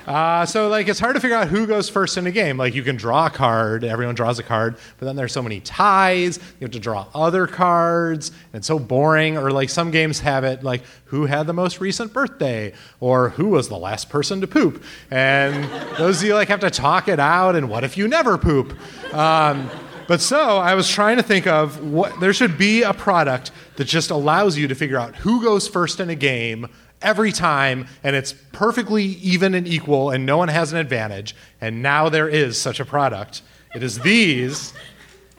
Uh, 0.07 0.45
so 0.45 0.69
like 0.69 0.87
it's 0.87 1.01
hard 1.01 1.15
to 1.15 1.19
figure 1.19 1.35
out 1.35 1.49
who 1.49 1.67
goes 1.67 1.89
first 1.89 2.17
in 2.17 2.25
a 2.27 2.31
game. 2.31 2.55
Like 2.55 2.73
you 2.73 2.81
can 2.81 2.95
draw 2.95 3.25
a 3.25 3.29
card, 3.29 3.83
everyone 3.83 4.15
draws 4.15 4.39
a 4.39 4.43
card, 4.43 4.77
but 4.97 5.05
then 5.05 5.17
there's 5.17 5.33
so 5.33 5.41
many 5.41 5.59
ties. 5.59 6.37
You 6.37 6.61
have 6.61 6.71
to 6.71 6.79
draw 6.79 7.07
other 7.13 7.45
cards, 7.45 8.29
and 8.29 8.61
it's 8.61 8.67
so 8.67 8.79
boring. 8.79 9.37
Or 9.37 9.51
like 9.51 9.69
some 9.69 9.91
games 9.91 10.21
have 10.21 10.45
it 10.45 10.63
like 10.63 10.83
who 11.05 11.25
had 11.25 11.45
the 11.45 11.53
most 11.53 11.81
recent 11.81 12.13
birthday, 12.13 12.73
or 13.01 13.29
who 13.31 13.49
was 13.49 13.67
the 13.67 13.77
last 13.77 14.09
person 14.09 14.39
to 14.39 14.47
poop, 14.47 14.81
and 15.11 15.65
those 15.97 16.23
you 16.23 16.35
like 16.35 16.47
have 16.47 16.61
to 16.61 16.69
talk 16.69 17.09
it 17.09 17.19
out. 17.19 17.57
And 17.57 17.69
what 17.69 17.83
if 17.83 17.97
you 17.97 18.07
never 18.07 18.37
poop? 18.37 18.77
Um, 19.13 19.69
but 20.07 20.21
so 20.21 20.57
I 20.57 20.75
was 20.75 20.89
trying 20.89 21.17
to 21.17 21.23
think 21.23 21.47
of 21.47 21.83
what 21.83 22.19
there 22.19 22.33
should 22.33 22.57
be 22.57 22.83
a 22.83 22.93
product 22.93 23.51
that 23.75 23.85
just 23.85 24.09
allows 24.09 24.57
you 24.57 24.67
to 24.67 24.75
figure 24.75 24.97
out 24.97 25.15
who 25.17 25.43
goes 25.43 25.67
first 25.67 25.99
in 25.99 26.09
a 26.09 26.15
game 26.15 26.67
every 27.01 27.31
time 27.31 27.87
and 28.03 28.15
it's 28.15 28.33
perfectly 28.51 29.03
even 29.03 29.53
and 29.53 29.67
equal 29.67 30.09
and 30.09 30.25
no 30.25 30.37
one 30.37 30.47
has 30.47 30.71
an 30.71 30.79
advantage. 30.79 31.35
And 31.61 31.81
now 31.81 32.09
there 32.09 32.29
is 32.29 32.59
such 32.59 32.79
a 32.79 32.85
product. 32.85 33.41
It 33.75 33.83
is 33.83 33.99
these. 33.99 34.73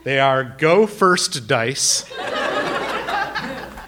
They 0.05 0.21
are 0.21 0.45
Go 0.45 0.87
First 0.87 1.49
dice. 1.49 2.05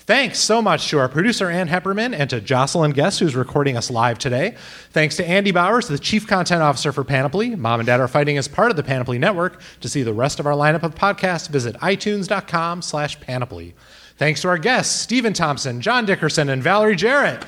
Thanks 0.00 0.38
so 0.38 0.62
much 0.62 0.88
to 0.90 0.98
our 0.98 1.08
producer, 1.08 1.50
Ann 1.50 1.68
Heppermann, 1.68 2.14
and 2.14 2.30
to 2.30 2.40
Jocelyn 2.40 2.92
Guest, 2.92 3.18
who's 3.18 3.34
recording 3.34 3.76
us 3.76 3.90
live 3.90 4.18
today. 4.18 4.54
Thanks 4.90 5.16
to 5.16 5.26
Andy 5.26 5.50
Bowers, 5.50 5.88
the 5.88 5.98
Chief 5.98 6.28
Content 6.28 6.62
Officer 6.62 6.92
for 6.92 7.02
Panoply. 7.02 7.56
Mom 7.56 7.80
and 7.80 7.86
Dad 7.88 7.98
Are 7.98 8.06
Fighting 8.06 8.36
is 8.36 8.46
part 8.46 8.70
of 8.70 8.76
the 8.76 8.84
Panoply 8.84 9.18
Network. 9.18 9.60
To 9.80 9.88
see 9.88 10.04
the 10.04 10.14
rest 10.14 10.38
of 10.38 10.46
our 10.46 10.52
lineup 10.52 10.84
of 10.84 10.94
podcasts, 10.94 11.48
visit 11.48 11.74
itunes.com 11.76 12.82
slash 12.82 13.18
panoply. 13.18 13.74
Thanks 14.16 14.42
to 14.42 14.48
our 14.48 14.58
guests, 14.58 14.94
Stephen 14.94 15.32
Thompson, 15.32 15.80
John 15.80 16.06
Dickerson, 16.06 16.50
and 16.50 16.62
Valerie 16.62 16.94
Jarrett. 16.94 17.44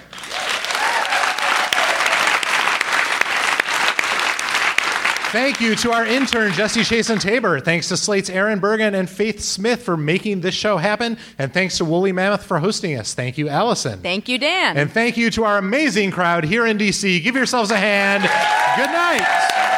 Thank 5.31 5.61
you 5.61 5.77
to 5.77 5.93
our 5.93 6.07
intern, 6.07 6.53
Jesse 6.53 6.81
Chasen 6.81 7.21
Tabor. 7.21 7.61
Thanks 7.61 7.89
to 7.89 7.99
Slate's 7.99 8.31
Aaron 8.31 8.61
Bergen 8.61 8.95
and 8.95 9.11
Faith 9.11 9.41
Smith 9.41 9.83
for 9.83 9.95
making 9.95 10.41
this 10.41 10.55
show 10.55 10.79
happen. 10.79 11.19
And 11.37 11.53
thanks 11.53 11.77
to 11.79 11.85
Woolly 11.85 12.13
Mammoth 12.13 12.45
for 12.45 12.59
hosting 12.59 12.99
us. 12.99 13.13
Thank 13.13 13.37
you, 13.37 13.47
Allison. 13.47 14.01
Thank 14.01 14.27
you, 14.27 14.39
Dan. 14.39 14.79
And 14.79 14.91
thank 14.91 15.19
you 15.19 15.31
to 15.33 15.45
our 15.45 15.59
amazing 15.59 16.13
crowd 16.13 16.45
here 16.45 16.65
in 16.65 16.79
DC. 16.79 17.23
Give 17.23 17.37
yourselves 17.37 17.71
a 17.71 17.77
hand. 17.77 18.23
Good 18.77 18.91
night. 18.91 19.78